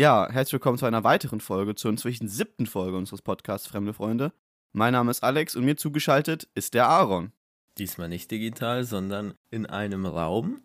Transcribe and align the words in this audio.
Ja, 0.00 0.30
herzlich 0.30 0.54
willkommen 0.54 0.78
zu 0.78 0.86
einer 0.86 1.04
weiteren 1.04 1.40
Folge, 1.40 1.74
zur 1.74 1.90
inzwischen 1.90 2.26
siebten 2.26 2.64
Folge 2.64 2.96
unseres 2.96 3.20
Podcasts 3.20 3.68
Fremde 3.68 3.92
Freunde. 3.92 4.32
Mein 4.72 4.94
Name 4.94 5.10
ist 5.10 5.22
Alex 5.22 5.54
und 5.56 5.66
mir 5.66 5.76
zugeschaltet 5.76 6.48
ist 6.54 6.72
der 6.72 6.88
Aaron. 6.88 7.32
Diesmal 7.76 8.08
nicht 8.08 8.30
digital, 8.30 8.84
sondern 8.84 9.34
in 9.50 9.66
einem 9.66 10.06
Raum. 10.06 10.62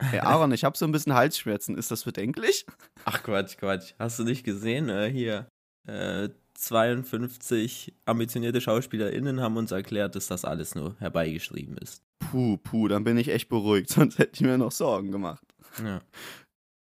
Hey 0.00 0.20
Aaron, 0.20 0.52
ich 0.52 0.62
habe 0.62 0.78
so 0.78 0.84
ein 0.84 0.92
bisschen 0.92 1.12
Halsschmerzen. 1.12 1.76
Ist 1.76 1.90
das 1.90 2.04
bedenklich? 2.04 2.64
Ach 3.04 3.24
Quatsch, 3.24 3.56
Quatsch. 3.56 3.94
Hast 3.98 4.20
du 4.20 4.22
nicht 4.22 4.44
gesehen? 4.44 4.88
Äh, 4.88 5.10
hier, 5.10 5.48
äh, 5.88 6.28
52 6.54 7.96
ambitionierte 8.04 8.60
SchauspielerInnen 8.60 9.40
haben 9.40 9.56
uns 9.56 9.72
erklärt, 9.72 10.14
dass 10.14 10.28
das 10.28 10.44
alles 10.44 10.76
nur 10.76 10.94
herbeigeschrieben 11.00 11.78
ist. 11.78 12.04
Puh, 12.30 12.58
puh, 12.58 12.86
dann 12.86 13.02
bin 13.02 13.16
ich 13.16 13.26
echt 13.26 13.48
beruhigt, 13.48 13.88
sonst 13.90 14.20
hätte 14.20 14.34
ich 14.34 14.40
mir 14.42 14.56
noch 14.56 14.70
Sorgen 14.70 15.10
gemacht. 15.10 15.44
Ja. 15.82 16.00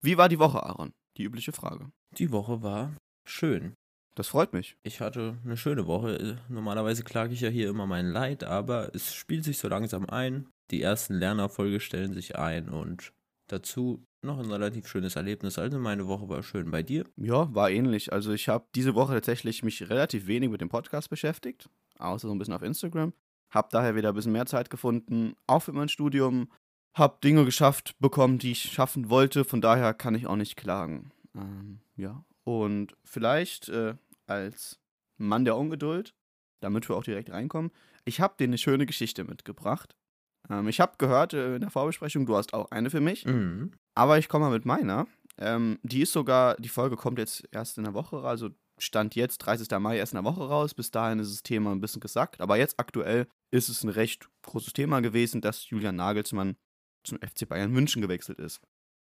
Wie 0.01 0.17
war 0.17 0.29
die 0.29 0.39
Woche, 0.39 0.63
Aaron? 0.63 0.93
Die 1.19 1.25
übliche 1.25 1.51
Frage. 1.51 1.91
Die 2.17 2.31
Woche 2.31 2.63
war 2.63 2.95
schön. 3.25 3.73
Das 4.15 4.29
freut 4.29 4.53
mich. 4.53 4.77
Ich 4.83 5.01
hatte 5.01 5.37
eine 5.43 5.57
schöne 5.57 5.85
Woche. 5.85 6.39
Normalerweise 6.47 7.03
klage 7.03 7.33
ich 7.33 7.41
ja 7.41 7.49
hier 7.49 7.69
immer 7.69 7.85
mein 7.85 8.07
Leid, 8.07 8.45
aber 8.45 8.95
es 8.95 9.13
spielt 9.13 9.43
sich 9.43 9.57
so 9.57 9.67
langsam 9.67 10.05
ein. 10.05 10.47
Die 10.71 10.81
ersten 10.81 11.15
Lernerfolge 11.15 11.81
stellen 11.81 12.13
sich 12.13 12.37
ein 12.37 12.69
und 12.69 13.11
dazu 13.47 14.01
noch 14.21 14.39
ein 14.39 14.49
relativ 14.49 14.87
schönes 14.87 15.17
Erlebnis. 15.17 15.59
Also 15.59 15.77
meine 15.77 16.07
Woche 16.07 16.29
war 16.29 16.41
schön. 16.41 16.71
Bei 16.71 16.83
dir? 16.83 17.03
Ja, 17.17 17.53
war 17.53 17.69
ähnlich. 17.69 18.13
Also 18.13 18.31
ich 18.31 18.47
habe 18.47 18.67
diese 18.73 18.95
Woche 18.95 19.15
tatsächlich 19.15 19.61
mich 19.61 19.89
relativ 19.89 20.25
wenig 20.27 20.49
mit 20.49 20.61
dem 20.61 20.69
Podcast 20.69 21.09
beschäftigt, 21.09 21.69
außer 21.97 22.29
so 22.29 22.33
ein 22.33 22.39
bisschen 22.39 22.53
auf 22.53 22.61
Instagram. 22.61 23.11
Hab 23.49 23.71
daher 23.71 23.95
wieder 23.97 24.09
ein 24.09 24.15
bisschen 24.15 24.31
mehr 24.31 24.45
Zeit 24.45 24.69
gefunden, 24.69 25.33
auch 25.47 25.63
für 25.63 25.73
mein 25.73 25.89
Studium. 25.89 26.49
Hab 26.99 27.21
Dinge 27.21 27.45
geschafft 27.45 27.95
bekommen, 27.99 28.39
die 28.39 28.51
ich 28.51 28.61
schaffen 28.61 29.09
wollte. 29.09 29.45
Von 29.45 29.61
daher 29.61 29.93
kann 29.93 30.15
ich 30.15 30.27
auch 30.27 30.35
nicht 30.35 30.57
klagen. 30.57 31.11
Ähm, 31.33 31.79
ja. 31.95 32.25
Und 32.43 32.95
vielleicht 33.05 33.69
äh, 33.69 33.95
als 34.27 34.79
Mann 35.17 35.45
der 35.45 35.55
Ungeduld, 35.55 36.13
damit 36.59 36.89
wir 36.89 36.97
auch 36.97 37.03
direkt 37.03 37.31
reinkommen, 37.31 37.71
ich 38.03 38.19
habe 38.19 38.35
dir 38.37 38.45
eine 38.45 38.57
schöne 38.57 38.85
Geschichte 38.85 39.23
mitgebracht. 39.23 39.95
Ähm, 40.49 40.67
ich 40.67 40.79
habe 40.79 40.95
gehört 40.97 41.33
äh, 41.33 41.55
in 41.55 41.61
der 41.61 41.69
Vorbesprechung, 41.69 42.25
du 42.25 42.35
hast 42.35 42.53
auch 42.53 42.71
eine 42.71 42.89
für 42.89 43.01
mich. 43.01 43.25
Mhm. 43.25 43.71
Aber 43.95 44.17
ich 44.17 44.27
komme 44.27 44.45
mal 44.45 44.51
mit 44.51 44.65
meiner. 44.65 45.07
Ähm, 45.37 45.79
die 45.83 46.01
ist 46.01 46.11
sogar, 46.11 46.55
die 46.57 46.69
Folge 46.69 46.97
kommt 46.97 47.17
jetzt 47.17 47.47
erst 47.51 47.77
in 47.77 47.85
der 47.85 47.93
Woche, 47.93 48.23
also 48.23 48.49
Stand 48.77 49.15
jetzt, 49.15 49.39
30. 49.39 49.69
Mai, 49.79 49.97
erst 49.97 50.13
in 50.13 50.17
der 50.17 50.25
Woche 50.25 50.47
raus. 50.47 50.73
Bis 50.73 50.91
dahin 50.91 51.19
ist 51.19 51.31
das 51.31 51.43
Thema 51.43 51.71
ein 51.71 51.81
bisschen 51.81 51.99
gesagt. 51.99 52.41
Aber 52.41 52.57
jetzt 52.57 52.79
aktuell 52.79 53.27
ist 53.51 53.69
es 53.69 53.83
ein 53.83 53.89
recht 53.89 54.29
großes 54.43 54.73
Thema 54.73 55.01
gewesen, 55.01 55.41
dass 55.41 55.69
Julian 55.69 55.95
Nagelsmann 55.95 56.55
zum 57.03 57.17
FC 57.19 57.47
Bayern 57.47 57.71
München 57.71 58.01
gewechselt 58.01 58.39
ist. 58.39 58.61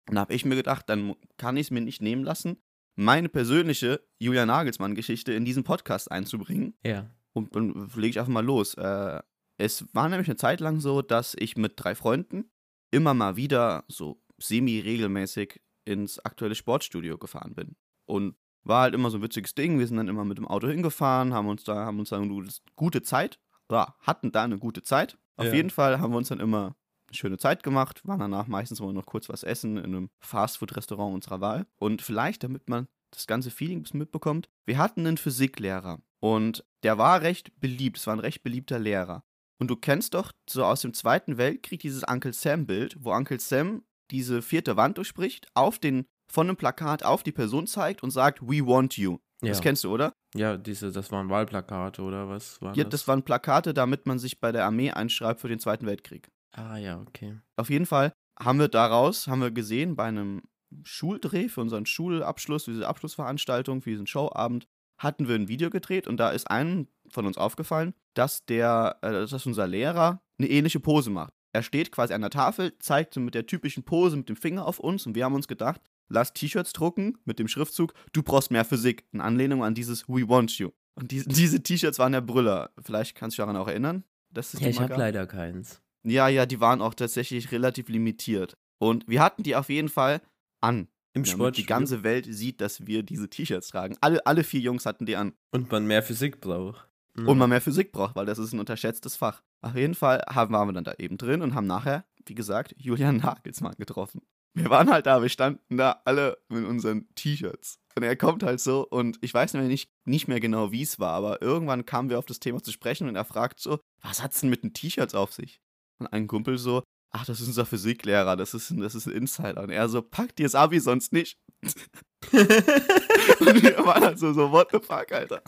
Und 0.09 0.15
da 0.17 0.23
habe 0.23 0.35
ich 0.35 0.45
mir 0.45 0.57
gedacht, 0.57 0.89
dann 0.89 1.15
kann 1.37 1.57
ich 1.57 1.67
es 1.67 1.71
mir 1.71 1.81
nicht 1.81 2.03
nehmen 2.03 2.25
lassen, 2.25 2.57
meine 2.97 3.29
persönliche 3.29 4.03
Julian 4.19 4.49
Nagelsmann-Geschichte 4.49 5.33
in 5.33 5.45
diesen 5.45 5.65
Podcast 5.65 6.11
einzubringen. 6.11 6.75
Ja. 6.85 7.09
Und 7.33 7.55
dann 7.55 7.89
lege 7.95 8.09
ich 8.09 8.19
einfach 8.19 8.33
mal 8.33 8.45
los. 8.45 8.75
Äh, 8.75 9.21
es 9.57 9.87
war 9.95 10.09
nämlich 10.09 10.29
eine 10.29 10.37
Zeit 10.37 10.61
lang 10.61 10.81
so, 10.81 11.01
dass 11.03 11.37
ich 11.39 11.57
mit 11.57 11.75
drei 11.77 11.95
Freunden 11.95 12.51
immer 12.91 13.15
mal 13.15 13.37
wieder 13.37 13.85
so 13.89 14.21
semi-regelmäßig 14.39 15.61
ins 15.85 16.19
aktuelle 16.21 16.55
Sportstudio 16.55 17.19
gefahren 17.19 17.55
bin. 17.55 17.77
Und 18.07 18.37
war 18.63 18.83
halt 18.83 18.95
immer 18.95 19.11
so 19.11 19.19
ein 19.19 19.23
witziges 19.23 19.55
Ding. 19.55 19.79
Wir 19.79 19.87
sind 19.87 19.97
dann 19.97 20.09
immer 20.09 20.25
mit 20.25 20.39
dem 20.39 20.47
Auto 20.47 20.69
hingefahren, 20.69 21.33
haben 21.33 21.49
uns 21.49 21.65
da, 21.65 21.87
haben 21.87 21.99
uns 21.99 22.11
da 22.11 22.17
eine 22.21 22.47
gute 22.77 23.03
Zeit, 23.03 23.39
ja, 23.71 23.95
hatten 24.01 24.33
da 24.33 24.45
eine 24.45 24.59
gute 24.59 24.83
Zeit. 24.83 25.17
Auf 25.37 25.47
Ja. 25.47 25.55
jeden 25.55 25.71
Fall 25.71 26.01
haben 26.01 26.13
wir 26.13 26.19
uns 26.19 26.29
dann 26.29 26.41
immer 26.41 26.77
schöne 27.11 27.39
Zeit 27.39 27.63
gemacht, 27.63 28.07
waren 28.07 28.21
danach 28.21 28.47
meistens 28.47 28.81
mal 28.81 28.93
noch 28.93 29.07
kurz 29.07 29.29
was 29.29 29.43
essen 29.43 29.77
in 29.77 29.85
einem 29.85 30.11
Fastfood-Restaurant 30.21 31.15
unserer 31.15 31.41
Wahl. 31.41 31.67
Und 31.77 32.03
vielleicht, 32.03 32.45
damit 32.45 32.69
man 32.69 32.89
das 33.11 33.27
ganze 33.27 33.51
Feeling 33.51 33.79
ein 33.79 33.83
bisschen 33.83 33.99
mitbekommt, 33.99 34.49
wir 34.67 34.79
hatten 34.79 35.07
einen 35.07 35.17
Physiklehrer 35.17 36.01
und 36.21 36.65
der 36.83 36.99
war 36.99 37.23
recht 37.23 37.59
beliebt, 37.61 37.99
es 37.99 38.07
war 38.07 38.15
ein 38.15 38.21
recht 38.21 38.43
beliebter 38.43 38.79
Lehrer. 38.79 39.25
Und 39.59 39.69
du 39.69 39.77
kennst 39.77 40.15
doch 40.15 40.33
so 40.49 40.65
aus 40.65 40.81
dem 40.81 40.95
Zweiten 40.95 41.37
Weltkrieg 41.37 41.81
dieses 41.81 42.03
Uncle 42.05 42.33
Sam-Bild, 42.33 42.97
wo 43.01 43.13
Uncle 43.13 43.41
Sam 43.41 43.83
diese 44.11 44.43
vierte 44.43 44.77
Wand 44.77 44.97
durchbricht, 44.97 45.49
auf 45.55 45.79
den, 45.79 46.07
von 46.33 46.49
einem 46.49 46.57
Plakat 46.57 47.05
auf 47.05 47.23
die 47.23 47.33
Person 47.33 47.67
zeigt 47.67 48.03
und 48.03 48.11
sagt, 48.11 48.41
We 48.43 48.67
want 48.67 48.97
you. 48.97 49.19
Ja. 49.43 49.51
Das 49.51 49.61
kennst 49.61 49.85
du, 49.85 49.93
oder? 49.93 50.13
Ja, 50.35 50.57
diese, 50.57 50.93
das 50.93 51.11
waren 51.13 51.29
Wahlplakate 51.29 52.03
oder 52.03 52.29
was 52.29 52.61
war 52.61 52.77
Ja, 52.77 52.85
das 52.85 53.09
waren 53.09 53.23
Plakate, 53.23 53.75
damit 53.75 54.07
man 54.07 54.19
sich 54.19 54.41
bei 54.41 54.53
der 54.53 54.65
Armee 54.65 54.91
einschreibt 54.91 55.41
für 55.41 55.49
den 55.49 55.59
Zweiten 55.59 55.87
Weltkrieg. 55.87 56.31
Ah 56.53 56.77
ja, 56.77 57.01
okay. 57.01 57.39
Auf 57.57 57.71
jeden 57.71 57.87
Fall 57.87 58.13
haben 58.39 58.59
wir 58.59 58.69
daraus, 58.69 59.29
haben 59.29 59.41
wir 59.41 59.51
gesehen, 59.51 59.97
bei 59.97 60.05
einem 60.05 60.43
Schuldreh 60.83 61.49
für 61.49 61.61
unseren 61.61 61.87
Schulabschluss, 61.87 62.65
diese 62.65 62.89
Abschlussveranstaltung, 62.89 63.83
für 63.83 63.91
diesen 63.91 64.07
Showabend, 64.07 64.67
hatten 64.99 65.29
wir 65.29 65.35
ein 65.35 65.49
Video 65.49 65.71
gedreht 65.71 66.07
und 66.07 66.19
da 66.19 66.31
ist 66.31 66.51
einem 66.51 66.89
von 67.09 67.27
uns 67.27 67.39
aufgefallen, 67.39 67.95
dass 68.15 68.45
der, 68.45 68.99
äh, 69.03 69.27
dass 69.27 69.47
unser 69.47 69.67
Lehrer 69.67 70.23
eine 70.39 70.49
ähnliche 70.49 70.81
Pose 70.81 71.11
macht. 71.11 71.33
Er 71.53 71.63
steht 71.63 71.91
quasi 71.91 72.15
an 72.15 72.21
der 72.21 72.31
Tafel, 72.31 72.79
zeigt 72.79 73.15
so 73.15 73.21
mit 73.21 73.35
der 73.35 73.47
typischen 73.47 73.83
Pose 73.83 74.17
mit 74.17 74.29
dem 74.29 74.37
Finger 74.37 74.67
auf 74.67 74.79
uns 74.79 75.07
und 75.07 75.15
wir 75.15 75.25
haben 75.25 75.35
uns 75.35 75.49
gedacht, 75.49 75.81
lass 76.09 76.33
T-Shirts 76.33 76.73
drucken 76.73 77.19
mit 77.25 77.39
dem 77.39 77.49
Schriftzug, 77.49 77.95
du 78.13 78.23
brauchst 78.23 78.51
mehr 78.51 78.65
Physik, 78.65 79.07
in 79.13 79.21
Anlehnung 79.21 79.65
an 79.65 79.75
dieses 79.75 80.09
We 80.09 80.29
want 80.29 80.59
you. 80.59 80.71
Und 80.95 81.11
die, 81.11 81.25
diese 81.27 81.63
T-Shirts 81.63 81.99
waren 81.99 82.13
der 82.13 82.21
Brüller. 82.21 82.71
Vielleicht 82.81 83.17
kannst 83.17 83.37
du 83.37 83.43
dich 83.43 83.47
daran 83.47 83.61
auch 83.61 83.69
erinnern. 83.69 84.05
dass 84.31 84.55
es 84.55 84.61
Ja, 84.61 84.69
ich 84.69 84.81
habe 84.81 84.95
leider 84.95 85.27
keins. 85.27 85.83
Ja, 86.03 86.29
ja, 86.29 86.47
die 86.47 86.61
waren 86.61 86.81
auch 86.81 86.95
tatsächlich 86.95 87.53
relativ 87.53 87.89
limitiert. 87.89 88.57
Und 88.79 89.07
wir 89.09 89.23
hatten 89.23 89.43
die 89.43 89.57
auf 89.57 89.69
jeden 89.69 89.89
Fall 89.89 90.21
an. 90.61 90.89
Im 91.13 91.25
Damit 91.25 91.29
Sport 91.29 91.57
die 91.57 91.67
ganze 91.67 92.03
Welt 92.05 92.27
sieht, 92.29 92.61
dass 92.61 92.87
wir 92.87 93.03
diese 93.03 93.29
T-Shirts 93.29 93.69
tragen. 93.69 93.97
Alle, 94.01 94.25
alle 94.27 94.45
vier 94.45 94.61
Jungs 94.61 94.87
hatten 94.87 95.07
die 95.07 95.17
an. 95.17 95.35
Und 95.51 95.71
man 95.71 95.87
mehr 95.87 96.03
Physik 96.03 96.41
braucht. 96.41 96.89
Mhm. 97.15 97.29
Und 97.29 97.39
man 97.39 97.51
mehr 97.51 97.61
Physik 97.61 97.91
braucht, 97.93 98.15
weil 98.15 98.27
das 98.27 98.39
ist 98.39 98.53
ein 98.53 98.61
unterschätztes 98.61 99.17
Fach. 99.17 99.43
Auf 99.61 99.75
jeden 99.75 99.95
Fall 99.95 100.23
haben, 100.29 100.55
waren 100.55 100.69
wir 100.69 100.73
dann 100.73 100.85
da 100.85 100.95
eben 100.99 101.19
drin 101.19 101.43
und 101.43 101.55
haben 101.55 101.67
nachher, 101.67 102.05
wie 102.27 102.35
gesagt, 102.35 102.75
Julian 102.79 103.17
Nagelsmann 103.19 103.75
getroffen. 103.77 104.23
Wir 104.55 104.71
waren 104.71 104.91
halt 104.91 105.07
da, 105.07 105.23
wir 105.23 105.29
standen 105.29 105.77
da 105.77 106.01
alle 106.05 106.39
mit 106.49 106.65
unseren 106.65 107.09
T-Shirts. 107.15 107.79
Und 107.97 108.03
er 108.03 108.17
kommt 108.17 108.43
halt 108.43 108.61
so 108.61 108.87
und 108.87 109.19
ich 109.21 109.35
weiß 109.35 109.55
nicht, 109.55 109.91
nicht 110.05 110.29
mehr 110.29 110.41
genau, 110.41 110.73
wie 110.73 110.83
es 110.83 110.99
war, 110.99 111.13
aber 111.13 111.43
irgendwann 111.43 111.87
kamen 111.87 112.09
wir 112.09 112.19
auf 112.19 112.27
das 112.27 112.41
Thema 112.41 112.63
zu 112.63 112.73
sprechen 112.73 113.09
und 113.09 113.17
er 113.17 113.25
fragt 113.25 113.61
so, 113.61 113.81
was 114.01 114.23
hat's 114.23 114.41
denn 114.41 114.51
mit 114.51 114.63
den 114.63 114.73
T-Shirts 114.73 115.15
auf 115.15 115.33
sich? 115.33 115.61
Und 116.01 116.07
ein 116.09 116.27
Kumpel 116.27 116.59
so, 116.59 116.83
ach, 117.13 117.25
das 117.27 117.41
ist 117.41 117.47
unser 117.49 117.67
Physiklehrer, 117.67 118.37
das 118.37 118.55
ist, 118.55 118.71
ein- 118.71 118.81
das 118.81 118.95
ist 118.95 119.07
ein 119.07 119.13
Insider. 119.13 119.63
Und 119.63 119.71
er 119.71 119.89
so, 119.89 120.03
packt 120.03 120.39
dir 120.39 120.45
das 120.45 120.55
Abi 120.55 120.81
sonst 120.81 121.13
nicht. 121.13 121.37
und 122.33 123.63
wir 123.63 123.79
waren 123.85 124.03
halt 124.05 124.19
so, 124.19 124.33
so, 124.33 124.51
what 124.51 124.69
the 124.73 124.79
fuck, 124.79 125.11
Alter. 125.13 125.43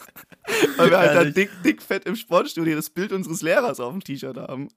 Weil 0.76 0.90
wir 0.90 0.98
halt 0.98 1.10
da 1.10 1.14
Ehrlich. 1.20 1.34
dick, 1.34 1.50
dick 1.64 1.82
fett 1.82 2.04
im 2.06 2.16
Sportstudio 2.16 2.74
das 2.76 2.90
Bild 2.90 3.12
unseres 3.12 3.42
Lehrers 3.42 3.80
auf 3.80 3.92
dem 3.92 4.02
T-Shirt 4.02 4.36
haben. 4.36 4.68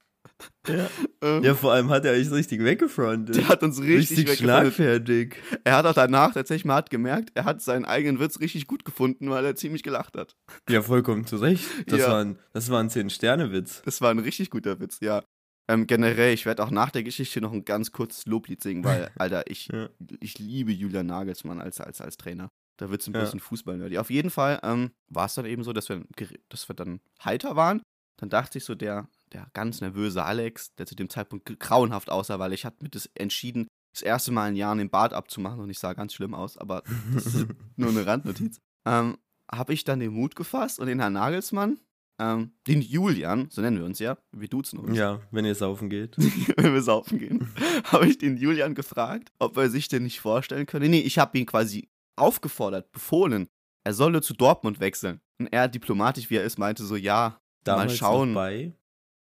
Ja. 0.67 0.89
Ähm, 1.21 1.43
ja, 1.43 1.53
vor 1.55 1.71
allem 1.71 1.89
hat 1.89 2.03
er 2.03 2.13
euch 2.13 2.29
richtig 2.31 2.61
weggefrontet. 2.63 3.35
Der 3.37 3.47
hat 3.47 3.63
uns 3.63 3.79
richtig, 3.81 4.17
richtig 4.19 4.39
schlagfertig. 4.39 5.35
Er 5.63 5.77
hat 5.77 5.85
auch 5.85 5.93
danach 5.93 6.33
tatsächlich 6.33 6.65
mal 6.65 6.75
hat 6.75 6.89
gemerkt, 6.89 7.31
er 7.35 7.45
hat 7.45 7.61
seinen 7.61 7.85
eigenen 7.85 8.19
Witz 8.19 8.39
richtig 8.39 8.67
gut 8.67 8.83
gefunden, 8.83 9.29
weil 9.29 9.45
er 9.45 9.55
ziemlich 9.55 9.83
gelacht 9.83 10.17
hat. 10.17 10.35
Ja, 10.67 10.81
vollkommen 10.81 11.25
zu 11.25 11.37
Recht. 11.37 11.65
Das, 11.87 11.99
Ja. 11.99 12.09
war, 12.09 12.21
ein, 12.25 12.39
das 12.53 12.69
war 12.69 12.79
ein 12.81 12.89
10-Sterne-Witz. 12.89 13.83
Das 13.85 14.01
war 14.01 14.09
ein 14.11 14.19
richtig 14.19 14.49
guter 14.49 14.79
Witz, 14.79 14.97
ja. 14.99 15.23
Ähm, 15.67 15.87
generell, 15.87 16.33
ich 16.33 16.45
werde 16.45 16.63
auch 16.63 16.69
nach 16.69 16.91
der 16.91 17.03
Geschichte 17.03 17.41
noch 17.41 17.51
ein 17.51 17.65
ganz 17.65 17.91
kurzes 17.91 18.25
Loblied 18.25 18.61
singen, 18.61 18.83
weil, 18.83 19.11
Alter, 19.17 19.49
ich, 19.49 19.67
Ja. 19.67 19.89
ich 20.19 20.37
liebe 20.37 20.71
Julian 20.71 21.07
Nagelsmann 21.07 21.59
als, 21.59 21.81
als, 21.81 22.01
als 22.01 22.17
Trainer. 22.17 22.49
Da 22.77 22.89
wird 22.89 23.01
es 23.01 23.07
ein 23.07 23.13
bisschen 23.13 23.39
Fußball 23.39 23.77
nerdy. 23.77 23.97
Auf 23.97 24.09
jeden 24.09 24.29
Fall 24.29 24.59
ähm, 24.63 24.91
war 25.07 25.25
es 25.27 25.33
dann 25.35 25.45
eben 25.45 25.63
so, 25.63 25.71
dass 25.73 25.87
wir, 25.89 26.03
dass 26.49 26.67
wir 26.69 26.75
dann 26.75 26.99
heiter 27.23 27.55
waren. 27.55 27.81
Dann 28.17 28.29
dachte 28.29 28.57
ich 28.57 28.66
so, 28.66 28.75
der, 28.75 29.07
der 29.31 29.47
ganz 29.53 29.81
nervöse 29.81 30.23
Alex, 30.23 30.73
der 30.75 30.85
zu 30.85 30.95
dem 30.95 31.09
Zeitpunkt 31.09 31.59
grauenhaft 31.59 32.09
aussah, 32.09 32.37
weil 32.37 32.53
ich 32.53 32.66
hatte 32.66 32.84
mir 32.84 32.90
das 32.90 33.09
entschieden, 33.16 33.67
das 33.93 34.01
erste 34.01 34.31
Mal 34.34 34.49
in 34.49 34.55
Jahren 34.57 34.78
den 34.78 34.90
Bart 34.90 35.13
abzumachen 35.13 35.61
und 35.61 35.69
ich 35.69 35.79
sah 35.79 35.93
ganz 35.93 36.13
schlimm 36.13 36.34
aus, 36.34 36.57
aber 36.57 36.84
das 37.13 37.28
ist 37.28 37.47
nur 37.78 37.90
eine 37.90 38.05
Randnotiz. 38.05 38.59
Ähm, 38.85 39.17
habe 39.49 39.73
ich 39.73 39.85
dann 39.85 39.99
den 40.01 40.11
Mut 40.11 40.35
gefasst 40.35 40.79
und 40.79 40.87
den 40.87 40.99
Herrn 40.99 41.13
Nagelsmann, 41.13 41.79
ähm, 42.20 42.53
den 42.67 42.82
Julian, 42.82 43.50
so 43.50 43.62
nennen 43.62 43.78
wir 43.78 43.85
uns 43.85 44.00
ja, 44.00 44.17
wir 44.32 44.47
duzen 44.47 44.79
uns, 44.79 44.97
ja, 44.97 45.22
wenn 45.32 45.46
ihr 45.46 45.56
saufen 45.56 45.90
geht. 45.90 46.17
wenn 46.58 46.73
wir 46.73 46.82
saufen 46.82 47.20
gehen, 47.20 47.53
habe 47.85 48.08
ich 48.08 48.17
den 48.17 48.38
Julian 48.38 48.76
gefragt, 48.76 49.32
ob 49.40 49.58
er 49.58 49.70
sich 49.70 49.88
denn 49.88 50.03
nicht 50.03 50.22
vorstellen 50.22 50.66
könne. 50.66 50.88
Nee, 50.90 51.02
ich 51.02 51.17
habe 51.17 51.38
ihn 51.38 51.46
quasi 51.46 51.90
aufgefordert, 52.16 52.91
befohlen, 52.91 53.50
er 53.84 53.94
solle 53.94 54.22
zu 54.22 54.34
Dortmund 54.34 54.79
wechseln. 54.79 55.22
Und 55.38 55.47
er, 55.47 55.67
diplomatisch 55.67 56.29
wie 56.29 56.38
er 56.38 56.44
ist, 56.44 56.58
meinte 56.58 56.84
so, 56.85 56.96
ja, 56.96 57.40
Damals 57.66 57.91
mal 57.91 57.97
schauen. 57.97 58.34
Bei, 58.34 58.73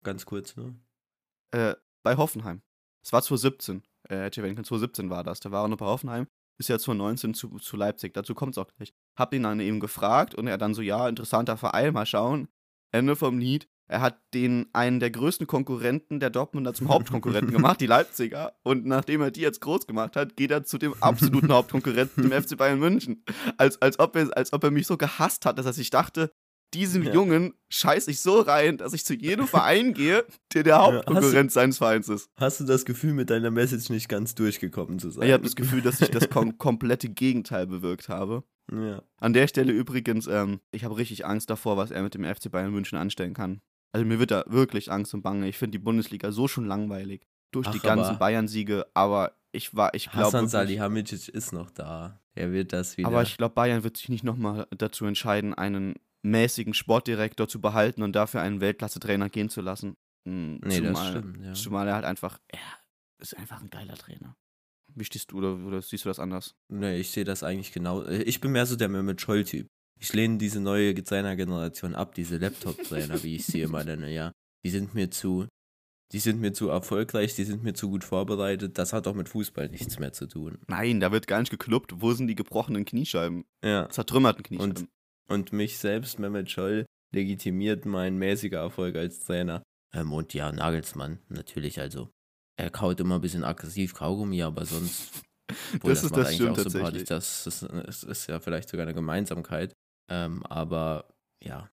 ganz 0.04 0.26
kurz 0.26 0.56
nur. 0.56 0.76
Äh, 1.52 1.76
bei 2.04 2.18
Hoffenheim. 2.18 2.62
Es 3.04 3.14
war 3.14 3.22
2017. 3.22 3.84
Äh, 4.10 4.18
hätte 4.18 4.44
wenn 4.44 4.56
2017 4.56 5.10
war 5.10 5.24
das. 5.24 5.40
Da 5.40 5.52
war 5.52 5.66
er 5.66 5.68
noch 5.70 5.78
bei 5.78 5.86
Hoffenheim. 5.86 6.28
Ist 6.60 6.70
ja 6.70 6.78
2019 6.78 7.34
zu, 7.34 7.60
zu 7.60 7.78
Leipzig. 7.78 8.14
Dazu 8.14 8.36
kommt 8.36 8.56
es 8.56 8.58
auch 8.58 8.68
gleich. 8.76 8.94
Hab 9.18 9.34
ihn 9.34 9.44
dann 9.44 9.60
eben 9.60 9.80
gefragt 9.80 10.36
und 10.36 10.48
er 10.48 10.58
dann 10.58 10.74
so, 10.74 10.82
ja, 10.82 11.08
interessanter 11.08 11.58
Verein, 11.58 11.94
mal 11.94 12.06
schauen. 12.06 12.48
Ende 12.94 13.16
vom 13.16 13.38
Lied. 13.40 13.68
Er 13.88 14.00
hat 14.02 14.18
den 14.34 14.68
einen 14.72 15.00
der 15.00 15.12
größten 15.12 15.46
Konkurrenten 15.46 16.20
der 16.20 16.30
Dortmunder 16.30 16.74
zum 16.74 16.88
Hauptkonkurrenten 16.88 17.52
gemacht, 17.52 17.82
die 17.82 17.86
Leipziger. 17.86 18.54
Und 18.64 18.86
nachdem 18.86 19.22
er 19.22 19.30
die 19.30 19.42
jetzt 19.42 19.60
groß 19.60 19.86
gemacht 19.88 20.16
hat, 20.16 20.38
geht 20.38 20.52
er 20.52 20.64
zu 20.64 20.78
dem 20.78 20.94
absoluten 21.02 21.52
Hauptkonkurrenten, 21.54 22.30
dem 22.30 22.32
FC 22.32 22.58
Bayern 22.58 22.80
München. 22.80 23.24
Als, 23.58 23.82
als, 23.82 24.00
ob 24.00 24.16
er, 24.16 24.36
als 24.38 24.54
ob 24.54 24.64
er 24.64 24.72
mich 24.72 24.88
so 24.88 24.96
gehasst 24.98 25.46
hat, 25.46 25.60
dass 25.60 25.76
sich 25.76 25.90
dachte, 25.90 26.32
diesem 26.74 27.04
Ja. 27.04 27.14
Jungen 27.14 27.54
scheiße 27.70 28.10
ich 28.12 28.22
so 28.22 28.40
rein, 28.40 28.78
dass 28.78 28.94
ich 28.94 29.06
zu 29.06 29.14
jedem 29.14 29.48
Verein 29.48 29.94
gehe, 29.94 30.26
der 30.54 30.64
der 30.64 30.80
Hauptkonkurrent 30.80 31.52
seines 31.52 31.78
Vereins 31.78 32.10
ist. 32.10 32.30
Hast 32.38 32.60
du 32.60 32.64
das 32.64 32.86
Gefühl, 32.86 33.14
mit 33.14 33.30
deiner 33.30 33.52
Message 33.52 33.90
nicht 33.90 34.10
ganz 34.10 34.34
durchgekommen 34.34 34.98
zu 35.00 35.12
sein? 35.12 35.28
Ich 35.28 35.34
habe 35.34 35.44
das 35.44 35.56
Gefühl, 35.56 35.82
dass 35.82 36.02
ich 36.02 36.10
das 36.10 36.30
kom 36.30 36.58
komplette 36.58 37.10
Gegenteil 37.10 37.68
bewirkt 37.68 38.10
habe. 38.10 38.44
Ja. 38.72 39.04
An 39.18 39.34
der 39.34 39.48
Stelle 39.48 39.72
übrigens, 39.74 40.28
ähm, 40.28 40.62
ich 40.72 40.84
habe 40.86 40.98
richtig 40.98 41.26
Angst 41.26 41.50
davor, 41.50 41.78
was 41.78 41.92
er 41.92 42.02
mit 42.04 42.14
dem 42.14 42.24
FC 42.24 42.50
Bayern 42.52 42.72
München 42.72 42.98
anstellen 42.98 43.34
kann. 43.34 43.62
Also 43.92 44.06
mir 44.06 44.20
wird 44.20 44.32
da 44.32 44.44
wirklich 44.48 44.92
Angst 44.92 45.14
und 45.14 45.22
Bange. 45.22 45.48
Ich 45.48 45.58
finde 45.58 45.78
die 45.78 45.84
Bundesliga 45.84 46.32
so 46.32 46.48
schon 46.48 46.66
langweilig. 46.66 47.28
Durch 47.52 47.68
die 47.70 47.80
Ach, 47.80 47.84
ganzen 47.84 48.10
aber- 48.12 48.20
Bayern-Siege, 48.20 48.88
aber 48.96 49.34
ich 49.52 49.76
war, 49.76 49.94
ich 49.94 50.10
glaube. 50.10 50.34
Wirklich- 50.34 50.50
Salihamidzic 50.52 51.28
ist 51.30 51.52
noch 51.54 51.70
da. 51.70 52.20
Er 52.34 52.52
wird 52.52 52.74
das 52.74 52.98
wieder. 52.98 53.08
Aber 53.08 53.22
ich 53.22 53.38
glaube, 53.38 53.54
Bayern 53.54 53.84
wird 53.84 53.98
sich 53.98 54.10
nicht 54.10 54.24
nochmal 54.24 54.66
dazu 54.76 55.06
entscheiden, 55.06 55.54
einen 55.54 55.94
mäßigen 56.24 56.74
Sportdirektor 56.74 57.48
zu 57.48 57.62
behalten 57.62 58.02
und 58.02 58.14
dafür 58.16 58.42
einen 58.42 58.62
Weltklasse-Trainer 58.62 59.30
gehen 59.30 59.50
zu 59.50 59.62
lassen. 59.62 59.96
Hm, 60.28 60.56
nee, 60.64 60.80
das 60.82 60.88
zumal, 60.98 61.10
stimmt. 61.12 61.46
Ja. 61.46 61.54
zumal 61.54 61.88
er 61.88 61.96
halt 61.96 62.06
einfach, 62.06 62.40
er 62.48 62.60
ist 63.20 63.38
einfach 63.38 63.62
ein 63.62 63.70
geiler 63.70 63.96
Trainer. 63.96 64.36
Wie 64.96 65.06
stehst 65.06 65.32
du 65.32 65.38
oder, 65.38 65.56
oder 65.66 65.82
siehst 65.82 66.06
du 66.06 66.10
das 66.10 66.20
anders? 66.20 66.56
Nee, 66.70 66.98
ich 66.98 67.12
sehe 67.12 67.24
das 67.24 67.44
eigentlich 67.44 67.72
genau. 67.72 68.04
äh, 68.04 68.24
Ich 68.24 68.42
bin 68.42 68.52
mehr 68.52 68.66
so 68.66 68.76
der 68.76 68.90
Mehmet 68.90 69.22
Scholl-Typ. 69.22 69.68
Ich 70.00 70.14
lehne 70.14 70.38
diese 70.38 70.60
neue 70.60 70.94
Trainergeneration 70.94 71.96
ab, 71.96 72.16
diese 72.16 72.38
Laptop-Trainer, 72.38 73.24
wie 73.24 73.36
ich 73.36 73.46
sie 73.46 73.62
immer 73.62 73.84
nenne, 73.86 74.14
ja. 74.14 74.32
Die 74.66 74.70
sind 74.70 74.94
mir 74.94 75.12
zu, 75.12 75.48
die 76.12 76.20
sind 76.20 76.40
mir 76.42 76.54
zu 76.54 76.70
erfolgreich, 76.70 77.36
die 77.36 77.44
sind 77.44 77.64
mir 77.64 77.74
zu 77.74 77.90
gut 77.90 78.04
vorbereitet. 78.04 78.78
Das 78.78 78.94
hat 78.94 79.08
auch 79.08 79.16
mit 79.16 79.30
Fußball 79.30 79.70
nichts 79.70 80.00
mehr 80.00 80.14
zu 80.14 80.28
tun. 80.28 80.60
Nein, 80.68 81.00
da 81.00 81.12
wird 81.12 81.28
gar 81.28 81.40
nicht 81.40 81.50
geklubbt. 81.50 81.94
Wo 82.02 82.14
sind 82.14 82.28
die 82.28 82.36
gebrochenen 82.36 82.86
Kniescheiben? 82.86 83.46
Ja. 83.64 83.90
Zertrümmerten 83.90 84.44
Kniescheiben. 84.44 84.88
Und 85.30 85.54
mich 85.54 85.78
selbst, 85.78 86.20
Mehmet 86.20 86.52
Scholl, 86.52 86.86
legitimiert 87.14 87.86
mein 87.86 88.18
mäßiger 88.18 88.60
Erfolg 88.60 88.96
als 88.96 89.26
Trainer. 89.26 89.64
Ähm, 89.94 90.12
und 90.12 90.34
ja, 90.34 90.52
Nagelsmann, 90.52 91.20
natürlich, 91.30 91.80
also. 91.80 92.10
Er 92.58 92.70
kaut 92.70 93.00
immer 93.00 93.16
ein 93.16 93.22
bisschen 93.22 93.44
aggressiv 93.44 93.94
Kaugummi, 93.94 94.42
aber 94.44 94.66
sonst. 94.66 95.24
Obwohl, 95.76 95.92
Das 95.94 96.04
ist- 96.04 96.12
macht 96.12 96.22
das 96.22 96.28
eigentlich 96.30 96.50
auch 96.50 96.56
sympathisch. 96.58 97.04
tatsächlich. 97.04 97.08
Das 97.10 97.48
ist, 97.48 97.62
das 97.64 98.04
ist 98.04 98.28
ja 98.28 98.40
vielleicht 98.40 98.70
sogar 98.70 98.84
eine 98.86 98.94
Gemeinsamkeit. 98.94 99.74
Ähm, 100.10 100.46
aber 100.46 101.06
ja, 101.44 101.70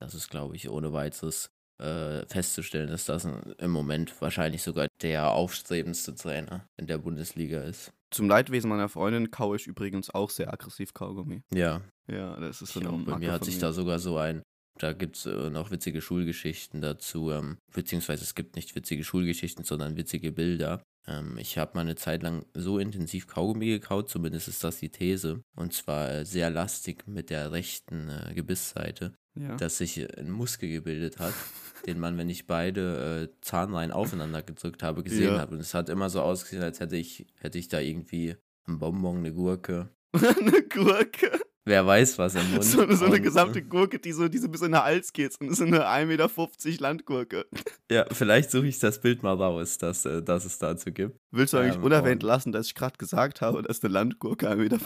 das 0.00 0.14
ist, 0.14 0.28
glaube 0.30 0.56
ich, 0.56 0.68
ohne 0.68 0.92
weiteres 0.92 1.48
äh, 1.80 2.24
festzustellen, 2.26 2.88
dass 2.88 3.04
das 3.06 3.24
im 3.58 3.70
Moment 3.70 4.20
wahrscheinlich 4.20 4.62
sogar 4.62 4.86
der 5.02 5.30
aufstrebendste 5.30 6.14
Trainer 6.14 6.68
in 6.76 6.86
der 6.86 6.98
Bundesliga 6.98 7.62
ist. 7.62 7.92
Zum 8.10 8.28
Leidwesen 8.28 8.70
meiner 8.70 8.88
Freundin 8.88 9.30
kaue 9.32 9.56
ich 9.56 9.66
übrigens 9.66 10.08
auch 10.10 10.30
sehr 10.30 10.52
aggressiv 10.52 10.94
Kaugummi. 10.94 11.42
Ja, 11.52 11.80
Ja, 12.06 12.38
das 12.38 12.62
ist 12.62 12.74
so 12.74 12.80
eine 12.80 12.90
bei 13.04 13.18
mir 13.18 13.32
hat 13.32 13.44
sich 13.44 13.58
da 13.58 13.72
sogar 13.72 13.98
so 13.98 14.18
ein, 14.18 14.42
da 14.78 14.92
gibt 14.92 15.16
es 15.16 15.26
äh, 15.26 15.50
noch 15.50 15.70
witzige 15.70 16.00
Schulgeschichten 16.00 16.80
dazu, 16.80 17.30
ähm, 17.30 17.58
beziehungsweise 17.72 18.22
es 18.24 18.34
gibt 18.34 18.56
nicht 18.56 18.74
witzige 18.74 19.04
Schulgeschichten, 19.04 19.64
sondern 19.64 19.96
witzige 19.96 20.32
Bilder. 20.32 20.82
Ähm, 21.06 21.36
ich 21.38 21.58
habe 21.58 21.72
mal 21.74 21.82
eine 21.82 21.96
Zeit 21.96 22.22
lang 22.22 22.44
so 22.54 22.78
intensiv 22.78 23.26
Kaugummi 23.26 23.66
gekaut, 23.66 24.08
zumindest 24.08 24.48
ist 24.48 24.64
das 24.64 24.78
die 24.78 24.88
These, 24.90 25.42
und 25.54 25.72
zwar 25.74 26.10
äh, 26.10 26.24
sehr 26.24 26.50
lastig 26.50 27.06
mit 27.06 27.30
der 27.30 27.52
rechten 27.52 28.08
äh, 28.08 28.32
Gebissseite, 28.34 29.12
Ja. 29.38 29.56
dass 29.56 29.78
sich 29.78 29.98
äh, 29.98 30.08
ein 30.18 30.30
Muskel 30.30 30.70
gebildet 30.70 31.18
hat, 31.18 31.34
den 31.86 31.98
man, 32.00 32.16
wenn 32.18 32.30
ich 32.30 32.46
beide 32.46 33.30
äh, 33.30 33.40
Zahnreihen 33.42 33.92
aufeinander 33.92 34.42
gedrückt 34.42 34.82
habe, 34.82 35.02
gesehen 35.04 35.34
Ja. 35.34 35.40
habe. 35.40 35.54
Und 35.54 35.60
es 35.60 35.74
hat 35.74 35.88
immer 35.88 36.08
so 36.10 36.20
ausgesehen, 36.22 36.62
als 36.62 36.80
hätte 36.80 36.96
ich, 36.96 37.26
hätte 37.36 37.58
ich 37.58 37.68
da 37.68 37.78
irgendwie 37.80 38.36
ein 38.66 38.78
Bonbon, 38.78 39.18
eine 39.18 39.32
Gurke. 39.34 39.90
eine 40.14 40.62
Gurke. 40.62 41.38
Wer 41.66 41.86
weiß, 41.86 42.18
was 42.18 42.34
im 42.34 42.50
Mund. 42.52 42.64
So, 42.64 42.82
eine- 42.82 42.96
so 42.96 43.06
eine 43.06 43.16
äh, 43.16 43.20
gesamte 43.20 43.62
Gurke, 43.62 43.98
die 43.98 44.12
so, 44.12 44.28
die 44.28 44.38
so 44.38 44.48
bis 44.48 44.60
in 44.60 44.72
den 44.72 44.82
Hals 44.82 45.12
geht. 45.12 45.40
Und 45.40 45.54
so 45.54 45.64
eine 45.64 45.86
1,50 45.86 46.06
Meter 46.06 46.80
Landgurke. 46.82 47.46
Ja, 47.90 48.06
vielleicht 48.10 48.50
suche 48.50 48.66
ich 48.66 48.78
das 48.78 48.98
Bild 49.00 49.22
mal 49.22 49.34
raus, 49.34 49.76
dass, 49.76 50.04
äh, 50.06 50.22
dass 50.22 50.46
es 50.46 50.58
dazu 50.58 50.90
gibt. 50.90 51.18
Willst 51.30 51.52
du 51.52 51.58
eigentlich 51.58 51.76
Ähm, 51.76 51.84
unerwähnt 51.84 52.22
lassen, 52.22 52.50
dass 52.50 52.66
ich 52.66 52.74
gerade 52.74 52.96
gesagt 52.96 53.40
habe, 53.42 53.62
dass 53.62 53.84
eine 53.84 53.92
Landgurke 53.92 54.48
1,50 54.48 54.56
Meter 54.56 54.78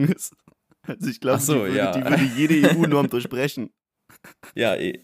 lang 0.00 0.08
ist? 0.08 0.34
Also 0.84 1.08
ich 1.08 1.20
glaube, 1.20 1.38
so, 1.40 1.54
die, 1.54 1.60
würde, 1.60 1.76
ja. 1.76 1.92
die 1.92 2.04
würde 2.04 2.24
jede 2.36 2.76
EU-Norm 2.76 3.08
durchbrechen. 3.08 3.70
Ja, 4.56 4.74
eh. 4.74 5.00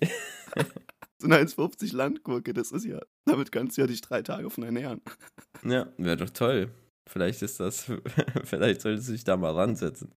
So 1.21 1.27
eine 1.29 1.37
1,50 1.39 1.95
Landgurke, 1.95 2.53
das 2.53 2.73
ist 2.73 2.85
ja, 2.85 2.99
damit 3.27 3.53
kannst 3.53 3.77
du 3.77 3.83
ja 3.83 3.87
dich 3.87 4.01
drei 4.01 4.23
Tage 4.23 4.51
von 4.51 4.65
ernähren. 4.65 5.01
ja 5.65 5.87
wäre 5.97 6.17
doch 6.17 6.31
toll. 6.31 6.71
Vielleicht 7.09 7.43
ist 7.43 7.61
das, 7.61 7.87
vielleicht 8.45 8.81
solltest 8.81 9.09
du 9.09 9.13
dich 9.13 9.23
da 9.23 9.37
mal 9.37 9.53
ransetzen. 9.55 10.13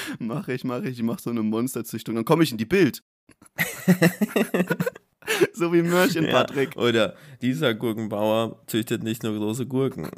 mache 0.18 0.52
ich, 0.52 0.64
mache 0.64 0.88
ich, 0.88 0.98
ich 0.98 1.04
mache 1.04 1.22
so 1.22 1.30
eine 1.30 1.42
Monsterzüchtung. 1.42 2.14
Dann 2.14 2.24
komme 2.24 2.42
ich 2.42 2.52
in 2.52 2.58
die 2.58 2.66
Bild. 2.66 3.02
So 5.52 5.72
wie 5.72 5.82
Mörchen, 5.82 6.24
Ja, 6.24 6.32
Patrick. 6.32 6.76
Oder 6.76 7.14
dieser 7.42 7.74
Gurkenbauer 7.74 8.62
züchtet 8.66 9.02
nicht 9.02 9.22
nur 9.22 9.36
große 9.36 9.66
Gurken. 9.66 10.10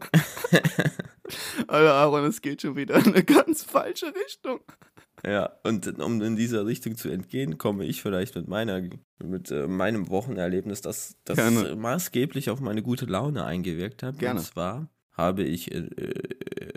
Alter, 1.66 1.94
Aaron, 1.94 2.24
es 2.24 2.40
geht 2.40 2.62
schon 2.62 2.76
wieder 2.76 2.96
in 2.96 3.06
eine 3.12 3.24
ganz 3.24 3.62
falsche 3.62 4.06
Richtung. 4.06 4.60
Ja, 5.24 5.50
und 5.64 5.98
um 6.00 6.20
in 6.22 6.36
dieser 6.36 6.66
Richtung 6.66 6.96
zu 6.96 7.08
entgehen, 7.08 7.58
komme 7.58 7.84
ich 7.84 8.02
vielleicht 8.02 8.34
mit 8.34 8.48
meiner, 8.48 8.82
mit 9.22 9.50
äh, 9.50 9.66
meinem 9.66 10.08
Wochenerlebnis, 10.08 10.80
das, 10.80 11.16
das 11.24 11.36
Gerne. 11.36 11.70
äh, 11.70 11.76
maßgeblich 11.76 12.50
auf 12.50 12.60
meine 12.60 12.82
gute 12.82 13.06
Laune 13.06 13.44
eingewirkt 13.44 14.02
hat. 14.02 14.18
Gerne. 14.18 14.40
Und 14.40 14.46
zwar 14.46 14.88
habe 15.12 15.42
ich 15.44 15.70
äh, 15.72 15.88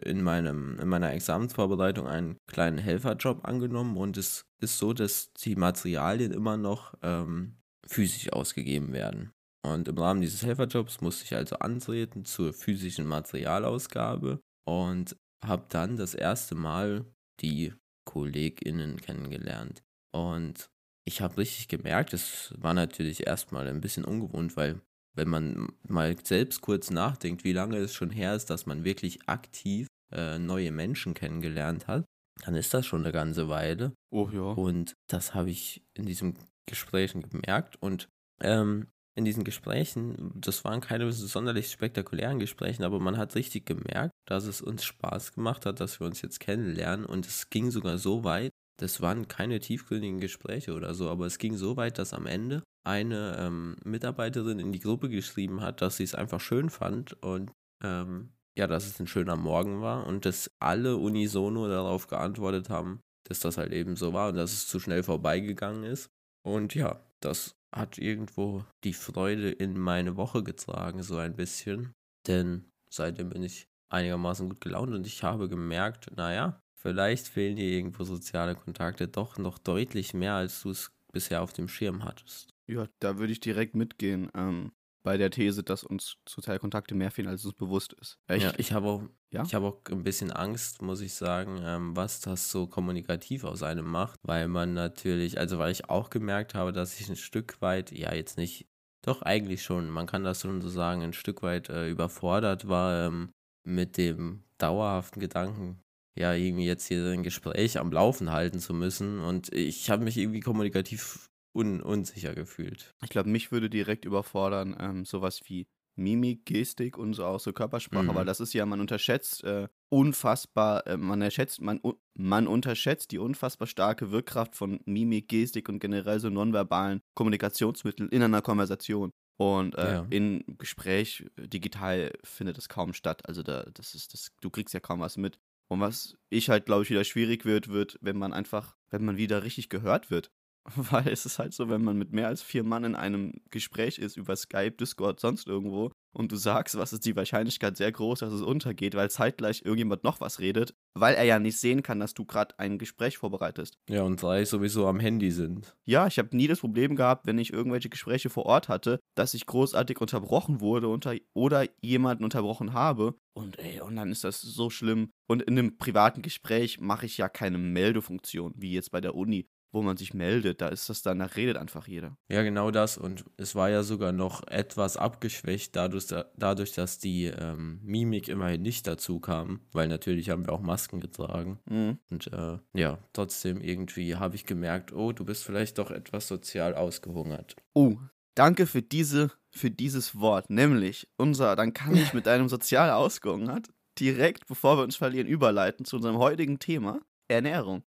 in, 0.06 0.22
meinem, 0.22 0.80
in 0.80 0.88
meiner 0.88 1.14
Examensvorbereitung 1.14 2.08
einen 2.08 2.38
kleinen 2.48 2.78
Helferjob 2.78 3.46
angenommen 3.46 3.98
und 3.98 4.18
es 4.18 4.46
ist 4.62 4.78
so, 4.78 4.94
dass 4.94 5.34
die 5.34 5.56
Materialien 5.56 6.32
immer 6.32 6.58
noch 6.58 6.94
ähm, 7.02 7.58
physisch 7.88 8.32
ausgegeben 8.32 8.94
werden. 8.94 9.32
Und 9.66 9.88
im 9.88 9.98
Rahmen 9.98 10.22
dieses 10.22 10.44
Helferjobs 10.44 11.02
musste 11.02 11.26
ich 11.26 11.36
also 11.36 11.58
antreten 11.58 12.24
zur 12.26 12.54
physischen 12.54 13.08
Materialausgabe 13.08 14.40
und 14.66 15.16
habe 15.44 15.66
dann 15.70 15.98
das 15.98 16.14
erste 16.14 16.56
Mal 16.56 17.06
die 17.42 17.74
KollegInnen 18.06 19.02
kennengelernt. 19.02 19.84
Und 20.14 20.70
ich 21.04 21.22
habe 21.22 21.38
richtig 21.38 21.68
gemerkt, 21.68 22.14
es 22.14 22.54
war 22.58 22.74
natürlich 22.74 23.26
erstmal 23.26 23.68
ein 23.68 23.82
bisschen 23.82 24.06
ungewohnt, 24.06 24.56
weil 24.56 24.82
wenn 25.16 25.30
man 25.30 25.68
mal 25.88 26.16
selbst 26.24 26.62
kurz 26.62 26.92
nachdenkt, 26.92 27.44
wie 27.44 27.54
lange 27.54 27.78
es 27.78 27.94
schon 27.94 28.10
her 28.10 28.36
ist, 28.36 28.50
dass 28.50 28.66
man 28.66 28.84
wirklich 28.84 29.28
aktiv 29.28 29.88
äh, 30.16 30.40
neue 30.40 30.72
Menschen 30.72 31.14
kennengelernt 31.14 31.88
hat, 31.88 32.06
dann 32.44 32.56
ist 32.56 32.74
das 32.74 32.86
schon 32.86 33.04
eine 33.04 33.12
ganze 33.12 33.50
Weile. 33.50 33.94
Oh 34.12 34.30
ja. 34.32 34.42
Und 34.42 34.94
das 35.08 35.34
habe 35.34 35.50
ich 35.50 35.84
in 35.94 36.06
diesen 36.06 36.38
Gesprächen 36.66 37.22
gemerkt. 37.30 37.78
Und 37.82 38.08
ähm, 38.42 38.88
in 39.16 39.24
diesen 39.24 39.46
Gesprächen, 39.46 40.32
das 40.36 40.66
waren 40.66 40.82
keine 40.82 41.12
sonderlich 41.12 41.72
spektakulären 41.72 42.40
Gesprächen, 42.40 42.84
aber 42.84 43.00
man 43.00 43.18
hat 43.18 43.36
richtig 43.36 43.66
gemerkt, 43.66 44.12
dass 44.28 44.46
es 44.46 44.62
uns 44.62 44.84
Spaß 44.84 45.34
gemacht 45.34 45.66
hat, 45.66 45.80
dass 45.80 46.02
wir 46.02 46.08
uns 46.08 46.22
jetzt 46.22 46.42
kennenlernen. 46.42 47.06
Und 47.06 47.26
es 47.26 47.50
ging 47.50 47.72
sogar 47.72 47.98
so 47.98 48.26
weit, 48.26 48.52
das 48.78 49.00
waren 49.02 49.30
keine 49.30 49.62
tiefgründigen 49.62 50.20
Gespräche 50.20 50.74
oder 50.74 50.94
so, 50.94 51.10
aber 51.10 51.26
es 51.26 51.38
ging 51.38 51.56
so 51.56 51.78
weit, 51.78 51.98
dass 51.98 52.14
am 52.14 52.26
Ende 52.26 52.64
eine 52.86 53.38
ähm, 53.40 53.78
Mitarbeiterin 53.86 54.60
in 54.60 54.74
die 54.74 54.82
Gruppe 54.82 55.08
geschrieben 55.08 55.62
hat, 55.62 55.82
dass 55.82 55.96
sie 55.98 56.04
es 56.04 56.14
einfach 56.14 56.42
schön 56.42 56.70
fand 56.70 57.14
und 57.24 57.52
ähm, 57.84 58.35
ja, 58.58 58.68
dass 58.68 58.86
es 58.86 59.00
ein 59.00 59.08
schöner 59.08 59.36
Morgen 59.36 59.82
war 59.82 60.08
und 60.08 60.26
dass 60.26 60.52
alle 60.60 60.98
unisono 60.98 61.68
darauf 61.68 62.08
geantwortet 62.08 62.70
haben, 62.70 63.02
dass 63.28 63.40
das 63.40 63.58
halt 63.58 63.74
eben 63.74 63.96
so 63.96 64.14
war 64.14 64.30
und 64.30 64.36
dass 64.36 64.54
es 64.54 64.68
zu 64.68 64.80
schnell 64.80 65.04
vorbeigegangen 65.04 65.84
ist. 65.84 66.10
Und 66.44 66.76
ja, 66.76 67.00
das 67.20 67.56
hat 67.74 67.98
irgendwo 67.98 68.64
die 68.84 68.94
Freude 68.94 69.52
in 69.52 69.78
meine 69.78 70.16
Woche 70.16 70.44
getragen, 70.44 71.04
so 71.04 71.18
ein 71.18 71.36
bisschen. 71.36 71.94
Denn 72.28 72.66
seitdem 72.90 73.30
bin 73.30 73.44
ich 73.44 73.68
einigermaßen 73.90 74.50
gut 74.50 74.62
gelaunt 74.62 74.94
und 74.94 75.06
ich 75.06 75.24
habe 75.24 75.50
gemerkt, 75.50 76.16
naja, 76.16 76.62
vielleicht 76.76 77.28
fehlen 77.28 77.56
dir 77.56 77.70
irgendwo 77.70 78.04
soziale 78.04 78.56
Kontakte 78.56 79.08
doch 79.08 79.38
noch 79.38 79.58
deutlich 79.58 80.14
mehr, 80.14 80.36
als 80.36 80.62
du 80.62 80.70
es 80.70 80.92
bisher 81.12 81.42
auf 81.42 81.54
dem 81.54 81.68
Schirm 81.68 82.04
hattest. 82.04 82.50
Ja, 82.68 82.88
da 83.00 83.18
würde 83.18 83.34
ich 83.34 83.40
direkt 83.40 83.76
mitgehen. 83.76 84.30
Ähm, 84.34 84.72
bei 85.06 85.18
der 85.18 85.30
These, 85.30 85.64
dass 85.64 85.84
uns 85.84 86.18
soziale 86.28 86.60
Kontakte 86.60 86.96
mehr 86.96 87.12
fehlen, 87.12 87.28
als 87.28 87.46
uns 87.46 87.54
bewusst 87.54 87.94
ist. 87.94 88.18
Ich, 88.28 88.42
ja, 88.42 88.54
ich 88.58 88.74
habe 88.74 88.88
auch, 88.88 89.04
Ja? 89.32 89.44
ich 89.44 89.54
habe 89.54 89.68
auch 89.68 89.82
ein 89.92 90.04
bisschen 90.04 90.32
Angst, 90.32 90.82
muss 90.82 91.00
ich 91.00 91.14
sagen, 91.14 91.62
ähm, 91.64 91.96
was 91.96 92.22
das 92.22 92.50
so 92.50 92.66
kommunikativ 92.66 93.44
aus 93.44 93.62
einem 93.62 93.86
macht, 93.86 94.20
weil 94.24 94.48
man 94.48 94.74
natürlich, 94.74 95.38
also 95.38 95.60
weil 95.60 95.72
ich 95.72 95.90
auch 95.92 96.10
gemerkt 96.10 96.56
habe, 96.56 96.74
dass 96.74 97.00
ich 97.00 97.08
ein 97.08 97.16
Stück 97.16 97.62
weit, 97.62 97.92
ja 97.92 98.14
jetzt 98.14 98.38
nicht, 98.38 98.68
doch 99.04 99.22
eigentlich 99.22 99.62
schon, 99.62 99.92
man 99.92 100.08
kann 100.08 100.24
das 100.24 100.42
schon 100.42 100.60
so 100.60 100.70
sagen, 100.70 101.04
ein 101.04 101.14
Stück 101.14 101.44
weit 101.44 101.70
äh, 101.70 101.88
überfordert 101.88 102.68
war 102.68 103.06
ähm, 103.06 103.30
mit 103.64 103.98
dem 103.98 104.44
dauerhaften 104.58 105.20
Gedanken, 105.20 105.80
ja 106.18 106.34
irgendwie 106.34 106.66
jetzt 106.66 106.88
hier 106.88 107.06
ein 107.12 107.22
Gespräch 107.22 107.78
am 107.78 107.92
Laufen 107.92 108.32
halten 108.32 108.60
zu 108.60 108.74
müssen 108.74 109.20
und 109.20 109.54
ich 109.54 109.92
habe 109.92 110.04
mich 110.04 110.18
irgendwie 110.18 110.40
kommunikativ 110.40 111.30
un 111.56 111.82
unsicher 111.82 112.36
gefühlt. 112.36 112.94
Ich 113.04 113.10
glaube, 113.10 113.30
mich 113.30 113.52
würde 113.52 113.70
direkt 113.70 114.06
überfordern, 114.06 114.76
ähm, 114.80 115.06
sowas 115.06 115.42
wie 115.46 115.68
Mimik, 115.98 116.46
Gestik 116.46 116.98
und 116.98 117.14
so 117.14 117.24
auch 117.26 117.40
so 117.40 117.54
Körpersprache, 117.54 118.04
Mhm. 118.12 118.16
weil 118.16 118.26
das 118.26 118.42
ist 118.42 118.54
ja, 118.54 118.66
man 118.66 118.82
unterschätzt 118.82 119.44
äh, 119.46 119.70
unfassbar, 119.90 120.86
äh, 120.88 120.98
man, 120.98 121.22
erschätzt, 121.22 121.62
man, 121.62 121.80
man 122.14 122.48
unterschätzt 122.48 123.12
die 123.12 123.18
unfassbar 123.18 123.68
starke 123.68 124.12
Wirkkraft 124.12 124.56
von 124.56 124.82
Mimik, 124.86 125.30
Gestik 125.30 125.70
und 125.70 125.80
generell 125.80 126.20
so 126.20 126.30
nonverbalen 126.30 127.00
Kommunikationsmitteln 127.16 128.10
in 128.10 128.22
einer 128.22 128.42
Konversation. 128.42 129.12
Und 129.38 129.76
äh, 129.76 129.94
Ja. 129.94 130.08
in 130.10 130.44
Gespräch 130.58 131.26
äh, 131.38 131.48
digital 131.48 132.12
findet 132.24 132.58
es 132.58 132.70
kaum 132.70 132.94
statt. 132.94 133.26
Also 133.28 133.44
da, 133.44 133.64
das 133.74 133.94
ist, 133.96 134.14
das, 134.14 134.32
du 134.42 134.50
kriegst 134.50 134.74
ja 134.74 134.80
kaum 134.80 135.00
was 135.00 135.18
mit. 135.18 135.38
Und 135.68 135.80
was 135.82 136.16
ich 136.30 136.50
halt, 136.50 136.66
glaube 136.66 136.84
ich, 136.84 136.90
wieder 136.90 137.04
schwierig 137.04 137.44
wird, 137.46 137.68
wird, 137.70 137.98
wenn 138.02 138.18
man 138.18 138.34
einfach, 138.34 138.76
wenn 138.92 139.04
man 139.04 139.18
wieder 139.18 139.44
richtig 139.44 139.70
gehört 139.70 140.12
wird. 140.12 140.32
Weil 140.76 141.08
es 141.08 141.26
ist 141.26 141.40
halt 141.40 141.54
so, 141.54 141.70
wenn 141.70 141.84
man 141.84 141.98
mit 141.98 142.12
mehr 142.12 142.28
als 142.28 142.42
vier 142.42 142.64
Mann 142.64 142.84
in 142.84 142.96
einem 142.96 143.34
Gespräch 143.52 144.00
ist, 144.00 144.18
über 144.18 144.36
Skype, 144.36 144.72
Discord, 144.72 145.20
sonst 145.20 145.48
irgendwo, 145.48 145.92
und 146.16 146.32
du 146.32 146.38
sagst, 146.38 146.78
was 146.78 146.94
ist 146.94 147.06
die 147.06 147.16
Wahrscheinlichkeit 147.16 147.76
sehr 147.76 147.92
groß, 147.92 148.20
dass 148.20 148.32
es 148.32 148.42
untergeht, 148.42 148.96
weil 148.96 149.10
zeitgleich 149.10 149.64
irgendjemand 149.66 150.06
noch 150.06 150.22
was 150.22 150.40
redet, 150.40 150.74
weil 150.94 151.14
er 151.14 151.26
ja 151.26 151.40
nicht 151.40 151.60
sehen 151.60 151.84
kann, 151.84 152.00
dass 152.00 152.14
du 152.14 152.24
gerade 152.24 152.58
ein 152.58 152.78
Gespräch 152.78 153.18
vorbereitest. 153.18 153.78
Ja, 153.90 154.04
und 154.04 154.22
drei 154.22 154.46
sowieso 154.46 154.88
am 154.88 155.02
Handy 155.02 155.32
sind. 155.32 155.76
Ja, 155.84 156.08
ich 156.08 156.18
habe 156.18 156.36
nie 156.36 156.48
das 156.48 156.62
Problem 156.62 156.96
gehabt, 156.96 157.28
wenn 157.28 157.38
ich 157.38 157.52
irgendwelche 157.52 157.90
Gespräche 157.90 158.30
vor 158.30 158.46
Ort 158.46 158.70
hatte, 158.70 159.00
dass 159.16 159.34
ich 159.34 159.46
großartig 159.46 160.00
unterbrochen 160.00 160.62
wurde 160.62 160.88
unter, 160.88 161.16
oder 161.34 161.68
jemanden 161.82 162.24
unterbrochen 162.24 162.72
habe. 162.72 163.16
Und 163.34 163.60
ey, 163.60 163.82
und 163.82 163.98
dann 163.98 164.14
ist 164.14 164.24
das 164.24 164.40
so 164.40 164.70
schlimm. 164.70 165.12
Und 165.28 165.42
in 165.42 165.60
einem 165.60 165.78
privaten 165.78 166.22
Gespräch 166.22 166.80
mache 166.80 167.06
ich 167.06 167.18
ja 167.18 167.28
keine 167.28 167.58
Meldefunktion, 167.58 168.54
wie 168.56 168.72
jetzt 168.72 168.92
bei 168.92 169.02
der 169.02 169.16
Uni, 169.16 169.50
wo 169.76 169.82
man 169.82 169.98
sich 169.98 170.14
meldet. 170.14 170.62
Da 170.62 170.70
ist 170.70 170.90
das 170.90 171.04
dann, 171.04 171.20
da 171.20 171.26
redet 171.26 171.58
einfach 171.58 171.88
jeder. 171.88 172.18
Ja, 172.30 172.42
genau 172.42 172.72
das. 172.72 172.98
Und 172.98 173.26
es 173.38 173.54
war 173.54 173.70
ja 173.70 173.84
sogar 173.84 174.12
noch 174.14 174.48
etwas 174.48 174.98
abgeschwächt, 174.98 175.76
dadurch, 175.76 176.08
dadurch 176.38 176.72
dass 176.72 176.98
die 176.98 177.26
ähm, 177.26 177.80
Mimik 177.84 178.30
immerhin 178.30 178.62
nicht 178.62 178.88
dazu 178.88 179.20
kam, 179.20 179.60
weil 179.74 179.88
natürlich 179.88 180.30
haben 180.30 180.48
wir 180.48 180.54
auch 180.54 180.62
Masken 180.62 181.02
getragen. 181.02 181.60
Mhm. 181.70 182.00
Und 182.10 182.32
äh, 182.34 182.58
ja, 182.74 182.98
trotzdem 183.14 183.62
irgendwie 183.62 184.16
habe 184.16 184.36
ich 184.36 184.46
gemerkt, 184.46 184.94
oh, 184.94 185.12
du 185.12 185.26
bist 185.26 185.44
vielleicht 185.44 185.78
doch 185.78 185.92
etwas 185.92 186.28
sozial 186.28 186.74
ausgehungert. 186.74 187.56
Oh, 187.74 187.98
danke 188.34 188.66
für 188.66 188.82
diese, 188.82 189.32
für 189.52 189.70
dieses 189.70 190.18
Wort. 190.18 190.50
Nämlich, 190.50 191.08
unser, 191.18 191.56
dann 191.56 191.74
kann 191.74 191.96
ich 191.96 192.14
mit 192.14 192.26
deinem 192.26 192.48
sozial 192.48 192.92
ausgehungert 192.92 193.70
direkt, 194.00 194.48
bevor 194.48 194.78
wir 194.78 194.84
uns 194.84 194.96
verlieren, 194.96 195.28
überleiten 195.28 195.86
zu 195.86 195.98
unserem 195.98 196.18
heutigen 196.18 196.60
Thema, 196.60 197.02
Ernährung. 197.28 197.84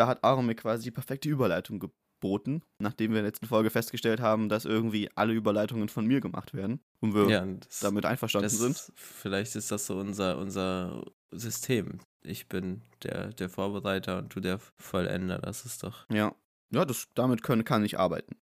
Da 0.00 0.06
hat 0.06 0.24
Aaron 0.24 0.46
mir 0.46 0.54
quasi 0.54 0.84
die 0.84 0.90
perfekte 0.90 1.28
Überleitung 1.28 1.78
geboten, 1.78 2.62
nachdem 2.78 3.10
wir 3.10 3.18
in 3.18 3.24
der 3.24 3.32
letzten 3.32 3.46
Folge 3.46 3.68
festgestellt 3.68 4.20
haben, 4.20 4.48
dass 4.48 4.64
irgendwie 4.64 5.10
alle 5.14 5.34
Überleitungen 5.34 5.90
von 5.90 6.06
mir 6.06 6.22
gemacht 6.22 6.54
werden 6.54 6.80
und 7.00 7.12
wir 7.12 7.28
Ja, 7.28 7.42
und 7.42 7.66
das, 7.66 7.80
damit 7.80 8.06
einverstanden 8.06 8.48
das, 8.48 8.58
sind. 8.58 8.92
Vielleicht 8.96 9.56
ist 9.56 9.70
das 9.70 9.84
so 9.84 9.98
unser, 9.98 10.38
unser 10.38 11.04
System. 11.32 12.00
Ich 12.22 12.48
bin 12.48 12.80
der, 13.02 13.34
der 13.34 13.50
Vorbereiter 13.50 14.16
und 14.16 14.34
du 14.34 14.40
der 14.40 14.58
Vollender. 14.78 15.38
Das 15.38 15.66
ist 15.66 15.82
doch. 15.82 16.08
Ja, 16.10 16.34
ja 16.70 16.86
das, 16.86 17.08
damit 17.12 17.42
können, 17.42 17.64
kann 17.64 17.84
ich 17.84 17.98
arbeiten. 17.98 18.36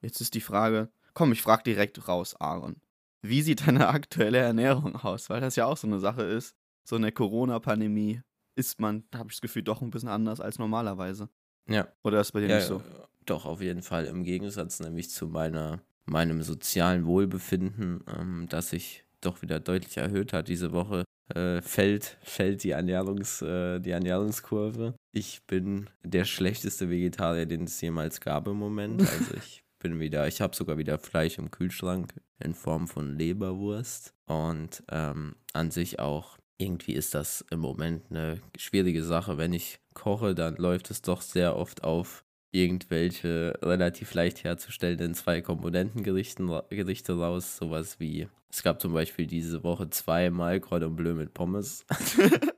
Jetzt 0.00 0.22
ist 0.22 0.32
die 0.32 0.40
Frage, 0.40 0.90
komm, 1.12 1.32
ich 1.32 1.42
frage 1.42 1.64
direkt 1.64 2.08
raus, 2.08 2.34
Aaron. 2.40 2.80
Wie 3.20 3.42
sieht 3.42 3.66
deine 3.66 3.88
aktuelle 3.90 4.38
Ernährung 4.38 4.96
aus? 4.96 5.28
Weil 5.28 5.42
das 5.42 5.56
ja 5.56 5.66
auch 5.66 5.76
so 5.76 5.86
eine 5.86 6.00
Sache 6.00 6.22
ist. 6.22 6.56
So 6.84 6.96
in 6.96 7.02
der 7.02 7.12
Corona-Pandemie 7.12 8.22
isst 8.54 8.80
man, 8.80 9.04
habe 9.14 9.28
ich 9.30 9.36
das 9.36 9.40
Gefühl, 9.40 9.62
doch 9.62 9.82
ein 9.82 9.90
bisschen 9.90 10.08
anders 10.08 10.40
als 10.40 10.58
normalerweise. 10.58 11.28
Ja, 11.68 11.88
Oder 12.02 12.20
ist 12.20 12.32
bei 12.32 12.40
dir 12.40 12.48
ja, 12.48 12.56
nicht 12.56 12.66
so? 12.66 12.78
äh, 12.78 13.06
doch, 13.26 13.46
auf 13.46 13.60
jeden 13.60 13.82
Fall. 13.82 14.06
Im 14.06 14.24
Gegensatz 14.24 14.80
nämlich 14.80 15.10
zu 15.10 15.28
meiner, 15.28 15.80
meinem 16.06 16.42
sozialen 16.42 17.06
Wohlbefinden, 17.06 18.04
ähm, 18.08 18.46
das 18.48 18.70
sich 18.70 19.04
doch 19.20 19.42
wieder 19.42 19.60
deutlich 19.60 19.96
erhöht 19.96 20.32
hat 20.32 20.48
diese 20.48 20.72
Woche, 20.72 21.04
äh, 21.34 21.62
fällt, 21.62 22.18
fällt 22.22 22.64
die, 22.64 22.70
Ernährungs, 22.70 23.42
äh, 23.42 23.78
die 23.80 23.90
Ernährungskurve. 23.90 24.94
Ich 25.12 25.46
bin 25.46 25.88
der 26.02 26.24
schlechteste 26.24 26.90
Vegetarier, 26.90 27.46
den 27.46 27.64
es 27.64 27.80
jemals 27.80 28.20
gab 28.20 28.46
im 28.48 28.56
Moment. 28.56 29.00
Also 29.12 29.34
ich 29.36 29.64
bin 29.78 29.98
wieder, 29.98 30.28
ich 30.28 30.40
habe 30.40 30.54
sogar 30.54 30.78
wieder 30.78 30.98
Fleisch 30.98 31.38
im 31.38 31.50
Kühlschrank 31.50 32.14
in 32.38 32.54
Form 32.54 32.86
von 32.88 33.16
Leberwurst. 33.16 34.14
Und 34.26 34.82
ähm, 34.90 35.36
an 35.52 35.70
sich 35.70 35.98
auch, 35.98 36.38
irgendwie 36.58 36.92
ist 36.92 37.14
das 37.14 37.44
im 37.50 37.60
Moment 37.60 38.04
eine 38.10 38.40
schwierige 38.56 39.02
Sache. 39.02 39.38
Wenn 39.38 39.52
ich 39.52 39.78
koche, 39.94 40.34
dann 40.34 40.56
läuft 40.56 40.90
es 40.90 41.02
doch 41.02 41.20
sehr 41.22 41.56
oft 41.56 41.84
auf 41.84 42.24
irgendwelche 42.52 43.58
relativ 43.62 44.14
leicht 44.14 44.44
herzustellenden 44.44 45.14
Zwei-Komponenten-Gerichte 45.14 46.64
Gerichte 46.70 47.14
raus. 47.14 47.56
Sowas 47.56 47.98
wie, 47.98 48.28
es 48.50 48.62
gab 48.62 48.80
zum 48.80 48.92
Beispiel 48.92 49.26
diese 49.26 49.64
Woche 49.64 49.88
zweimal 49.90 50.60
Cordon 50.60 50.94
Bleu 50.94 51.14
mit 51.14 51.34
Pommes. 51.34 51.84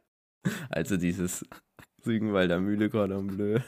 also 0.69 0.97
dieses 0.97 1.45
Rügenwalder 2.05 2.61
Mühle 2.61 2.91
Cordon 2.91 3.29
Bleu. 3.29 3.61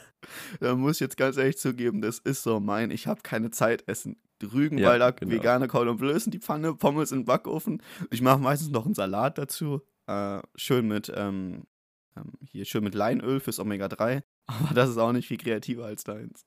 Da 0.59 0.75
muss 0.75 0.97
ich 0.97 0.99
jetzt 0.99 1.17
ganz 1.17 1.37
ehrlich 1.37 1.57
zugeben, 1.57 2.01
das 2.01 2.19
ist 2.19 2.43
so 2.43 2.59
mein, 2.59 2.91
ich 2.91 3.07
habe 3.07 3.21
keine 3.23 3.49
Zeit 3.51 3.87
essen. 3.87 4.17
Rügenwalder 4.43 5.05
Ja, 5.05 5.11
genau. 5.11 5.31
vegane 5.31 5.67
Cordon 5.67 5.97
Bleu 5.97 6.11
in 6.11 6.31
die 6.31 6.39
Pfanne, 6.39 6.75
Pommes 6.75 7.11
in 7.11 7.19
den 7.19 7.25
Backofen. 7.25 7.81
Ich 8.11 8.21
mache 8.21 8.39
meistens 8.39 8.69
noch 8.69 8.85
einen 8.85 8.93
Salat 8.93 9.37
dazu. 9.37 9.81
Äh, 10.07 10.41
schön 10.55 10.87
mit, 10.87 11.11
ähm, 11.15 11.65
ähm, 12.15 12.33
hier 12.45 12.65
schön 12.65 12.83
mit 12.83 12.95
Leinöl 12.95 13.39
fürs 13.39 13.59
Omega-3. 13.59 14.23
Aber 14.47 14.73
das 14.73 14.89
ist 14.89 14.97
auch 14.97 15.11
nicht 15.11 15.27
viel 15.27 15.37
kreativer 15.37 15.85
als 15.85 16.03
deins. 16.03 16.43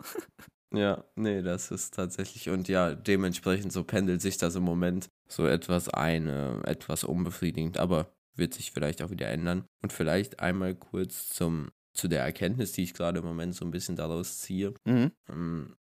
Ja, 0.73 1.05
nee, 1.17 1.43
das 1.43 1.71
ist 1.71 1.95
tatsächlich. 1.95 2.49
Und 2.49 2.69
ja, 2.69 2.95
dementsprechend 2.95 3.73
so 3.73 3.83
pendelt 3.85 4.23
sich 4.23 4.38
das 4.38 4.55
im 4.55 4.62
Moment 4.62 5.09
so 5.29 5.47
etwas 5.47 5.88
ein, 5.88 6.29
äh, 6.29 6.61
etwas 6.61 7.05
unbefriedigend, 7.05 7.76
aber 7.79 8.12
wird 8.37 8.55
sich 8.55 8.71
vielleicht 8.71 9.02
auch 9.02 9.11
wieder 9.11 9.29
ändern. 9.29 9.64
Und 9.83 9.93
vielleicht 9.93 10.40
einmal 10.40 10.75
kurz 10.76 11.29
zum, 11.29 11.71
zu 11.93 12.09
der 12.09 12.23
Erkenntnis, 12.23 12.73
die 12.73 12.85
ich 12.85 12.95
gerade 12.95 13.19
im 13.19 13.25
Moment 13.25 13.55
so 13.55 13.64
ein 13.64 13.73
bisschen 13.73 13.97
daraus 13.97 14.38
ziehe, 14.38 14.73
Mhm. 14.87 15.11
ähm, 15.29 15.76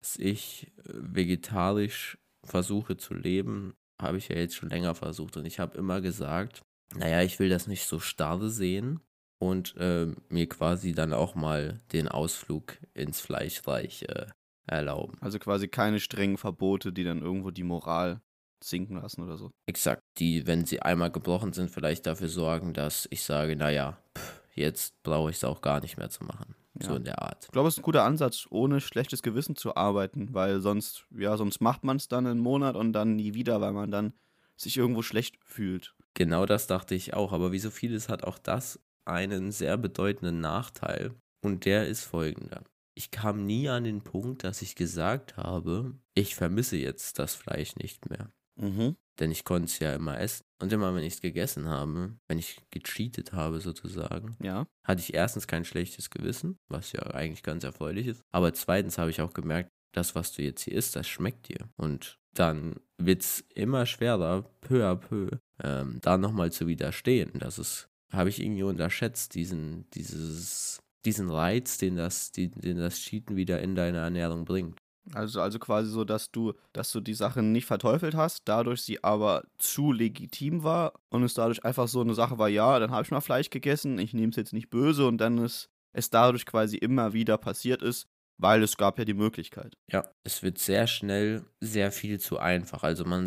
dass 0.00 0.16
ich 0.16 0.72
äh, 0.78 0.90
vegetarisch 0.92 2.18
versuche 2.44 2.96
zu 2.96 3.14
leben, 3.14 3.74
habe 4.00 4.18
ich 4.18 4.28
ja 4.28 4.36
jetzt 4.36 4.56
schon 4.56 4.68
länger 4.70 4.96
versucht. 4.96 5.36
Und 5.36 5.44
ich 5.46 5.60
habe 5.60 5.78
immer 5.78 6.00
gesagt, 6.00 6.62
naja, 6.96 7.22
ich 7.22 7.38
will 7.38 7.48
das 7.48 7.66
nicht 7.66 7.86
so 7.86 8.00
starr 8.00 8.48
sehen 8.48 9.00
und 9.38 9.76
äh, 9.76 10.14
mir 10.28 10.48
quasi 10.48 10.92
dann 10.92 11.12
auch 11.12 11.34
mal 11.34 11.80
den 11.92 12.08
Ausflug 12.08 12.78
ins 12.94 13.20
Fleischreich 13.20 14.04
äh, 14.08 14.26
erlauben. 14.66 15.18
Also 15.20 15.38
quasi 15.38 15.68
keine 15.68 16.00
strengen 16.00 16.38
Verbote, 16.38 16.92
die 16.92 17.04
dann 17.04 17.22
irgendwo 17.22 17.50
die 17.50 17.64
Moral 17.64 18.20
sinken 18.62 18.96
lassen 18.96 19.22
oder 19.22 19.36
so. 19.36 19.50
Exakt, 19.66 20.02
die, 20.18 20.46
wenn 20.46 20.64
sie 20.64 20.80
einmal 20.82 21.10
gebrochen 21.10 21.52
sind, 21.52 21.70
vielleicht 21.70 22.06
dafür 22.06 22.28
sorgen, 22.28 22.72
dass 22.74 23.08
ich 23.10 23.22
sage, 23.24 23.56
naja, 23.56 23.98
pff, 24.16 24.40
jetzt 24.54 25.02
brauche 25.02 25.30
ich 25.30 25.36
es 25.36 25.44
auch 25.44 25.60
gar 25.60 25.80
nicht 25.80 25.96
mehr 25.98 26.10
zu 26.10 26.24
machen. 26.24 26.54
So 26.80 26.92
Ja. 26.92 26.96
in 26.96 27.04
der 27.04 27.20
Art. 27.20 27.44
Ich 27.44 27.50
glaube, 27.50 27.68
es 27.68 27.74
ist 27.74 27.80
ein 27.80 27.84
guter 27.84 28.04
Ansatz, 28.04 28.46
ohne 28.48 28.80
schlechtes 28.80 29.22
Gewissen 29.22 29.56
zu 29.56 29.76
arbeiten, 29.76 30.32
weil 30.32 30.60
sonst, 30.60 31.06
ja, 31.10 31.36
sonst 31.36 31.60
macht 31.60 31.84
man 31.84 31.96
es 31.98 32.08
dann 32.08 32.26
einen 32.26 32.40
Monat 32.40 32.76
und 32.76 32.92
dann 32.94 33.16
nie 33.16 33.34
wieder, 33.34 33.60
weil 33.60 33.72
man 33.72 33.90
dann 33.90 34.14
sich 34.56 34.78
irgendwo 34.78 35.02
schlecht 35.02 35.36
fühlt. 35.44 35.94
Genau 36.14 36.46
das 36.46 36.66
dachte 36.66 36.94
ich 36.94 37.14
auch, 37.14 37.32
aber 37.32 37.52
wie 37.52 37.58
so 37.58 37.70
vieles 37.70 38.08
hat 38.08 38.24
auch 38.24 38.38
das 38.38 38.78
einen 39.04 39.50
sehr 39.50 39.76
bedeutenden 39.78 40.40
Nachteil 40.40 41.14
und 41.44 41.64
der 41.64 41.88
ist 41.88 42.04
folgender. 42.04 42.62
Ich 42.94 43.10
kam 43.10 43.46
nie 43.46 43.68
an 43.68 43.84
den 43.84 44.02
Punkt, 44.02 44.44
dass 44.44 44.60
ich 44.62 44.74
gesagt 44.76 45.36
habe, 45.38 45.98
ich 46.14 46.34
vermisse 46.34 46.76
jetzt 46.76 47.18
das 47.18 47.34
Fleisch 47.34 47.74
nicht 47.76 48.08
mehr. 48.10 48.30
Mhm. 48.60 48.96
Denn 49.18 49.30
ich 49.30 49.44
konnte 49.44 49.64
es 49.64 49.78
ja 49.78 49.94
immer 49.94 50.20
essen. 50.20 50.44
Und 50.60 50.72
immer, 50.72 50.94
wenn 50.94 51.02
ich 51.04 51.14
es 51.14 51.20
gegessen 51.22 51.68
habe, 51.68 52.14
wenn 52.28 52.38
ich 52.38 52.60
gecheatet 52.70 53.32
habe 53.32 53.60
sozusagen, 53.60 54.36
Ja. 54.42 54.66
hatte 54.86 55.00
ich 55.00 55.14
erstens 55.14 55.46
kein 55.46 55.64
schlechtes 55.64 56.10
Gewissen, 56.10 56.56
was 56.68 56.92
ja 56.92 57.02
eigentlich 57.02 57.42
ganz 57.42 57.64
erfreulich 57.64 58.06
ist. 58.06 58.22
Aber 58.30 58.52
zweitens 58.52 58.98
habe 58.98 59.10
ich 59.10 59.20
auch 59.22 59.32
gemerkt, 59.32 59.70
das, 59.94 60.14
was 60.14 60.32
du 60.32 60.42
jetzt 60.42 60.62
hier 60.62 60.74
isst, 60.74 60.96
das 60.96 61.08
schmeckt 61.08 61.48
dir. 61.48 61.68
Und 61.76 62.18
dann 62.34 62.76
wird 63.06 63.22
es 63.22 63.44
immer 63.54 63.86
schwerer, 63.86 64.44
peu 64.60 64.84
à 64.84 64.96
peu, 64.96 65.28
ähm, 65.62 65.98
da 66.02 66.18
nochmal 66.18 66.52
zu 66.52 66.66
widerstehen. 66.66 67.32
Das 67.34 67.58
ist, 67.58 67.88
habe 68.12 68.28
ich 68.28 68.42
irgendwie 68.42 68.62
unterschätzt, 68.62 69.34
diesen, 69.34 69.88
dieses, 69.90 70.82
diesen 71.04 71.30
Reiz, 71.30 71.78
den 71.78 71.96
das, 71.96 72.32
die, 72.32 72.50
den 72.50 72.78
das 72.78 72.96
Cheaten 72.96 73.36
wieder 73.36 73.60
in 73.60 73.74
deine 73.74 73.98
Ernährung 73.98 74.44
bringt. 74.44 74.78
Also, 75.14 75.40
also 75.40 75.58
quasi 75.58 75.90
so, 75.90 76.04
dass 76.04 76.30
du, 76.30 76.52
dass 76.72 76.92
du 76.92 77.00
die 77.00 77.14
Sache 77.14 77.42
nicht 77.42 77.66
verteufelt 77.66 78.14
hast, 78.14 78.42
dadurch 78.44 78.82
sie 78.82 79.02
aber 79.02 79.42
zu 79.58 79.90
legitim 79.90 80.62
war 80.62 80.92
und 81.10 81.24
es 81.24 81.34
dadurch 81.34 81.64
einfach 81.64 81.88
so 81.88 82.00
eine 82.00 82.14
Sache 82.14 82.38
war, 82.38 82.48
ja, 82.48 82.78
dann 82.78 82.92
habe 82.92 83.02
ich 83.02 83.10
mal 83.10 83.20
Fleisch 83.20 83.50
gegessen, 83.50 83.98
ich 83.98 84.14
nehme 84.14 84.30
es 84.30 84.36
jetzt 84.36 84.52
nicht 84.52 84.70
böse 84.70 85.06
und 85.06 85.18
dann 85.18 85.38
ist 85.38 85.70
es 85.92 86.10
dadurch 86.10 86.46
quasi 86.46 86.76
immer 86.76 87.12
wieder 87.12 87.36
passiert 87.36 87.82
ist, 87.82 88.06
weil 88.42 88.62
es 88.62 88.76
gab 88.76 88.98
ja 88.98 89.04
die 89.04 89.14
Möglichkeit. 89.14 89.76
Ja, 89.90 90.04
es 90.24 90.42
wird 90.42 90.58
sehr 90.58 90.86
schnell 90.86 91.44
sehr 91.60 91.92
viel 91.92 92.18
zu 92.18 92.38
einfach. 92.38 92.82
Also 92.82 93.04
man 93.04 93.26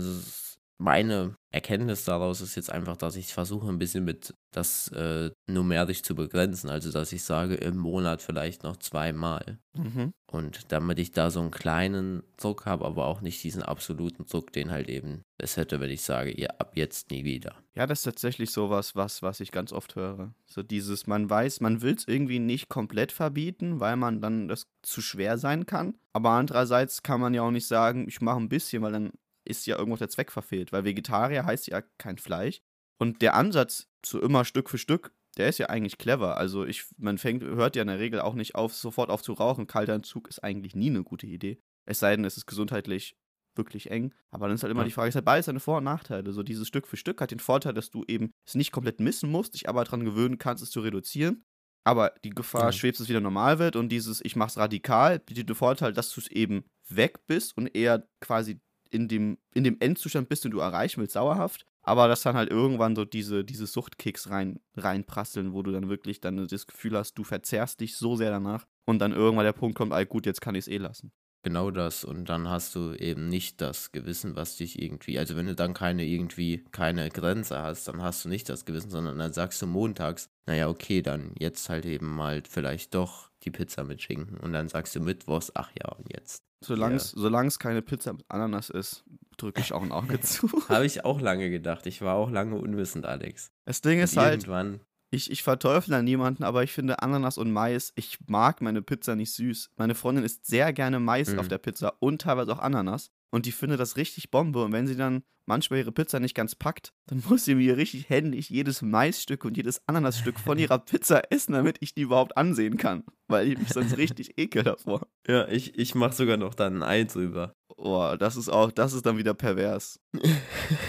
meine 0.77 1.35
Erkenntnis 1.51 2.03
daraus 2.03 2.41
ist 2.41 2.55
jetzt 2.55 2.69
einfach, 2.69 2.97
dass 2.97 3.15
ich 3.15 3.33
versuche, 3.33 3.69
ein 3.69 3.79
bisschen 3.79 4.03
mit 4.03 4.33
das 4.51 4.89
äh, 4.89 5.31
numerisch 5.47 6.03
zu 6.03 6.15
begrenzen. 6.15 6.69
Also, 6.69 6.91
dass 6.91 7.13
ich 7.13 7.23
sage, 7.23 7.55
im 7.55 7.77
Monat 7.77 8.21
vielleicht 8.21 8.63
noch 8.63 8.75
zweimal. 8.77 9.57
Mhm. 9.73 10.11
Und 10.29 10.71
damit 10.73 10.99
ich 10.99 11.11
da 11.11 11.29
so 11.29 11.39
einen 11.39 11.51
kleinen 11.51 12.23
Druck 12.37 12.65
habe, 12.65 12.85
aber 12.85 13.05
auch 13.05 13.21
nicht 13.21 13.41
diesen 13.43 13.63
absoluten 13.63 14.25
Druck, 14.25 14.51
den 14.51 14.71
halt 14.71 14.89
eben 14.89 15.21
es 15.37 15.55
hätte, 15.55 15.79
wenn 15.79 15.91
ich 15.91 16.01
sage, 16.01 16.37
ja, 16.39 16.49
ab 16.57 16.73
jetzt 16.75 17.09
nie 17.09 17.23
wieder. 17.23 17.55
Ja, 17.73 17.87
das 17.87 17.99
ist 17.99 18.05
tatsächlich 18.05 18.51
sowas, 18.51 18.95
was, 18.95 19.21
was 19.21 19.39
ich 19.39 19.51
ganz 19.51 19.71
oft 19.71 19.95
höre. 19.95 20.33
So 20.45 20.61
dieses, 20.61 21.07
man 21.07 21.29
weiß, 21.29 21.61
man 21.61 21.81
will 21.81 21.95
es 21.95 22.07
irgendwie 22.07 22.39
nicht 22.39 22.67
komplett 22.67 23.13
verbieten, 23.13 23.79
weil 23.79 23.95
man 23.95 24.19
dann 24.19 24.49
das 24.49 24.67
zu 24.81 25.01
schwer 25.01 25.37
sein 25.37 25.65
kann. 25.65 25.95
Aber 26.11 26.31
andererseits 26.31 27.01
kann 27.01 27.21
man 27.21 27.33
ja 27.33 27.43
auch 27.43 27.51
nicht 27.51 27.67
sagen, 27.67 28.07
ich 28.07 28.19
mache 28.19 28.39
ein 28.39 28.49
bisschen, 28.49 28.81
weil 28.81 28.93
dann 28.93 29.11
ist 29.45 29.65
ja 29.67 29.77
irgendwo 29.77 29.97
der 29.97 30.09
Zweck 30.09 30.31
verfehlt. 30.31 30.71
Weil 30.71 30.83
Vegetarier 30.83 31.45
heißt 31.45 31.67
ja 31.67 31.81
kein 31.97 32.17
Fleisch. 32.17 32.61
Und 32.99 33.21
der 33.21 33.35
Ansatz 33.35 33.87
zu 34.01 34.19
immer 34.21 34.45
Stück 34.45 34.69
für 34.69 34.77
Stück, 34.77 35.13
der 35.37 35.49
ist 35.49 35.57
ja 35.57 35.67
eigentlich 35.67 35.97
clever. 35.97 36.37
Also 36.37 36.65
ich, 36.65 36.85
man 36.97 37.17
fängt, 37.17 37.43
hört 37.43 37.75
ja 37.75 37.81
in 37.81 37.89
der 37.89 37.99
Regel 37.99 38.21
auch 38.21 38.35
nicht 38.35 38.55
auf, 38.55 38.73
sofort 38.73 39.09
auf 39.09 39.21
zu 39.21 39.33
rauchen. 39.33 39.67
Kalter 39.67 39.93
Entzug 39.93 40.27
ist 40.29 40.43
eigentlich 40.43 40.75
nie 40.75 40.89
eine 40.89 41.03
gute 41.03 41.27
Idee. 41.27 41.59
Es 41.85 41.99
sei 41.99 42.15
denn, 42.15 42.23
es 42.25 42.37
ist 42.37 42.45
gesundheitlich 42.45 43.17
wirklich 43.57 43.91
eng. 43.91 44.13
Aber 44.31 44.47
dann 44.47 44.55
ist 44.55 44.63
halt 44.63 44.71
immer 44.71 44.81
Ja. 44.81 44.85
die 44.85 44.91
Frage, 44.91 45.09
es 45.09 45.15
hat 45.15 45.25
beides 45.25 45.45
seine 45.45 45.59
Vor- 45.59 45.77
und 45.77 45.83
Nachteile. 45.85 46.31
So 46.33 46.41
dieses 46.43 46.67
Stück 46.67 46.87
für 46.87 46.97
Stück 46.97 47.19
hat 47.21 47.31
den 47.31 47.39
Vorteil, 47.39 47.73
dass 47.73 47.89
du 47.89 48.03
eben 48.07 48.31
es 48.47 48.55
nicht 48.55 48.71
komplett 48.71 48.99
missen 48.99 49.29
musst, 49.29 49.53
dich 49.53 49.67
aber 49.69 49.83
daran 49.83 50.03
gewöhnen 50.05 50.37
kannst, 50.37 50.63
es 50.63 50.71
zu 50.71 50.79
reduzieren. 50.81 51.43
Aber 51.85 52.13
die 52.23 52.31
Gefahr 52.31 52.65
Ja. 52.65 52.71
schwebt, 52.71 52.95
dass 52.97 53.03
es 53.03 53.09
wieder 53.09 53.21
normal 53.21 53.59
wird 53.59 53.75
und 53.75 53.89
dieses 53.89 54.23
Ich 54.25 54.35
mach's 54.35 54.57
radikal 54.57 55.19
bietet 55.19 55.49
den 55.49 55.55
Vorteil, 55.55 55.93
dass 55.93 56.11
du 56.11 56.19
es 56.21 56.27
eben 56.31 56.65
weg 56.89 57.27
bist 57.27 57.55
und 57.57 57.67
eher 57.75 58.07
quasi 58.21 58.59
in 58.91 59.07
dem, 59.07 59.37
in 59.53 59.63
dem 59.63 59.77
Endzustand 59.79 60.29
bist, 60.29 60.43
den 60.43 60.51
du 60.51 60.59
erreichen 60.59 61.01
willst, 61.01 61.13
sauerhaft. 61.13 61.65
Aber 61.81 62.07
dass 62.07 62.23
dann 62.23 62.35
halt 62.35 62.49
irgendwann 62.49 62.95
so 62.95 63.05
diese, 63.05 63.45
diese 63.45 63.67
Suchtkicks 63.67 64.29
rein, 64.29 64.59
reinprasseln, 64.75 65.53
wo 65.53 65.61
du 65.61 65.71
dann 65.71 65.87
wirklich 65.87 66.19
dann 66.19 66.47
das 66.47 66.67
Gefühl 66.67 66.97
hast, 66.97 67.13
du 67.13 67.23
verzerrst 67.23 67.79
dich 67.79 67.95
so 67.95 68.15
sehr 68.15 68.31
danach 68.31 68.65
und 68.85 68.99
dann 68.99 69.11
irgendwann 69.11 69.45
der 69.45 69.53
Punkt 69.53 69.77
kommt, 69.77 69.93
ey, 69.93 70.05
gut, 70.05 70.25
jetzt 70.25 70.41
kann 70.41 70.55
ich 70.55 70.65
es 70.65 70.67
eh 70.67 70.77
lassen. 70.77 71.11
Genau 71.45 71.69
das. 71.69 72.03
Und 72.03 72.27
dann 72.27 72.49
hast 72.49 72.73
du 72.73 72.93
eben 72.93 73.29
nicht 73.29 73.61
das 73.61 73.91
Gewissen, 73.91 74.35
was 74.35 74.57
dich 74.57 74.81
irgendwie, 74.81 75.19
also 75.19 75.35
wenn 75.35 75.45
du 75.45 75.53
dann 75.53 75.75
keine 75.75 76.03
irgendwie, 76.03 76.65
keine 76.71 77.07
Grenze 77.09 77.61
hast, 77.61 77.87
dann 77.87 78.01
hast 78.01 78.25
du 78.25 78.29
nicht 78.29 78.49
das 78.49 78.65
Gewissen, 78.65 78.89
sondern 78.89 79.19
dann 79.19 79.31
sagst 79.31 79.61
du 79.61 79.67
montags, 79.67 80.27
naja, 80.47 80.67
okay, 80.69 81.03
dann 81.03 81.35
jetzt 81.37 81.69
halt 81.69 81.85
eben 81.85 82.07
mal 82.07 82.41
vielleicht 82.49 82.95
doch 82.95 83.29
die 83.43 83.51
Pizza 83.51 83.83
mit 83.83 84.01
Schinken. 84.01 84.37
Und 84.37 84.53
dann 84.53 84.69
sagst 84.69 84.95
du 84.95 85.01
mittwochs, 85.01 85.51
ach 85.53 85.69
ja, 85.79 85.91
und 85.91 86.11
jetzt. 86.11 86.43
Solange 86.65 86.95
es 86.95 87.13
es 87.53 87.59
keine 87.59 87.81
Pizza 87.81 88.13
mit 88.13 88.25
Ananas 88.29 88.69
ist, 88.69 89.03
drücke 89.37 89.61
ich 89.61 89.73
auch 89.73 89.81
ein 89.83 89.91
Auge 89.91 90.19
zu. 90.21 90.47
Habe 90.69 90.85
ich 90.85 91.05
auch 91.05 91.21
lange 91.21 91.49
gedacht. 91.49 91.85
Ich 91.87 92.01
war 92.01 92.15
auch 92.15 92.29
lange 92.31 92.55
unwissend, 92.55 93.05
Alex. 93.05 93.51
Das 93.65 93.81
Ding 93.81 93.99
ist 93.99 94.15
Und 94.17 94.23
halt, 94.23 94.43
irgendwann, 94.43 94.79
ich, 95.11 95.31
ich 95.31 95.43
verteufle 95.43 95.95
da 95.95 96.01
niemanden, 96.01 96.43
aber 96.43 96.63
ich 96.63 96.71
finde 96.71 97.01
Ananas 97.01 97.37
und 97.37 97.51
Mais, 97.51 97.93
ich 97.95 98.17
mag 98.27 98.61
meine 98.61 98.81
Pizza 98.81 99.15
nicht 99.15 99.31
süß. 99.33 99.71
Meine 99.77 99.95
Freundin 99.95 100.23
isst 100.25 100.45
sehr 100.45 100.73
gerne 100.73 100.99
Mais 100.99 101.29
Mhm. 101.31 101.39
auf 101.39 101.47
der 101.47 101.57
Pizza 101.59 101.93
und 101.99 102.21
teilweise 102.21 102.51
auch 102.53 102.59
Ananas. 102.59 103.11
Und 103.35 103.45
die 103.45 103.51
findet 103.51 103.81
das 103.81 103.97
richtig 103.97 104.31
Bombe. 104.31 104.63
Und 104.63 104.71
wenn 104.71 104.87
sie 104.87 104.95
dann 104.95 105.21
manchmal 105.45 105.79
ihre 105.79 105.91
Pizza 105.91 106.21
nicht 106.21 106.35
ganz 106.35 106.55
packt, 106.55 106.93
dann 107.07 107.21
muss 107.29 107.43
sie 107.43 107.55
mir 107.55 107.75
richtig 107.75 108.07
händig 108.07 108.49
jedes 108.49 108.81
Maisstück 108.81 109.43
und 109.43 109.57
jedes 109.57 109.81
Ananasstück 109.89 110.39
von 110.39 110.57
ihrer 110.57 110.79
Pizza 110.85 111.21
essen, 111.33 111.51
damit 111.51 111.75
ich 111.81 111.93
die 111.93 112.03
überhaupt 112.03 112.37
ansehen 112.37 112.77
kann. 112.77 113.03
Weil 113.27 113.49
ich 113.49 113.57
mich 113.57 113.67
sonst 113.67 113.97
richtig 113.97 114.37
ekel 114.37 114.63
davor. 114.63 115.05
ja, 115.27 115.49
ich, 115.49 115.77
ich 115.77 115.95
mache 115.95 116.13
sogar 116.13 116.37
noch 116.37 116.53
dann 116.53 116.77
ein 116.77 116.83
Ei 116.83 117.03
drüber. 117.03 117.53
Oh, 117.75 118.15
das 118.17 118.37
ist 118.37 118.47
auch, 118.47 118.71
das 118.71 118.93
ist 118.93 119.05
dann 119.05 119.17
wieder 119.17 119.33
pervers. 119.33 119.99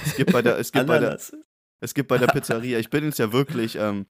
Es 0.05 0.15
gibt 0.15 0.33
bei 0.33 0.41
der, 0.41 0.57
es 0.57 0.71
gibt 0.71 0.87
bei 0.87 1.01
der. 1.01 1.19
Es 1.81 1.95
gibt 1.95 2.07
bei 2.07 2.19
der 2.19 2.29
Pizzeria, 2.29 2.79
ich 2.79 2.91
bin 2.91 3.05
jetzt 3.05 3.19
ja 3.19 3.33
wirklich, 3.33 3.75
ähm, 3.75 4.07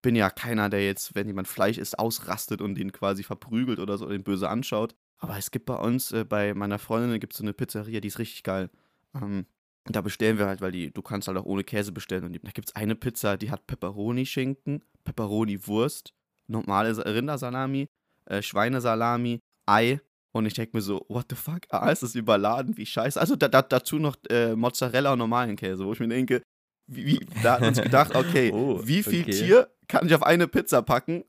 bin 0.00 0.14
ja 0.14 0.30
keiner, 0.30 0.70
der 0.70 0.86
jetzt, 0.86 1.16
wenn 1.16 1.26
jemand 1.26 1.48
Fleisch 1.48 1.76
isst, 1.76 1.98
ausrastet 1.98 2.62
und 2.62 2.76
den 2.76 2.92
quasi 2.92 3.24
verprügelt 3.24 3.80
oder 3.80 3.98
so, 3.98 4.08
den 4.08 4.22
böse 4.22 4.48
anschaut. 4.48 4.94
Aber 5.20 5.36
es 5.36 5.50
gibt 5.50 5.66
bei 5.66 5.76
uns, 5.76 6.12
äh, 6.12 6.24
bei 6.24 6.54
meiner 6.54 6.78
Freundin, 6.78 7.20
gibt 7.20 7.34
es 7.34 7.38
so 7.38 7.44
eine 7.44 7.52
Pizzeria, 7.52 8.00
die 8.00 8.08
ist 8.08 8.18
richtig 8.18 8.42
geil. 8.42 8.70
Ähm, 9.14 9.46
da 9.84 10.00
bestellen 10.00 10.38
wir 10.38 10.46
halt, 10.46 10.60
weil 10.60 10.72
die, 10.72 10.90
du 10.92 11.02
kannst 11.02 11.28
halt 11.28 11.36
auch 11.38 11.44
ohne 11.44 11.62
Käse 11.64 11.92
bestellen. 11.92 12.24
Und 12.24 12.32
die, 12.32 12.40
da 12.40 12.50
gibt 12.50 12.68
es 12.68 12.74
eine 12.76 12.94
Pizza, 12.94 13.36
die 13.36 13.50
hat 13.50 13.66
Pepperoni-Schinken, 13.66 14.82
Pepperoni-Wurst, 15.04 16.12
normale 16.48 16.94
Sa- 16.94 17.02
Rindersalami, 17.02 17.86
äh, 18.26 18.42
Schweinesalami, 18.42 19.40
Ei. 19.66 20.00
Und 20.32 20.46
ich 20.46 20.54
denke 20.54 20.76
mir 20.76 20.80
so, 20.82 21.04
what 21.08 21.26
the 21.28 21.34
fuck? 21.36 21.60
Ah, 21.70 21.90
ist 21.90 22.02
das 22.04 22.14
überladen? 22.14 22.76
Wie 22.76 22.86
scheiße. 22.86 23.20
Also 23.20 23.34
da, 23.36 23.48
da, 23.48 23.62
dazu 23.62 23.98
noch 23.98 24.16
äh, 24.30 24.54
Mozzarella 24.54 25.12
und 25.12 25.18
normalen 25.18 25.56
Käse, 25.56 25.84
wo 25.84 25.92
ich 25.92 25.98
mir 26.00 26.08
denke, 26.08 26.42
wie, 26.86 27.04
wie, 27.06 27.26
da 27.42 27.54
hat 27.54 27.62
uns 27.62 27.80
gedacht, 27.82 28.14
okay, 28.14 28.50
Oh, 28.54 28.80
wie 28.84 29.02
viel 29.02 29.22
okay. 29.22 29.32
Tier 29.32 29.70
kann 29.88 30.06
ich 30.06 30.14
auf 30.14 30.22
eine 30.22 30.46
Pizza 30.46 30.82
packen? 30.82 31.24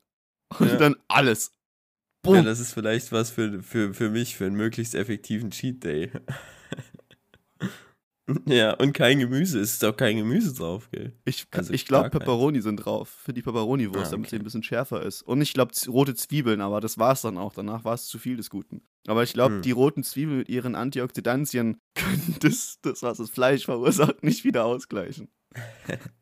Und 0.58 0.68
Ja. 0.68 0.76
dann 0.76 0.96
alles. 1.08 1.50
Ja, 2.24 2.32
Boom. 2.32 2.44
das 2.44 2.60
ist 2.60 2.72
vielleicht 2.72 3.10
was 3.10 3.30
für, 3.30 3.62
für, 3.62 3.94
für 3.94 4.10
mich, 4.10 4.36
für 4.36 4.46
einen 4.46 4.56
möglichst 4.56 4.94
effektiven 4.94 5.50
Cheat 5.50 5.82
Day. 5.82 6.12
ja, 8.46 8.74
und 8.74 8.92
kein 8.92 9.18
Gemüse. 9.18 9.58
Es 9.58 9.72
ist 9.74 9.84
auch 9.84 9.96
kein 9.96 10.16
Gemüse 10.16 10.54
drauf, 10.54 10.88
gell? 10.92 11.12
ich 11.24 11.46
also 11.50 11.72
ich 11.72 11.84
glaube. 11.84 12.10
Pepperoni 12.10 12.62
sind 12.62 12.76
drauf. 12.76 13.08
Für 13.08 13.32
die 13.32 13.42
Pepperoni-Wurst, 13.42 14.06
Ah, 14.06 14.10
damit 14.12 14.30
sie 14.30 14.36
okay. 14.36 14.42
ein 14.42 14.44
bisschen 14.44 14.62
schärfer 14.62 15.02
ist. 15.02 15.22
Und 15.22 15.42
ich 15.42 15.52
glaube, 15.52 15.72
rote 15.88 16.14
Zwiebeln, 16.14 16.60
aber 16.60 16.80
das 16.80 16.96
war 16.96 17.12
es 17.12 17.22
dann 17.22 17.38
auch. 17.38 17.54
Danach 17.54 17.84
war 17.84 17.94
es 17.94 18.06
zu 18.06 18.20
viel 18.20 18.36
des 18.36 18.50
Guten. 18.50 18.82
Aber 19.08 19.24
ich 19.24 19.32
glaube, 19.32 19.56
Hm. 19.56 19.62
die 19.62 19.72
roten 19.72 20.04
Zwiebeln 20.04 20.38
mit 20.38 20.48
ihren 20.48 20.76
Antioxidantien 20.76 21.78
können 21.96 22.36
das, 22.40 22.78
das, 22.82 23.02
was 23.02 23.18
das 23.18 23.30
Fleisch 23.30 23.64
verursacht, 23.64 24.22
nicht 24.22 24.44
wieder 24.44 24.64
ausgleichen. 24.64 25.28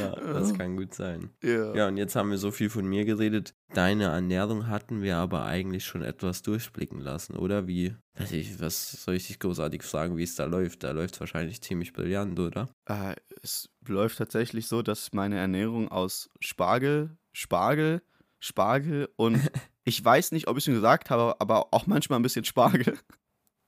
Ja, 0.00 0.14
das 0.32 0.54
kann 0.54 0.76
gut 0.76 0.94
sein. 0.94 1.30
Ja. 1.42 1.74
Ja, 1.74 1.88
und 1.88 1.96
jetzt 1.96 2.16
haben 2.16 2.30
wir 2.30 2.38
so 2.38 2.50
viel 2.50 2.70
von 2.70 2.86
mir 2.86 3.04
geredet. 3.04 3.54
Deine 3.74 4.04
Ernährung 4.04 4.68
hatten 4.68 5.02
wir 5.02 5.16
aber 5.16 5.44
eigentlich 5.44 5.84
schon 5.84 6.02
etwas 6.02 6.42
durchblicken 6.42 7.00
lassen, 7.00 7.36
oder? 7.36 7.66
Wie, 7.66 7.94
weiß 8.14 8.32
ich, 8.32 8.60
was 8.60 9.04
soll 9.04 9.14
ich 9.14 9.26
dich 9.26 9.38
großartig 9.38 9.82
fragen, 9.82 10.16
wie 10.16 10.22
es 10.22 10.34
da 10.34 10.44
läuft? 10.44 10.84
Da 10.84 10.90
läuft 10.92 11.14
es 11.14 11.20
wahrscheinlich 11.20 11.60
ziemlich 11.62 11.92
brillant, 11.92 12.38
oder? 12.38 12.68
Äh, 12.86 13.14
es 13.42 13.70
läuft 13.86 14.18
tatsächlich 14.18 14.66
so, 14.66 14.82
dass 14.82 15.12
meine 15.12 15.38
Ernährung 15.38 15.88
aus 15.88 16.30
Spargel, 16.40 17.16
Spargel, 17.32 18.02
Spargel 18.40 19.08
und 19.16 19.38
ich 19.84 20.04
weiß 20.04 20.32
nicht, 20.32 20.48
ob 20.48 20.56
ich 20.56 20.62
es 20.62 20.64
schon 20.66 20.74
gesagt 20.74 21.10
habe, 21.10 21.40
aber 21.40 21.68
auch 21.72 21.86
manchmal 21.86 22.18
ein 22.18 22.22
bisschen 22.22 22.44
Spargel. 22.44 22.98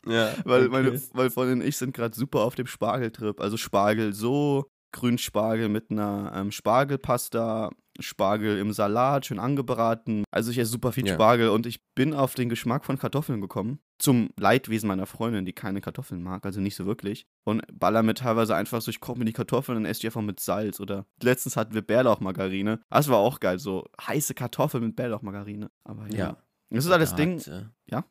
Ja, 0.06 0.34
Weil 0.44 0.68
meine 0.68 1.00
weil 1.12 1.30
Freundin 1.30 1.60
und 1.60 1.66
ich 1.66 1.76
sind 1.76 1.94
gerade 1.94 2.16
super 2.16 2.40
auf 2.40 2.54
dem 2.54 2.66
Spargeltrip. 2.66 3.40
Also 3.40 3.56
Spargel 3.56 4.12
so, 4.12 4.70
Grünspargel 4.92 5.68
mit 5.68 5.90
einer 5.90 6.32
ähm, 6.34 6.50
Spargelpasta, 6.52 7.70
Spargel 7.98 8.58
im 8.58 8.72
Salat, 8.72 9.26
schön 9.26 9.38
angebraten. 9.38 10.24
Also 10.30 10.50
ich 10.50 10.58
esse 10.58 10.70
super 10.70 10.92
viel 10.92 11.06
Ja. 11.06 11.14
Spargel 11.14 11.48
und 11.50 11.66
ich 11.66 11.84
bin 11.94 12.14
auf 12.14 12.34
den 12.34 12.48
Geschmack 12.48 12.84
von 12.84 12.98
Kartoffeln 12.98 13.40
gekommen. 13.40 13.80
Zum 13.98 14.30
Leidwesen 14.38 14.88
meiner 14.88 15.06
Freundin, 15.06 15.44
die 15.44 15.52
keine 15.52 15.80
Kartoffeln 15.80 16.22
mag, 16.22 16.46
also 16.46 16.60
nicht 16.60 16.74
so 16.76 16.86
wirklich. 16.86 17.26
Und 17.44 17.62
baller 17.72 18.02
mir 18.02 18.14
teilweise 18.14 18.54
einfach 18.56 18.80
so, 18.80 18.90
ich 18.90 19.00
koche 19.00 19.18
mir 19.18 19.26
die 19.26 19.32
Kartoffeln 19.34 19.76
und 19.78 19.84
esse 19.84 20.00
die 20.00 20.06
einfach 20.08 20.22
mit 20.22 20.40
Salz. 20.40 20.80
Oder 20.80 21.06
letztens 21.22 21.56
hatten 21.56 21.74
wir 21.74 21.82
Bärlauchmargarine. 21.82 22.80
Das 22.88 23.08
war 23.08 23.18
auch 23.18 23.40
geil, 23.40 23.58
so 23.58 23.86
heiße 24.00 24.34
Kartoffeln 24.34 24.84
mit 24.84 24.96
Bärlauchmargarine. 24.96 25.70
Aber 25.84 26.06
ja. 26.08 26.16
Ja. 26.16 26.36
Das 26.70 26.84
ist 26.84 26.90
alles 26.90 27.10
Da 27.10 27.16
Ding. 27.16 27.38
Hat, 27.40 27.48
äh, 27.48 27.64
Ja? 27.86 28.04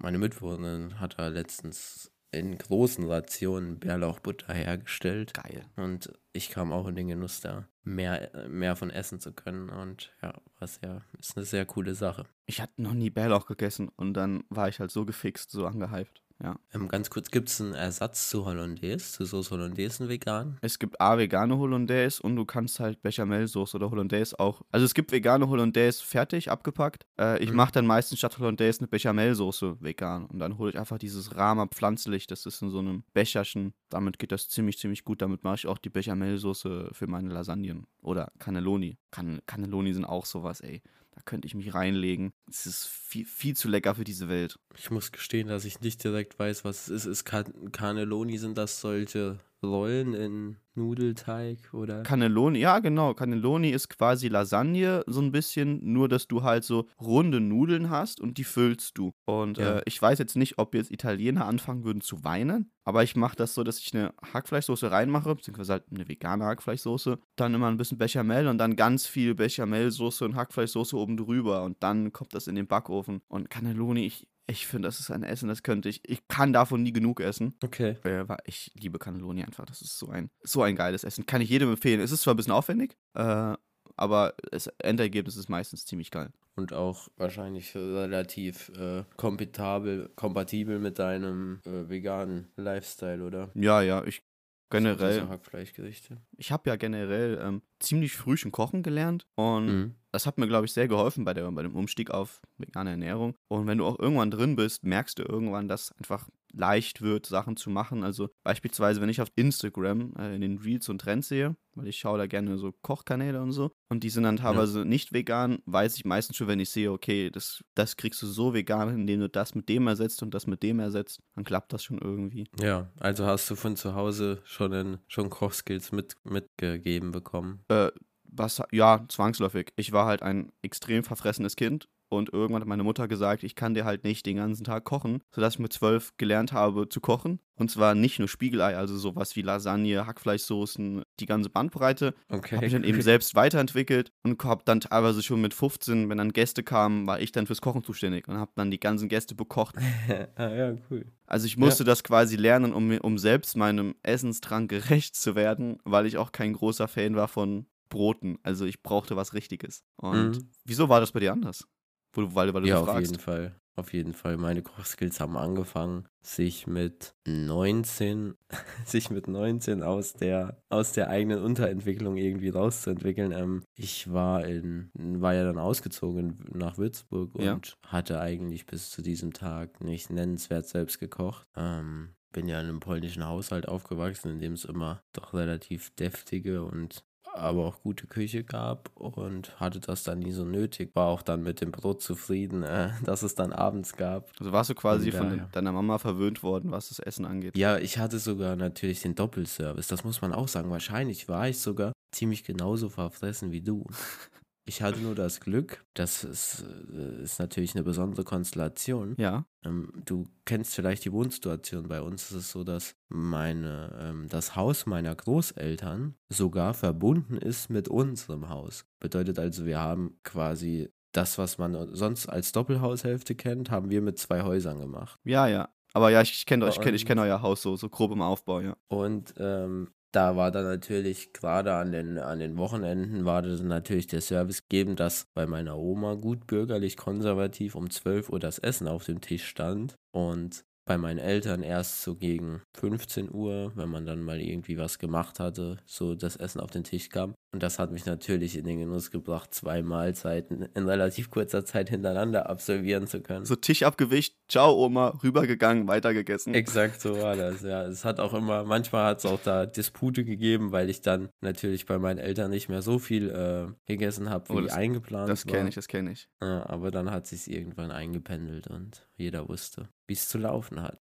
Meine 0.00 0.18
Mitwohnerin 0.18 1.00
hat 1.00 1.18
da 1.18 1.26
letztens 1.26 2.11
in 2.32 2.56
großen 2.58 3.06
Rationen 3.08 3.78
Bärlauchbutter 3.78 4.52
hergestellt. 4.52 5.34
Geil. 5.34 5.64
Und 5.76 6.12
ich 6.32 6.50
kam 6.50 6.72
auch 6.72 6.88
in 6.88 6.96
den 6.96 7.08
Genuss, 7.08 7.40
da 7.40 7.68
mehr, 7.84 8.30
mehr 8.48 8.76
von 8.76 8.90
essen 8.90 9.20
zu 9.20 9.32
können. 9.32 9.68
Und 9.68 10.12
ja, 10.22 10.34
was 10.58 10.80
ja, 10.82 11.02
ist 11.18 11.36
eine 11.36 11.44
sehr 11.44 11.66
coole 11.66 11.94
Sache. 11.94 12.24
Ich 12.46 12.60
hatte 12.60 12.80
noch 12.82 12.94
nie 12.94 13.10
Bärlauch 13.10 13.46
gegessen 13.46 13.88
und 13.96 14.14
dann 14.14 14.44
war 14.48 14.68
ich 14.68 14.80
halt 14.80 14.90
so 14.90 15.04
gefixt, 15.04 15.50
so 15.50 15.66
angehypt. 15.66 16.21
Ja. 16.42 16.56
Ähm, 16.74 16.88
ganz 16.88 17.10
kurz, 17.10 17.30
gibt 17.30 17.48
es 17.48 17.60
einen 17.60 17.74
Ersatz 17.74 18.28
zu 18.30 18.44
Hollandaise, 18.44 19.12
zu 19.12 19.24
Soße 19.24 19.50
Hollandaise 19.50 20.08
vegan? 20.08 20.58
Es 20.60 20.78
gibt 20.78 21.00
A, 21.00 21.18
vegane 21.18 21.58
Hollandaise 21.58 22.22
und 22.22 22.36
du 22.36 22.44
kannst 22.44 22.80
halt 22.80 23.02
Bechamelsoße 23.02 23.76
oder 23.76 23.90
Hollandaise 23.90 24.38
auch. 24.38 24.62
Also 24.70 24.84
es 24.86 24.94
gibt 24.94 25.12
vegane 25.12 25.48
Hollandaise 25.48 26.02
fertig, 26.02 26.50
abgepackt. 26.50 27.06
Äh, 27.18 27.42
ich 27.42 27.50
Mhm. 27.50 27.56
mache 27.56 27.72
dann 27.72 27.86
meistens 27.86 28.18
statt 28.18 28.38
Hollandaise 28.38 28.80
eine 28.80 28.88
Bechamelsoße 28.88 29.76
vegan. 29.80 30.26
Und 30.26 30.38
dann 30.38 30.58
hole 30.58 30.70
ich 30.70 30.78
einfach 30.78 30.98
dieses 30.98 31.36
Rama 31.36 31.66
pflanzlich, 31.66 32.26
das 32.26 32.46
ist 32.46 32.62
in 32.62 32.70
so 32.70 32.78
einem 32.78 33.04
Becherchen. 33.12 33.74
Damit 33.88 34.18
geht 34.18 34.32
das 34.32 34.48
ziemlich, 34.48 34.78
ziemlich 34.78 35.04
gut. 35.04 35.22
Damit 35.22 35.44
mache 35.44 35.56
ich 35.56 35.66
auch 35.66 35.78
die 35.78 35.90
Bechamelsoße 35.90 36.90
für 36.92 37.06
meine 37.06 37.28
Lasagnen. 37.32 37.86
Oder 38.00 38.32
Cannelloni. 38.38 38.96
Can 39.10 39.40
Cannelloni 39.46 39.92
sind 39.94 40.04
auch 40.04 40.26
sowas, 40.26 40.60
ey. 40.60 40.82
Da 41.14 41.20
könnte 41.24 41.46
ich 41.46 41.54
mich 41.54 41.74
reinlegen. 41.74 42.32
Es 42.48 42.66
ist 42.66 42.86
viel, 42.86 43.26
viel 43.26 43.54
zu 43.54 43.68
lecker 43.68 43.94
für 43.94 44.04
diese 44.04 44.28
Welt. 44.28 44.58
Ich 44.76 44.90
muss 44.90 45.12
gestehen, 45.12 45.48
dass 45.48 45.64
ich 45.64 45.80
nicht 45.80 46.02
direkt 46.02 46.38
weiß, 46.38 46.64
was 46.64 46.88
es 46.88 47.04
ist. 47.04 47.06
Ist 47.06 47.24
Can 47.24 47.70
Cannelloni, 47.70 48.38
sind 48.38 48.56
das 48.56 48.80
solche 48.80 49.38
Rollen 49.62 50.14
in 50.14 50.56
Nudelteig 50.74 51.72
oder? 51.74 52.02
Cannelloni, 52.02 52.58
ja 52.58 52.78
genau. 52.78 53.14
Cannelloni 53.14 53.70
ist 53.70 53.88
quasi 53.88 54.28
Lasagne, 54.28 55.02
so 55.06 55.20
ein 55.20 55.32
bisschen, 55.32 55.92
nur 55.92 56.08
dass 56.08 56.28
du 56.28 56.42
halt 56.42 56.64
so 56.64 56.86
runde 57.00 57.40
Nudeln 57.40 57.90
hast 57.90 58.20
und 58.20 58.38
die 58.38 58.44
füllst 58.44 58.98
du. 58.98 59.12
Und 59.24 59.58
Ja. 59.58 59.78
äh, 59.78 59.82
ich 59.86 60.00
weiß 60.00 60.18
jetzt 60.18 60.36
nicht, 60.36 60.58
ob 60.58 60.74
jetzt 60.74 60.90
Italiener 60.90 61.46
anfangen 61.46 61.84
würden 61.84 62.00
zu 62.00 62.24
weinen, 62.24 62.70
aber 62.84 63.02
ich 63.02 63.16
mache 63.16 63.36
das 63.36 63.54
so, 63.54 63.62
dass 63.64 63.78
ich 63.78 63.94
eine 63.94 64.12
Hackfleischsoße 64.32 64.90
reinmache, 64.90 65.34
beziehungsweise 65.34 65.72
halt 65.74 65.84
eine 65.92 66.08
vegane 66.08 66.44
Hackfleischsoße, 66.44 67.18
dann 67.36 67.54
immer 67.54 67.68
ein 67.68 67.76
bisschen 67.76 67.98
Bechamel 67.98 68.48
und 68.48 68.58
dann 68.58 68.76
ganz 68.76 69.06
viel 69.06 69.34
Bechamelsoße 69.34 70.24
und 70.24 70.36
Hackfleischsoße 70.36 70.96
oben 70.96 71.16
drüber 71.16 71.62
und 71.64 71.82
dann 71.82 72.12
kommt 72.12 72.34
das 72.34 72.46
in 72.46 72.54
den 72.54 72.66
Backofen. 72.66 73.20
Und 73.28 73.50
Cannelloni, 73.50 74.04
ich, 74.06 74.26
ich 74.48 74.66
finde, 74.66 74.88
das 74.88 74.98
ist 75.00 75.10
ein 75.10 75.22
Essen, 75.22 75.48
das 75.48 75.62
könnte 75.62 75.88
ich, 75.88 76.00
ich 76.04 76.26
kann 76.26 76.52
davon 76.52 76.82
nie 76.82 76.92
genug 76.92 77.20
essen. 77.20 77.54
Okay. 77.62 77.96
Äh, 78.04 78.24
ich 78.44 78.72
liebe 78.74 78.98
Cannelloni 78.98 79.44
einfach. 79.44 79.64
Das 79.64 79.80
ist 79.82 79.96
so 79.98 80.08
ein, 80.08 80.30
so 80.42 80.61
ein 80.62 80.76
geiles 80.76 81.04
Essen. 81.04 81.26
Kann 81.26 81.40
ich 81.40 81.48
jedem 81.50 81.70
empfehlen. 81.70 82.00
Es 82.00 82.10
ist 82.12 82.22
zwar 82.22 82.34
ein 82.34 82.36
bisschen 82.36 82.52
aufwendig, 82.52 82.96
äh, 83.14 83.54
aber 83.96 84.34
das 84.50 84.66
Endergebnis 84.78 85.36
ist 85.36 85.48
meistens 85.48 85.84
ziemlich 85.84 86.10
geil. 86.10 86.30
Und 86.54 86.72
auch 86.72 87.08
wahrscheinlich 87.16 87.74
relativ 87.74 88.70
äh, 88.76 89.04
kompatibel, 89.16 90.10
kompatibel 90.16 90.78
mit 90.78 90.98
deinem 90.98 91.60
äh, 91.64 91.88
veganen 91.88 92.48
Lifestyle, 92.56 93.24
oder? 93.24 93.50
Ja, 93.54 93.80
ja, 93.80 94.04
ich 94.04 94.22
generell, 94.70 95.28
Hackfleischgerichte. 95.28 96.16
ich 96.38 96.50
habe 96.50 96.70
ja 96.70 96.76
generell 96.76 97.38
ähm, 97.42 97.62
ziemlich 97.78 98.14
früh 98.16 98.36
schon 98.38 98.52
kochen 98.52 98.82
gelernt 98.82 99.26
und 99.34 99.66
Mhm. 99.66 99.94
das 100.12 100.26
hat 100.26 100.38
mir, 100.38 100.46
glaube 100.46 100.64
ich, 100.66 100.72
sehr 100.72 100.88
geholfen 100.88 101.24
bei, 101.24 101.34
der, 101.34 101.50
bei 101.52 101.62
dem 101.62 101.74
Umstieg 101.74 102.10
auf 102.10 102.40
vegane 102.58 102.90
Ernährung. 102.90 103.34
Und 103.48 103.66
wenn 103.66 103.78
du 103.78 103.84
auch 103.86 103.98
irgendwann 103.98 104.30
drin 104.30 104.56
bist, 104.56 104.82
merkst 104.84 105.18
du 105.18 105.22
irgendwann, 105.24 105.68
dass 105.68 105.92
einfach 105.98 106.28
leicht 106.52 107.02
wird, 107.02 107.26
Sachen 107.26 107.56
zu 107.56 107.70
machen. 107.70 108.04
Also 108.04 108.30
beispielsweise, 108.44 109.00
wenn 109.00 109.08
ich 109.08 109.20
auf 109.20 109.32
Instagram 109.36 110.14
äh, 110.18 110.34
in 110.34 110.40
den 110.40 110.58
Reels 110.58 110.88
und 110.88 111.00
Trends 111.00 111.28
sehe, 111.28 111.56
weil 111.74 111.88
ich 111.88 111.98
schaue 111.98 112.18
da 112.18 112.26
gerne 112.26 112.58
so 112.58 112.72
Kochkanäle 112.82 113.40
und 113.40 113.52
so, 113.52 113.72
und 113.88 114.04
die 114.04 114.10
sind 114.10 114.24
dann 114.24 114.36
teilweise 114.36 114.84
nicht 114.84 115.12
vegan, 115.12 115.62
weiß 115.66 115.96
ich 115.96 116.04
meistens 116.04 116.36
schon, 116.36 116.48
wenn 116.48 116.60
ich 116.60 116.70
sehe, 116.70 116.92
okay, 116.92 117.30
das, 117.30 117.64
das 117.74 117.96
kriegst 117.96 118.22
du 118.22 118.26
so 118.26 118.54
vegan, 118.54 118.90
indem 118.90 119.20
du 119.20 119.28
das 119.28 119.54
mit 119.54 119.68
dem 119.68 119.86
ersetzt 119.86 120.22
und 120.22 120.34
das 120.34 120.46
mit 120.46 120.62
dem 120.62 120.80
ersetzt, 120.80 121.20
dann 121.34 121.44
klappt 121.44 121.72
das 121.72 121.82
schon 121.82 121.98
irgendwie. 121.98 122.48
Ja, 122.60 122.90
also 122.98 123.26
hast 123.26 123.50
du 123.50 123.56
von 123.56 123.76
zu 123.76 123.94
Hause 123.94 124.40
schon, 124.44 124.72
in, 124.72 124.98
schon 125.08 125.30
Kochskills 125.30 125.92
mit, 125.92 126.16
mitgegeben 126.24 127.12
bekommen. 127.12 127.64
Äh, 127.68 127.90
was, 128.24 128.62
ja, 128.72 129.04
zwangsläufig. 129.08 129.72
Ich 129.76 129.92
war 129.92 130.06
halt 130.06 130.22
ein 130.22 130.52
extrem 130.62 131.04
verfressenes 131.04 131.54
Kind 131.56 131.88
und 132.12 132.32
irgendwann 132.32 132.62
hat 132.62 132.68
meine 132.68 132.82
Mutter 132.84 133.08
gesagt, 133.08 133.42
ich 133.42 133.54
kann 133.54 133.74
dir 133.74 133.84
halt 133.84 134.04
nicht 134.04 134.26
den 134.26 134.36
ganzen 134.36 134.64
Tag 134.64 134.84
kochen, 134.84 135.22
sodass 135.34 135.54
ich 135.54 135.58
mit 135.58 135.72
zwölf 135.72 136.12
gelernt 136.18 136.52
habe 136.52 136.88
zu 136.88 137.00
kochen. 137.00 137.40
Und 137.54 137.70
zwar 137.70 137.94
nicht 137.94 138.18
nur 138.18 138.28
Spiegelei, 138.28 138.76
also 138.76 138.96
sowas 138.96 139.36
wie 139.36 139.42
Lasagne, 139.42 140.06
Hackfleischsoßen, 140.06 141.02
die 141.20 141.26
ganze 141.26 141.50
Bandbreite. 141.50 142.14
Okay. 142.28 142.56
Habe 142.56 142.66
ich 142.66 142.72
dann 142.72 142.84
eben 142.84 143.02
selbst 143.02 143.34
weiterentwickelt 143.34 144.10
und 144.24 144.42
habe 144.44 144.62
dann 144.64 144.80
teilweise 144.80 145.22
schon 145.22 145.40
mit 145.40 145.54
15, 145.54 146.08
wenn 146.08 146.18
dann 146.18 146.32
Gäste 146.32 146.62
kamen, 146.62 147.06
war 147.06 147.20
ich 147.20 147.32
dann 147.32 147.46
fürs 147.46 147.60
Kochen 147.60 147.84
zuständig 147.84 148.26
und 148.28 148.36
habe 148.36 148.50
dann 148.56 148.70
die 148.70 148.80
ganzen 148.80 149.08
Gäste 149.08 149.34
bekocht. 149.34 149.76
ah, 150.36 150.48
ja, 150.48 150.74
cool. 150.90 151.04
Also 151.26 151.46
ich 151.46 151.56
musste 151.56 151.84
das 151.84 152.02
quasi 152.04 152.36
lernen, 152.36 152.72
um, 152.72 152.90
um 152.98 153.18
selbst 153.18 153.56
meinem 153.56 153.94
Essensdrang 154.02 154.68
gerecht 154.68 155.14
zu 155.14 155.34
werden, 155.34 155.78
weil 155.84 156.06
ich 156.06 156.18
auch 156.18 156.32
kein 156.32 156.52
großer 156.54 156.88
Fan 156.88 157.16
war 157.16 157.28
von 157.28 157.66
Broten. 157.88 158.38
Also 158.42 158.64
ich 158.64 158.82
brauchte 158.82 159.16
was 159.16 159.34
Richtiges. 159.34 159.84
Und 159.96 160.30
Mhm. 160.38 160.50
wieso 160.64 160.88
war 160.88 161.00
das 161.00 161.12
bei 161.12 161.20
dir 161.20 161.32
anders? 161.32 161.66
Wo, 162.12 162.22
du- 162.22 162.34
weil, 162.34 162.52
weil 162.54 162.62
du 162.62 162.68
Ja, 162.68 162.80
auf 162.80 162.86
fragst. 162.88 163.10
jeden 163.10 163.20
Fall. 163.20 163.56
Auf 163.74 163.94
jeden 163.94 164.12
Fall. 164.12 164.36
Meine 164.36 164.60
Kochskills 164.62 165.18
haben 165.18 165.34
angefangen, 165.38 166.06
sich 166.20 166.66
mit 166.66 167.14
19, 167.26 168.34
sich 168.84 169.08
mit 169.10 169.28
19 169.28 169.82
aus 169.82 170.12
der, 170.12 170.62
aus 170.68 170.92
der 170.92 171.08
eigenen 171.08 171.42
Unterentwicklung 171.42 172.18
irgendwie 172.18 172.50
rauszuentwickeln. 172.50 173.32
Ähm, 173.32 173.62
ich 173.74 174.12
war 174.12 174.44
in, 174.44 174.90
war 174.94 175.32
ja 175.32 175.44
dann 175.44 175.58
ausgezogen 175.58 176.44
nach 176.52 176.76
Würzburg 176.76 177.34
und 177.34 177.44
Ja. 177.44 177.60
hatte 177.86 178.20
eigentlich 178.20 178.66
bis 178.66 178.90
zu 178.90 179.00
diesem 179.00 179.32
Tag 179.32 179.82
nicht 179.82 180.10
nennenswert 180.10 180.68
selbst 180.68 180.98
gekocht. 180.98 181.46
Ähm, 181.56 182.10
bin 182.32 182.48
ja 182.48 182.60
in 182.60 182.66
einem 182.68 182.80
polnischen 182.80 183.26
Haushalt 183.26 183.68
aufgewachsen, 183.68 184.32
in 184.32 184.38
dem 184.38 184.52
es 184.52 184.64
immer 184.66 185.02
doch 185.14 185.32
relativ 185.32 185.94
deftige 185.96 186.62
und 186.64 187.04
aber 187.34 187.66
auch 187.66 187.82
gute 187.82 188.06
Küche 188.06 188.44
gab 188.44 188.90
und 188.94 189.58
hatte 189.58 189.80
das 189.80 190.02
dann 190.02 190.18
nie 190.18 190.32
so 190.32 190.44
nötig. 190.44 190.90
War 190.94 191.08
auch 191.08 191.22
dann 191.22 191.42
mit 191.42 191.60
dem 191.60 191.70
Brot 191.72 192.02
zufrieden, 192.02 192.62
äh, 192.62 192.90
dass 193.04 193.22
es 193.22 193.34
dann 193.34 193.52
abends 193.52 193.94
gab. 193.96 194.30
Also 194.38 194.52
warst 194.52 194.70
du 194.70 194.74
quasi 194.74 195.10
Von 195.10 195.20
von 195.20 195.30
daher. 195.30 195.48
deiner 195.52 195.72
Mama 195.72 195.98
verwöhnt 195.98 196.42
worden, 196.42 196.70
was 196.70 196.88
das 196.88 196.98
Essen 196.98 197.24
angeht. 197.24 197.56
Ja, 197.56 197.78
ich 197.78 197.98
hatte 197.98 198.18
sogar 198.18 198.56
natürlich 198.56 199.00
den 199.02 199.14
Doppelservice, 199.14 199.88
das 199.88 200.04
muss 200.04 200.20
man 200.20 200.32
auch 200.32 200.48
sagen. 200.48 200.70
Wahrscheinlich 200.70 201.28
war 201.28 201.48
ich 201.48 201.58
sogar 201.58 201.92
ziemlich 202.12 202.44
genauso 202.44 202.88
verfressen 202.88 203.52
wie 203.52 203.62
du. 203.62 203.86
Ich 204.64 204.80
hatte 204.80 205.00
nur 205.00 205.14
das 205.16 205.40
Glück, 205.40 205.84
das 205.94 206.22
ist, 206.22 206.64
äh, 206.92 207.22
ist 207.22 207.40
natürlich 207.40 207.74
eine 207.74 207.82
besondere 207.82 208.22
Konstellation. 208.24 209.14
Ja. 209.18 209.44
Ähm, 209.64 209.92
du 210.04 210.28
kennst 210.44 210.74
vielleicht 210.74 211.04
die 211.04 211.12
Wohnsituation 211.12 211.88
bei 211.88 212.00
uns. 212.00 212.30
Es 212.30 212.36
ist 212.36 212.50
so, 212.52 212.62
dass 212.62 212.94
meine, 213.08 213.96
ähm, 214.00 214.28
das 214.28 214.54
Haus 214.54 214.86
meiner 214.86 215.14
Großeltern 215.14 216.14
sogar 216.28 216.74
verbunden 216.74 217.36
ist 217.36 217.70
mit 217.70 217.88
unserem 217.88 218.48
Haus. 218.48 218.84
Bedeutet 219.00 219.38
also, 219.38 219.64
wir 219.66 219.80
haben 219.80 220.18
quasi 220.22 220.90
das, 221.10 221.38
was 221.38 221.58
man 221.58 221.94
sonst 221.94 222.28
als 222.28 222.52
Doppelhaushälfte 222.52 223.34
kennt, 223.34 223.70
haben 223.70 223.90
wir 223.90 224.00
mit 224.00 224.18
zwei 224.18 224.42
Häusern 224.42 224.78
gemacht. 224.78 225.18
Ja, 225.24 225.46
ja. 225.48 225.68
Aber 225.92 226.10
ja, 226.10 226.22
ich, 226.22 226.32
ich 226.32 226.46
kenne 226.46 226.66
ich 226.68 226.80
kenn, 226.80 226.94
ich 226.94 227.02
Und- 227.02 227.08
kenn 227.08 227.18
euer 227.18 227.42
Haus 227.42 227.62
so, 227.62 227.76
so 227.76 227.88
grob 227.90 228.12
im 228.12 228.22
Aufbau, 228.22 228.60
ja. 228.60 228.76
Und 228.88 229.34
ähm, 229.36 229.90
da 230.12 230.36
war 230.36 230.50
dann 230.50 230.64
natürlich, 230.64 231.32
gerade 231.32 231.74
an 231.74 231.90
den, 231.90 232.18
an 232.18 232.38
den 232.38 232.58
Wochenenden, 232.58 233.24
war 233.24 233.42
das 233.42 233.62
natürlich 233.62 234.06
der 234.06 234.20
Service 234.20 234.62
gegeben, 234.68 234.94
dass 234.94 235.26
bei 235.34 235.46
meiner 235.46 235.78
Oma 235.78 236.14
gut 236.14 236.46
bürgerlich 236.46 236.96
konservativ 236.96 237.74
um 237.74 237.90
12 237.90 238.28
Uhr 238.30 238.38
das 238.38 238.58
Essen 238.58 238.88
auf 238.88 239.04
dem 239.04 239.20
Tisch 239.20 239.46
stand. 239.46 239.96
Und 240.12 240.64
bei 240.84 240.98
meinen 240.98 241.18
Eltern 241.18 241.62
erst 241.62 242.02
so 242.02 242.16
gegen 242.16 242.62
15 242.74 243.32
Uhr, 243.32 243.72
wenn 243.76 243.88
man 243.88 244.04
dann 244.06 244.22
mal 244.22 244.40
irgendwie 244.40 244.78
was 244.78 244.98
gemacht 244.98 245.38
hatte, 245.40 245.78
so 245.86 246.14
das 246.14 246.36
Essen 246.36 246.60
auf 246.60 246.70
den 246.70 246.84
Tisch 246.84 247.08
kam. 247.08 247.34
Und 247.54 247.62
das 247.62 247.78
hat 247.78 247.92
mich 247.92 248.06
natürlich 248.06 248.56
in 248.56 248.64
den 248.64 248.78
Genuss 248.80 249.10
gebracht, 249.10 249.52
zwei 249.54 249.82
Mahlzeiten 249.82 250.62
in 250.74 250.88
relativ 250.88 251.30
kurzer 251.30 251.64
Zeit 251.66 251.90
hintereinander 251.90 252.48
absolvieren 252.48 253.06
zu 253.06 253.20
können. 253.20 253.44
So 253.44 253.56
Tisch 253.56 253.82
abgewischt, 253.82 254.34
ciao 254.48 254.74
Oma, 254.82 255.08
rübergegangen, 255.22 255.86
weitergegessen. 255.86 256.54
Exakt 256.54 257.00
so 257.02 257.20
war 257.20 257.36
das, 257.36 257.60
ja. 257.62 257.84
Es 257.86 258.04
hat 258.06 258.20
auch 258.20 258.32
immer, 258.32 258.64
manchmal 258.64 259.04
hat 259.04 259.18
es 259.18 259.26
auch 259.26 259.38
da 259.44 259.66
Dispute 259.66 260.24
gegeben, 260.24 260.72
weil 260.72 260.88
ich 260.88 261.02
dann 261.02 261.28
natürlich 261.42 261.84
bei 261.86 261.98
meinen 261.98 262.18
Eltern 262.18 262.50
nicht 262.50 262.70
mehr 262.70 262.80
so 262.82 262.98
viel 262.98 263.28
äh, 263.30 263.66
gegessen 263.86 264.30
habe, 264.30 264.48
wie 264.48 264.52
Oh, 264.54 264.60
das- 264.62 264.72
eingeplant 264.72 265.28
das 265.28 265.46
war. 265.46 265.52
kenne 265.54 265.68
ich, 265.68 265.74
das 265.74 265.88
kenne 265.88 266.10
ich. 266.12 266.28
Ja, 266.40 266.64
aber 266.68 266.90
dann 266.90 267.10
hat 267.10 267.26
sich 267.26 267.50
irgendwann 267.50 267.90
eingependelt 267.90 268.66
und 268.66 269.06
jeder 269.16 269.46
wusste, 269.48 269.88
wie 270.06 270.14
es 270.14 270.28
zu 270.28 270.38
laufen 270.38 270.82
hat. 270.82 271.00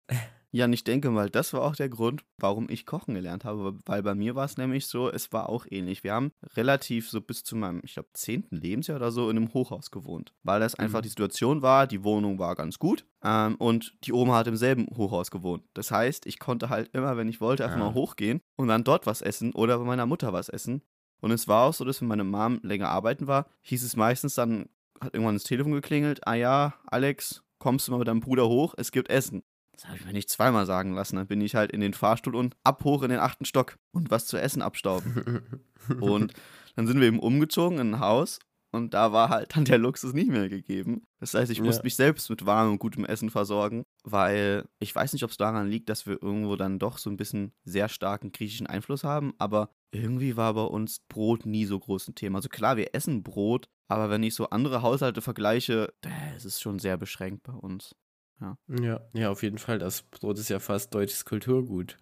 Ja, 0.51 0.65
und 0.65 0.73
ich 0.73 0.83
denke 0.83 1.11
mal, 1.11 1.29
das 1.29 1.53
war 1.53 1.61
auch 1.61 1.77
der 1.77 1.91
Grund, 1.91 2.25
warum 2.39 2.71
ich 2.71 2.87
kochen 2.87 3.13
gelernt 3.15 3.45
habe, 3.45 3.79
weil 3.85 4.03
bei 4.03 4.15
mir 4.15 4.35
war 4.35 4.47
es 4.47 4.57
nämlich 4.57 4.87
so, 4.87 5.11
es 5.11 5.31
war 5.31 5.51
auch 5.51 5.67
ähnlich. 5.69 6.05
Wir 6.05 6.15
haben 6.15 6.33
relativ 6.57 7.11
so 7.11 7.21
bis 7.21 7.45
zu 7.45 7.55
meinem, 7.55 7.83
ich 7.85 7.93
glaube, 7.93 8.09
zehnten 8.15 8.57
Lebensjahr 8.57 8.97
oder 8.97 9.11
so 9.11 9.29
in 9.29 9.37
einem 9.37 9.53
Hochhaus 9.53 9.91
gewohnt, 9.91 10.33
weil 10.45 10.59
das 10.61 10.75
einfach 10.75 11.01
Mhm. 11.01 11.03
die 11.03 11.09
Situation 11.11 11.61
war, 11.61 11.87
die 11.87 12.03
Wohnung 12.03 12.39
war 12.39 12.55
ganz 12.57 12.79
gut 12.79 13.05
ähm, 13.23 13.57
und 13.57 13.95
die 14.05 14.15
Oma 14.15 14.37
hat 14.39 14.47
im 14.47 14.57
selben 14.57 14.87
Hochhaus 14.97 15.31
gewohnt. 15.31 15.65
Das 15.75 15.91
heißt, 15.91 16.25
ich 16.27 16.39
konnte 16.39 16.71
halt 16.71 16.89
immer, 16.95 17.19
wenn 17.19 17.29
ich 17.29 17.43
wollte, 17.43 17.65
einfach 17.67 17.77
Ah. 17.77 17.81
mal 17.91 17.95
hochgehen 17.95 18.41
und 18.57 18.69
dann 18.69 18.85
dort 18.85 19.05
was 19.05 19.21
essen 19.21 19.53
oder 19.53 19.77
bei 19.79 19.85
meiner 19.85 20.07
Mutter 20.07 20.33
was 20.33 20.49
essen. 20.49 20.81
Und 21.21 21.31
es 21.31 21.47
war 21.47 21.67
auch 21.67 21.75
so, 21.75 21.85
dass 21.85 22.01
wenn 22.01 22.09
meine 22.09 22.25
Mom 22.25 22.59
länger 22.63 22.89
arbeiten 22.89 23.27
war, 23.27 23.51
hieß 23.61 23.83
es 23.85 23.97
meistens 23.97 24.35
dann, 24.35 24.71
hat 24.99 25.13
irgendwann 25.13 25.35
das 25.37 25.45
Telefon 25.45 25.73
geklingelt, 25.73 26.27
ah 26.27 26.35
ja, 26.35 26.75
Alex, 26.87 27.43
kommst 27.59 27.87
du 27.87 27.93
mal 27.93 27.99
mit 27.99 28.09
deinem 28.09 28.21
Bruder 28.21 28.49
hoch, 28.49 28.75
es 28.77 28.93
gibt 28.93 29.11
Essen. 29.11 29.43
Das 29.73 29.87
habe 29.87 29.97
ich 29.97 30.05
mir 30.05 30.13
nicht 30.13 30.29
zweimal 30.29 30.67
sagen 30.67 30.93
lassen. 30.95 31.17
Dann 31.17 31.29
bin 31.29 31.41
ich 31.41 31.55
halt 31.55 31.71
in 31.71 31.81
den 31.81 31.95
Fahrstuhl 31.95 32.35
und 32.35 32.57
ab 32.65 32.83
hoch 32.83 33.03
in 33.05 33.11
den 33.11 33.21
achten 33.21 33.45
Stock 33.45 33.79
und 33.93 34.11
was 34.11 34.27
zu 34.27 34.37
essen 34.37 34.61
abstauben. 34.61 35.63
Und 36.01 36.35
dann 36.77 36.87
sind 36.87 37.01
wir 37.01 37.07
eben 37.07 37.19
umgezogen 37.19 37.79
in 37.79 37.95
ein 37.95 38.01
Haus 38.01 38.41
und 38.71 38.95
da 38.95 39.13
war 39.13 39.29
halt 39.31 39.57
dann 39.57 39.65
der 39.65 39.79
Luxus 39.79 40.13
nicht 40.13 40.31
mehr 40.31 40.49
gegeben. 40.49 41.03
Das 41.21 41.35
heißt, 41.35 41.51
ich 41.51 41.61
musste 41.61 41.81
Ja. 41.83 41.85
mich 41.85 41.97
selbst 41.97 42.29
mit 42.31 42.47
warmem 42.47 42.73
und 42.73 42.79
gutem 42.79 43.05
Essen 43.05 43.31
versorgen, 43.31 43.85
weil 44.05 44.65
ich 44.79 44.95
weiß 44.95 45.13
nicht, 45.13 45.25
ob 45.25 45.31
es 45.31 45.37
daran 45.37 45.69
liegt, 45.69 45.89
dass 45.89 46.07
wir 46.07 46.23
irgendwo 46.23 46.57
dann 46.57 46.79
doch 46.79 46.99
so 46.99 47.11
ein 47.11 47.17
bisschen 47.17 47.53
sehr 47.65 47.89
starken 47.89 48.33
griechischen 48.33 48.67
Einfluss 48.67 49.05
haben, 49.05 49.35
aber 49.39 49.71
irgendwie 49.91 50.37
war 50.37 50.53
bei 50.55 50.63
uns 50.65 51.01
Brot 51.09 51.47
nie 51.47 51.65
so 51.65 51.79
groß 51.79 52.09
ein 52.09 52.15
Thema. 52.15 52.39
Also 52.39 52.49
klar, 52.51 52.77
wir 52.77 52.95
essen 52.95 53.23
Brot, 53.23 53.69
aber 53.89 54.11
wenn 54.11 54.23
ich 54.23 54.35
so 54.35 54.51
andere 54.51 54.83
Haushalte 54.83 55.23
vergleiche, 55.23 55.93
es 56.37 56.45
ist 56.45 56.61
schon 56.61 56.79
sehr 56.79 56.97
beschränkt 56.99 57.43
bei 57.45 57.55
uns. 57.55 57.95
ja, 58.41 59.01
ja, 59.15 59.31
auf 59.31 59.43
jeden 59.43 59.59
Fall. 59.59 59.79
Das 59.79 60.03
Brot 60.03 60.39
ist 60.39 60.51
ja 60.51 60.61
fast 60.61 60.95
deutsches 60.95 61.25
Kulturgut. 61.25 61.97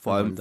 Vor 0.00 0.14
allem, 0.14 0.36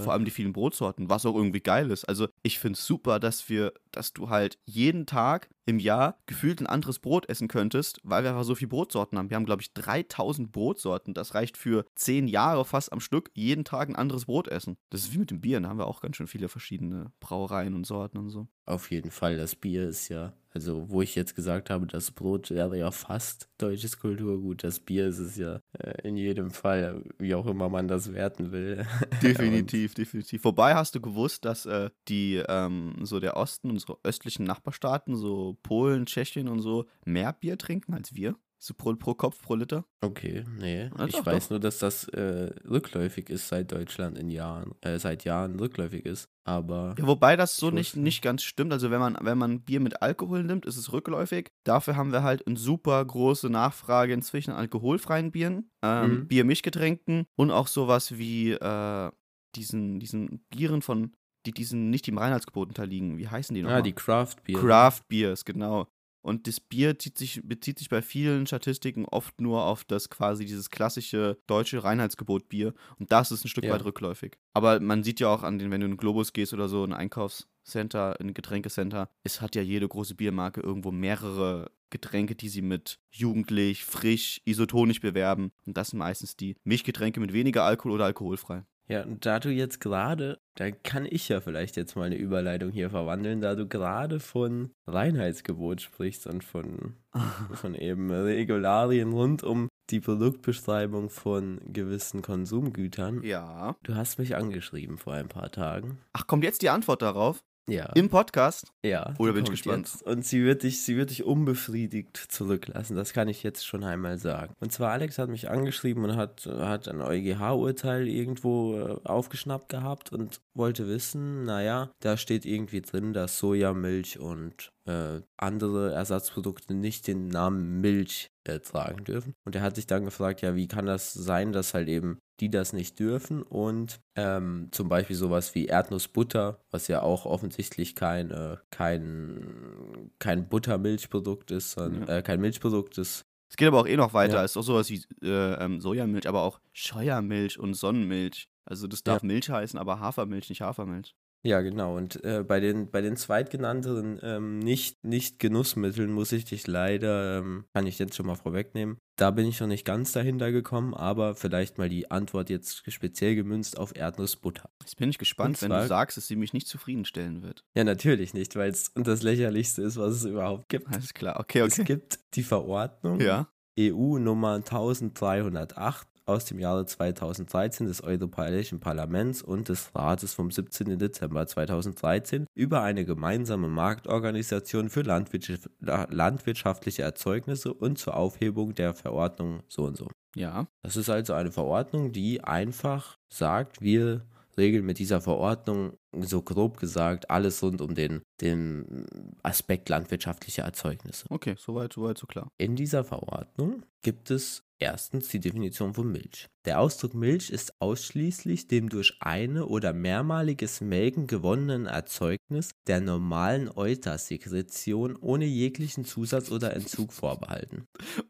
Vor 0.00 0.12
allem 0.12 0.24
die 0.24 0.30
vielen 0.32 0.52
Brotsorten, 0.52 1.08
was 1.08 1.26
auch 1.26 1.36
irgendwie 1.36 1.60
geil 1.60 1.90
ist. 1.90 2.04
Also 2.06 2.26
ich 2.46 2.60
finde 2.60 2.78
es 2.78 2.86
super, 2.86 3.18
dass 3.18 3.48
wir, 3.48 3.72
dass 3.90 4.12
du 4.12 4.30
halt 4.30 4.58
jeden 4.64 5.04
Tag 5.04 5.50
im 5.66 5.80
Jahr 5.80 6.16
gefühlt 6.26 6.60
ein 6.60 6.68
anderes 6.68 7.00
Brot 7.00 7.28
essen 7.28 7.48
könntest, 7.48 8.00
weil 8.04 8.22
wir 8.22 8.30
einfach 8.30 8.44
so 8.44 8.54
viele 8.54 8.68
Brotsorten 8.68 9.18
haben. 9.18 9.30
Wir 9.30 9.34
haben, 9.34 9.46
glaube 9.46 9.62
ich, 9.62 9.74
3000 9.74 10.52
Brotsorten. 10.52 11.12
Das 11.12 11.34
reicht 11.34 11.56
für 11.56 11.84
zehn 11.96 12.28
Jahre 12.28 12.64
fast 12.64 12.92
am 12.92 13.00
Stück, 13.00 13.32
jeden 13.34 13.64
Tag 13.64 13.88
ein 13.88 13.96
anderes 13.96 14.26
Brot 14.26 14.46
essen. 14.46 14.76
Das 14.90 15.02
ist 15.02 15.12
wie 15.12 15.18
mit 15.18 15.32
dem 15.32 15.40
Bier, 15.40 15.60
da 15.60 15.68
haben 15.68 15.78
wir 15.78 15.88
auch 15.88 16.00
ganz 16.00 16.16
schön 16.16 16.28
viele 16.28 16.48
verschiedene 16.48 17.10
Brauereien 17.18 17.74
und 17.74 17.84
Sorten 17.84 18.16
und 18.16 18.30
so. 18.30 18.46
Auf 18.64 18.90
jeden 18.90 19.10
Fall, 19.10 19.36
das 19.36 19.54
Bier 19.54 19.88
ist 19.88 20.08
ja, 20.08 20.32
also 20.52 20.88
wo 20.88 21.00
ich 21.00 21.14
jetzt 21.14 21.36
gesagt 21.36 21.70
habe, 21.70 21.86
das 21.86 22.10
Brot 22.10 22.50
wäre 22.50 22.76
ja 22.76 22.90
fast 22.90 23.48
deutsches 23.58 23.98
Kulturgut, 23.98 24.64
das 24.64 24.80
Bier 24.80 25.06
ist 25.06 25.18
es 25.18 25.36
ja 25.36 25.60
äh, 25.78 26.08
in 26.08 26.16
jedem 26.16 26.50
Fall, 26.50 27.04
wie 27.18 27.34
auch 27.34 27.46
immer 27.46 27.68
man 27.68 27.86
das 27.86 28.12
werten 28.12 28.50
will. 28.50 28.84
Definitiv, 29.22 29.94
definitiv. 29.94 30.44
Wobei 30.44 30.74
hast 30.74 30.94
du 30.96 31.00
gewusst, 31.00 31.44
dass 31.44 31.66
äh, 31.66 31.90
die, 32.08 32.35
ähm, 32.48 32.94
so 33.02 33.20
der 33.20 33.36
Osten, 33.36 33.70
unsere 33.70 33.98
östlichen 34.04 34.44
Nachbarstaaten, 34.44 35.16
so 35.16 35.56
Polen, 35.62 36.06
Tschechien 36.06 36.48
und 36.48 36.60
so, 36.60 36.86
mehr 37.04 37.32
Bier 37.32 37.58
trinken 37.58 37.94
als 37.94 38.14
wir? 38.14 38.36
So 38.58 38.72
pro, 38.72 38.94
pro 38.94 39.12
Kopf, 39.14 39.42
pro 39.42 39.54
Liter? 39.54 39.84
Okay, 40.00 40.42
nee. 40.58 40.88
Ja, 40.98 41.06
ich 41.06 41.12
doch, 41.16 41.26
weiß 41.26 41.50
nur, 41.50 41.60
dass 41.60 41.78
das 41.78 42.08
äh, 42.08 42.50
rückläufig 42.66 43.28
ist 43.28 43.48
seit 43.48 43.70
Deutschland 43.70 44.16
in 44.16 44.30
Jahren, 44.30 44.74
äh, 44.80 44.98
seit 44.98 45.24
Jahren 45.24 45.58
rückläufig 45.60 46.06
ist. 46.06 46.30
Aber 46.44 46.94
Ja, 46.98 47.06
wobei 47.06 47.36
das 47.36 47.58
so 47.58 47.68
Ich 47.68 47.74
nicht, 47.74 47.96
nicht 47.96 48.22
ganz 48.22 48.42
stimmt. 48.42 48.72
Also 48.72 48.90
wenn 48.90 48.98
man, 48.98 49.18
wenn 49.20 49.36
man 49.36 49.60
Bier 49.60 49.80
mit 49.80 50.00
Alkohol 50.00 50.42
nimmt, 50.42 50.64
ist 50.64 50.78
es 50.78 50.90
rückläufig. 50.90 51.50
Dafür 51.64 51.96
haben 51.96 52.12
wir 52.12 52.22
halt 52.22 52.46
eine 52.46 52.56
super 52.56 53.04
große 53.04 53.50
Nachfrage 53.50 54.14
inzwischen 54.14 54.52
an 54.52 54.56
alkoholfreien 54.56 55.32
Bieren, 55.32 55.70
ähm, 55.82 56.20
Mhm. 56.20 56.28
Bier-Mischgetränken 56.28 57.26
und 57.36 57.50
auch 57.50 57.66
sowas 57.66 58.16
wie 58.16 58.52
äh, 58.52 59.10
diesen, 59.54 60.00
diesen 60.00 60.44
Bieren 60.48 60.80
von, 60.80 61.12
die 61.46 61.52
diesen 61.52 61.90
nicht 61.90 62.06
dem 62.06 62.18
Reinheitsgebot 62.18 62.68
unterliegen. 62.68 63.18
Wie 63.18 63.28
heißen 63.28 63.54
die 63.54 63.62
nochmal? 63.62 63.78
ah, 63.78 63.82
die 63.82 63.92
Craft 63.92 64.36
Beer. 64.44 64.58
Craft 64.60 65.00
Beers, 65.08 65.44
genau. 65.44 65.86
Und 66.22 66.48
das 66.48 66.58
Bier 66.58 66.98
zieht 66.98 67.16
sich, 67.16 67.40
bezieht 67.44 67.78
sich 67.78 67.88
bei 67.88 68.02
vielen 68.02 68.48
Statistiken 68.48 69.04
oft 69.04 69.40
nur 69.40 69.62
auf 69.62 69.84
das 69.84 70.10
quasi 70.10 70.44
dieses 70.44 70.70
klassische 70.70 71.38
deutsche 71.46 71.84
Reinheitsgebot 71.84 72.48
Bier. 72.48 72.74
Und 72.98 73.12
das 73.12 73.30
ist 73.30 73.44
ein 73.44 73.48
Stück 73.48 73.62
Ja. 73.64 73.72
weit 73.72 73.84
rückläufig. 73.84 74.36
Aber 74.52 74.80
man 74.80 75.04
sieht 75.04 75.20
ja 75.20 75.28
auch 75.28 75.44
an 75.44 75.60
den, 75.60 75.70
wenn 75.70 75.80
du 75.80 75.86
in 75.86 75.92
den 75.92 75.98
Globus 75.98 76.32
gehst 76.32 76.52
oder 76.52 76.68
so, 76.68 76.82
in 76.84 76.92
ein 76.92 76.98
Einkaufscenter, 76.98 78.18
in 78.18 78.28
ein 78.28 78.34
Getränkecenter, 78.34 79.08
es 79.22 79.40
hat 79.40 79.54
ja 79.54 79.62
jede 79.62 79.86
große 79.86 80.16
Biermarke 80.16 80.60
irgendwo 80.60 80.90
mehrere 80.90 81.70
Getränke, 81.90 82.34
die 82.34 82.48
sie 82.48 82.62
mit 82.62 82.98
jugendlich, 83.12 83.84
frisch, 83.84 84.40
isotonisch 84.44 85.00
bewerben. 85.00 85.52
Und 85.64 85.76
das 85.76 85.90
sind 85.90 86.00
meistens 86.00 86.36
die 86.36 86.56
Milchgetränke 86.64 87.20
mit 87.20 87.32
weniger 87.32 87.62
Alkohol 87.62 87.92
oder 87.92 88.06
alkoholfrei. 88.06 88.64
Ja, 88.88 89.02
und 89.02 89.26
da 89.26 89.40
du 89.40 89.50
jetzt 89.50 89.80
gerade, 89.80 90.38
da 90.54 90.70
kann 90.70 91.06
ich 91.08 91.28
ja 91.28 91.40
vielleicht 91.40 91.76
jetzt 91.76 91.96
mal 91.96 92.04
eine 92.04 92.16
Überleitung 92.16 92.70
hier 92.70 92.90
verwandeln, 92.90 93.40
da 93.40 93.54
du 93.54 93.66
gerade 93.66 94.20
von 94.20 94.70
Reinheitsgebot 94.86 95.80
sprichst 95.80 96.26
und 96.26 96.44
von, 96.44 96.94
von 97.52 97.74
eben 97.74 98.10
Regularien 98.10 99.12
rund 99.12 99.42
um 99.42 99.68
die 99.90 100.00
Produktbeschreibung 100.00 101.10
von 101.10 101.60
gewissen 101.72 102.22
Konsumgütern. 102.22 103.22
Ja. 103.22 103.76
Du 103.82 103.94
hast 103.94 104.18
mich 104.18 104.36
angeschrieben 104.36 104.98
vor 104.98 105.14
ein 105.14 105.28
paar 105.28 105.50
Tagen. 105.50 105.98
Ach, 106.12 106.26
kommt 106.26 106.44
jetzt 106.44 106.62
die 106.62 106.70
Antwort 106.70 107.02
darauf? 107.02 107.42
Ja. 107.68 107.90
Im 107.94 108.08
Podcast? 108.08 108.72
ja. 108.84 109.14
Oder 109.18 109.32
bin 109.32 109.44
ich 109.44 109.50
gespannt? 109.50 109.88
Jetzt. 109.92 110.02
Und 110.04 110.24
sie 110.24 110.44
wird, 110.44 110.62
dich, 110.62 110.82
sie 110.82 110.96
wird 110.96 111.10
dich 111.10 111.24
unbefriedigt 111.24 112.16
zurücklassen. 112.16 112.96
Das 112.96 113.12
kann 113.12 113.28
ich 113.28 113.42
jetzt 113.42 113.66
schon 113.66 113.82
einmal 113.82 114.18
sagen. 114.18 114.54
Und 114.60 114.72
zwar, 114.72 114.92
Alex 114.92 115.18
hat 115.18 115.28
mich 115.28 115.50
angeschrieben 115.50 116.04
und 116.04 116.16
hat, 116.16 116.46
hat 116.46 116.86
ein 116.88 117.00
EuGH-Urteil 117.00 118.06
irgendwo 118.06 118.78
äh, 118.78 119.08
aufgeschnappt 119.08 119.68
gehabt 119.68 120.12
und 120.12 120.40
wollte 120.54 120.86
wissen, 120.86 121.44
naja, 121.44 121.90
da 122.00 122.16
steht 122.16 122.46
irgendwie 122.46 122.82
drin, 122.82 123.12
dass 123.12 123.38
Sojamilch 123.38 124.20
und 124.20 124.72
äh, 124.86 125.20
andere 125.36 125.92
Ersatzprodukte 125.92 126.74
nicht 126.74 127.06
den 127.06 127.28
Namen 127.28 127.80
Milch 127.80 128.30
äh, 128.44 128.60
tragen 128.60 129.04
dürfen. 129.04 129.34
Und 129.44 129.54
er 129.54 129.62
hat 129.62 129.76
sich 129.76 129.86
dann 129.86 130.04
gefragt, 130.04 130.42
ja, 130.42 130.54
wie 130.54 130.68
kann 130.68 130.86
das 130.86 131.12
sein, 131.12 131.52
dass 131.52 131.74
halt 131.74 131.88
eben 131.88 132.18
die 132.40 132.50
das 132.50 132.72
nicht 132.72 132.98
dürfen 132.98 133.42
und 133.42 134.00
ähm, 134.14 134.68
zum 134.70 134.88
Beispiel 134.88 135.16
sowas 135.16 135.54
wie 135.54 135.66
Erdnussbutter, 135.66 136.60
was 136.70 136.86
ja 136.88 137.00
auch 137.00 137.24
offensichtlich 137.24 137.94
kein, 137.94 138.30
äh, 138.30 138.58
kein, 138.70 140.10
kein 140.18 140.48
Buttermilchprodukt 140.48 141.50
ist, 141.50 141.72
sondern 141.72 142.08
äh, 142.08 142.22
kein 142.22 142.40
Milchprodukt 142.40 142.98
ist. 142.98 143.24
Es 143.48 143.56
geht 143.56 143.68
aber 143.68 143.80
auch 143.80 143.86
eh 143.86 143.96
noch 143.96 144.12
weiter. 144.12 144.36
Ja. 144.36 144.44
Es 144.44 144.52
ist 144.52 144.56
auch 144.56 144.62
sowas 144.62 144.90
wie 144.90 145.02
äh, 145.22 145.64
ähm, 145.64 145.80
Sojamilch, 145.80 146.28
aber 146.28 146.42
auch 146.42 146.60
Scheuermilch 146.72 147.58
und 147.58 147.74
Sonnenmilch. 147.74 148.48
Also 148.64 148.88
das 148.88 149.02
darf 149.02 149.22
Milch 149.22 149.48
heißen, 149.48 149.78
aber 149.78 150.00
Hafermilch, 150.00 150.48
nicht 150.48 150.62
Hafermilch. 150.62 151.14
Ja, 151.44 151.60
genau. 151.60 151.96
Und 151.96 152.24
äh, 152.24 152.42
bei 152.42 152.58
den 152.58 152.90
bei 152.90 153.00
den 153.00 153.16
zweitgenannten 153.16 154.18
ähm, 154.22 154.58
nicht, 154.58 155.04
nicht 155.04 155.38
Genussmitteln 155.38 156.10
muss 156.10 156.32
ich 156.32 156.44
dich 156.44 156.66
leider, 156.66 157.38
ähm, 157.38 157.66
kann 157.72 157.86
ich 157.86 157.98
jetzt 158.00 158.16
schon 158.16 158.26
mal 158.26 158.34
vorwegnehmen. 158.34 158.98
Da 159.16 159.30
bin 159.30 159.46
ich 159.46 159.60
noch 159.60 159.68
nicht 159.68 159.84
ganz 159.84 160.10
dahinter 160.12 160.50
gekommen, 160.50 160.92
aber 160.92 161.36
vielleicht 161.36 161.78
mal 161.78 161.88
die 161.88 162.10
Antwort 162.10 162.50
jetzt 162.50 162.82
speziell 162.92 163.34
gemünzt 163.36 163.78
auf 163.78 163.94
Erdnussbutter. 163.96 164.68
Jetzt 164.82 164.96
bin 164.96 165.08
ich 165.08 165.18
gespannt, 165.18 165.56
Und 165.56 165.62
wenn 165.62 165.70
du 165.70 165.76
zwar- 165.76 165.86
sagst, 165.86 166.16
dass 166.16 166.26
sie 166.26 166.36
mich 166.36 166.52
nicht 166.52 166.66
zufriedenstellen 166.66 167.42
wird. 167.42 167.64
Ja, 167.76 167.84
natürlich 167.84 168.34
nicht, 168.34 168.56
weil 168.56 168.70
es 168.70 168.92
das 168.94 169.22
lächerlichste 169.22 169.82
ist, 169.82 169.96
was 169.96 170.14
es 170.16 170.24
überhaupt 170.24 170.68
gibt. 170.68 170.88
Alles 170.88 171.14
klar, 171.14 171.38
okay, 171.38 171.60
Es 171.60 171.74
okay. 171.78 171.84
gibt 171.84 172.18
die 172.34 172.42
Verordnung 172.42 173.20
Ja, 173.20 173.48
EU 173.78 174.18
Nummer 174.18 174.54
1308 174.54 176.08
aus 176.26 176.44
dem 176.44 176.58
Jahre 176.58 176.84
2013 176.84 177.86
des 177.86 178.02
Europäischen 178.02 178.80
Parlaments 178.80 179.42
und 179.42 179.68
des 179.68 179.94
Rates 179.94 180.34
vom 180.34 180.50
17. 180.50 180.98
Dezember 180.98 181.46
2013 181.46 182.46
über 182.54 182.82
eine 182.82 183.04
gemeinsame 183.04 183.68
Marktorganisation 183.68 184.90
für 184.90 185.02
landwirtschaft 185.02 185.70
landwirtschaftliche 185.80 187.02
Erzeugnisse 187.02 187.72
und 187.72 187.98
zur 187.98 188.16
Aufhebung 188.16 188.74
der 188.74 188.94
Verordnung 188.94 189.62
so 189.68 189.84
und 189.84 189.96
so. 189.96 190.08
ja. 190.34 190.66
Das 190.82 190.96
ist 190.96 191.08
also 191.08 191.32
eine 191.32 191.52
Verordnung, 191.52 192.12
die 192.12 192.42
einfach 192.42 193.16
sagt, 193.28 193.80
wir 193.80 194.22
regeln 194.56 194.84
mit 194.84 194.98
dieser 194.98 195.20
Verordnung, 195.20 195.98
so 196.18 196.42
grob 196.42 196.78
gesagt, 196.78 197.30
alles 197.30 197.62
rund 197.62 197.80
um 197.80 197.94
den, 197.94 198.22
den 198.40 199.06
Aspekt 199.42 199.88
landwirtschaftlicher 199.88 200.62
Erzeugnisse. 200.62 201.26
Okay, 201.28 201.54
soweit, 201.58 201.92
soweit, 201.92 202.18
so 202.18 202.26
klar. 202.26 202.48
In 202.58 202.76
dieser 202.76 203.04
Verordnung 203.04 203.84
gibt 204.02 204.30
es 204.30 204.65
erstens 204.78 205.28
die 205.28 205.40
Definition 205.40 205.94
von 205.94 206.10
Milch. 206.10 206.48
Der 206.64 206.80
Ausdruck 206.80 207.14
Milch 207.14 207.50
ist 207.50 207.72
ausschließlich 207.80 208.68
dem 208.68 208.88
durch 208.88 209.16
eine 209.20 209.66
oder 209.66 209.92
mehrmaliges 209.92 210.80
Melken 210.80 211.26
gewonnenen 211.26 211.86
Erzeugnis 211.86 212.72
der 212.86 213.00
normalen 213.00 213.68
Eutersekretion 213.70 215.16
ohne 215.16 215.44
jeglichen 215.46 216.04
Zusatz 216.04 216.50
oder 216.50 216.74
Entzug 216.74 217.12
vorbehalten. 217.12 217.86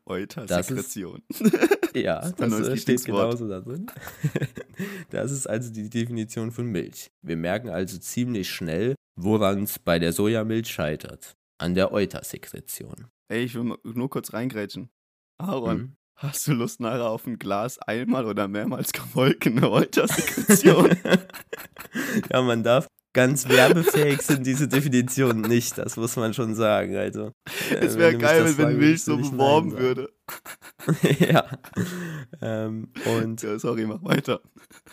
Eutersekretion. 0.07 1.23
Ja, 1.95 2.21
Das 2.33 2.51
das 2.51 2.69
äh, 2.69 2.77
steht 2.77 3.05
genauso 3.07 3.49
da 3.49 3.61
drin. 3.61 3.87
Das 5.11 5.33
ist 5.33 5.47
also 5.47 5.73
die 5.73 5.89
Definition 5.89 6.53
von 6.53 6.67
Milch. 6.67 7.11
Wir 7.23 7.39
merken 7.39 7.71
also 7.71 7.97
ziemlich 7.99 8.51
schnell, 8.51 8.95
woran 9.19 9.63
es 9.63 9.79
bei 9.79 9.99
der 9.99 10.13
Sojamilch 10.13 10.69
scheitert. 10.69 11.35
An 11.59 11.75
der 11.75 11.93
Eutersekretion. 11.93 13.07
Ey, 13.29 13.45
ich 13.45 13.55
will 13.55 13.79
nur 13.83 14.11
kurz 14.11 14.35
reingrätschen. 14.35 14.91
Aaron, 15.39 15.79
Mhm. 15.79 15.97
Hast 16.17 16.47
du 16.49 16.53
Lust 16.53 16.81
nachher 16.81 17.09
auf 17.09 17.27
ein 17.27 17.39
Glas 17.39 17.79
einmal 17.79 18.27
oder 18.27 18.49
mehrmals 18.49 18.93
gemolkene 18.93 19.71
Eutersekretion? 19.71 20.97
ja, 22.33 22.43
man 22.43 22.63
darf. 22.63 22.87
Ganz 23.13 23.49
werbefähig 23.49 24.21
sind 24.21 24.47
diese 24.47 24.69
Definitionen 24.69 25.41
nicht, 25.41 25.79
das 25.79 25.97
muss 25.97 26.17
man 26.17 26.35
schon 26.35 26.55
sagen. 26.55 26.97
Also, 26.97 27.33
äh, 27.71 27.77
es 27.77 27.97
wäre 27.97 28.19
geil, 28.19 28.59
wenn 28.59 28.77
Milch 28.77 29.05
so 29.05 29.17
beworben 29.17 29.79
würde. 29.79 30.11
ja. 31.19 31.45
Ähm, 32.41 32.89
und 33.19 33.43
Ja, 33.43 33.59
sorry, 33.59 33.87
mach 33.87 34.03
weiter. 34.03 34.41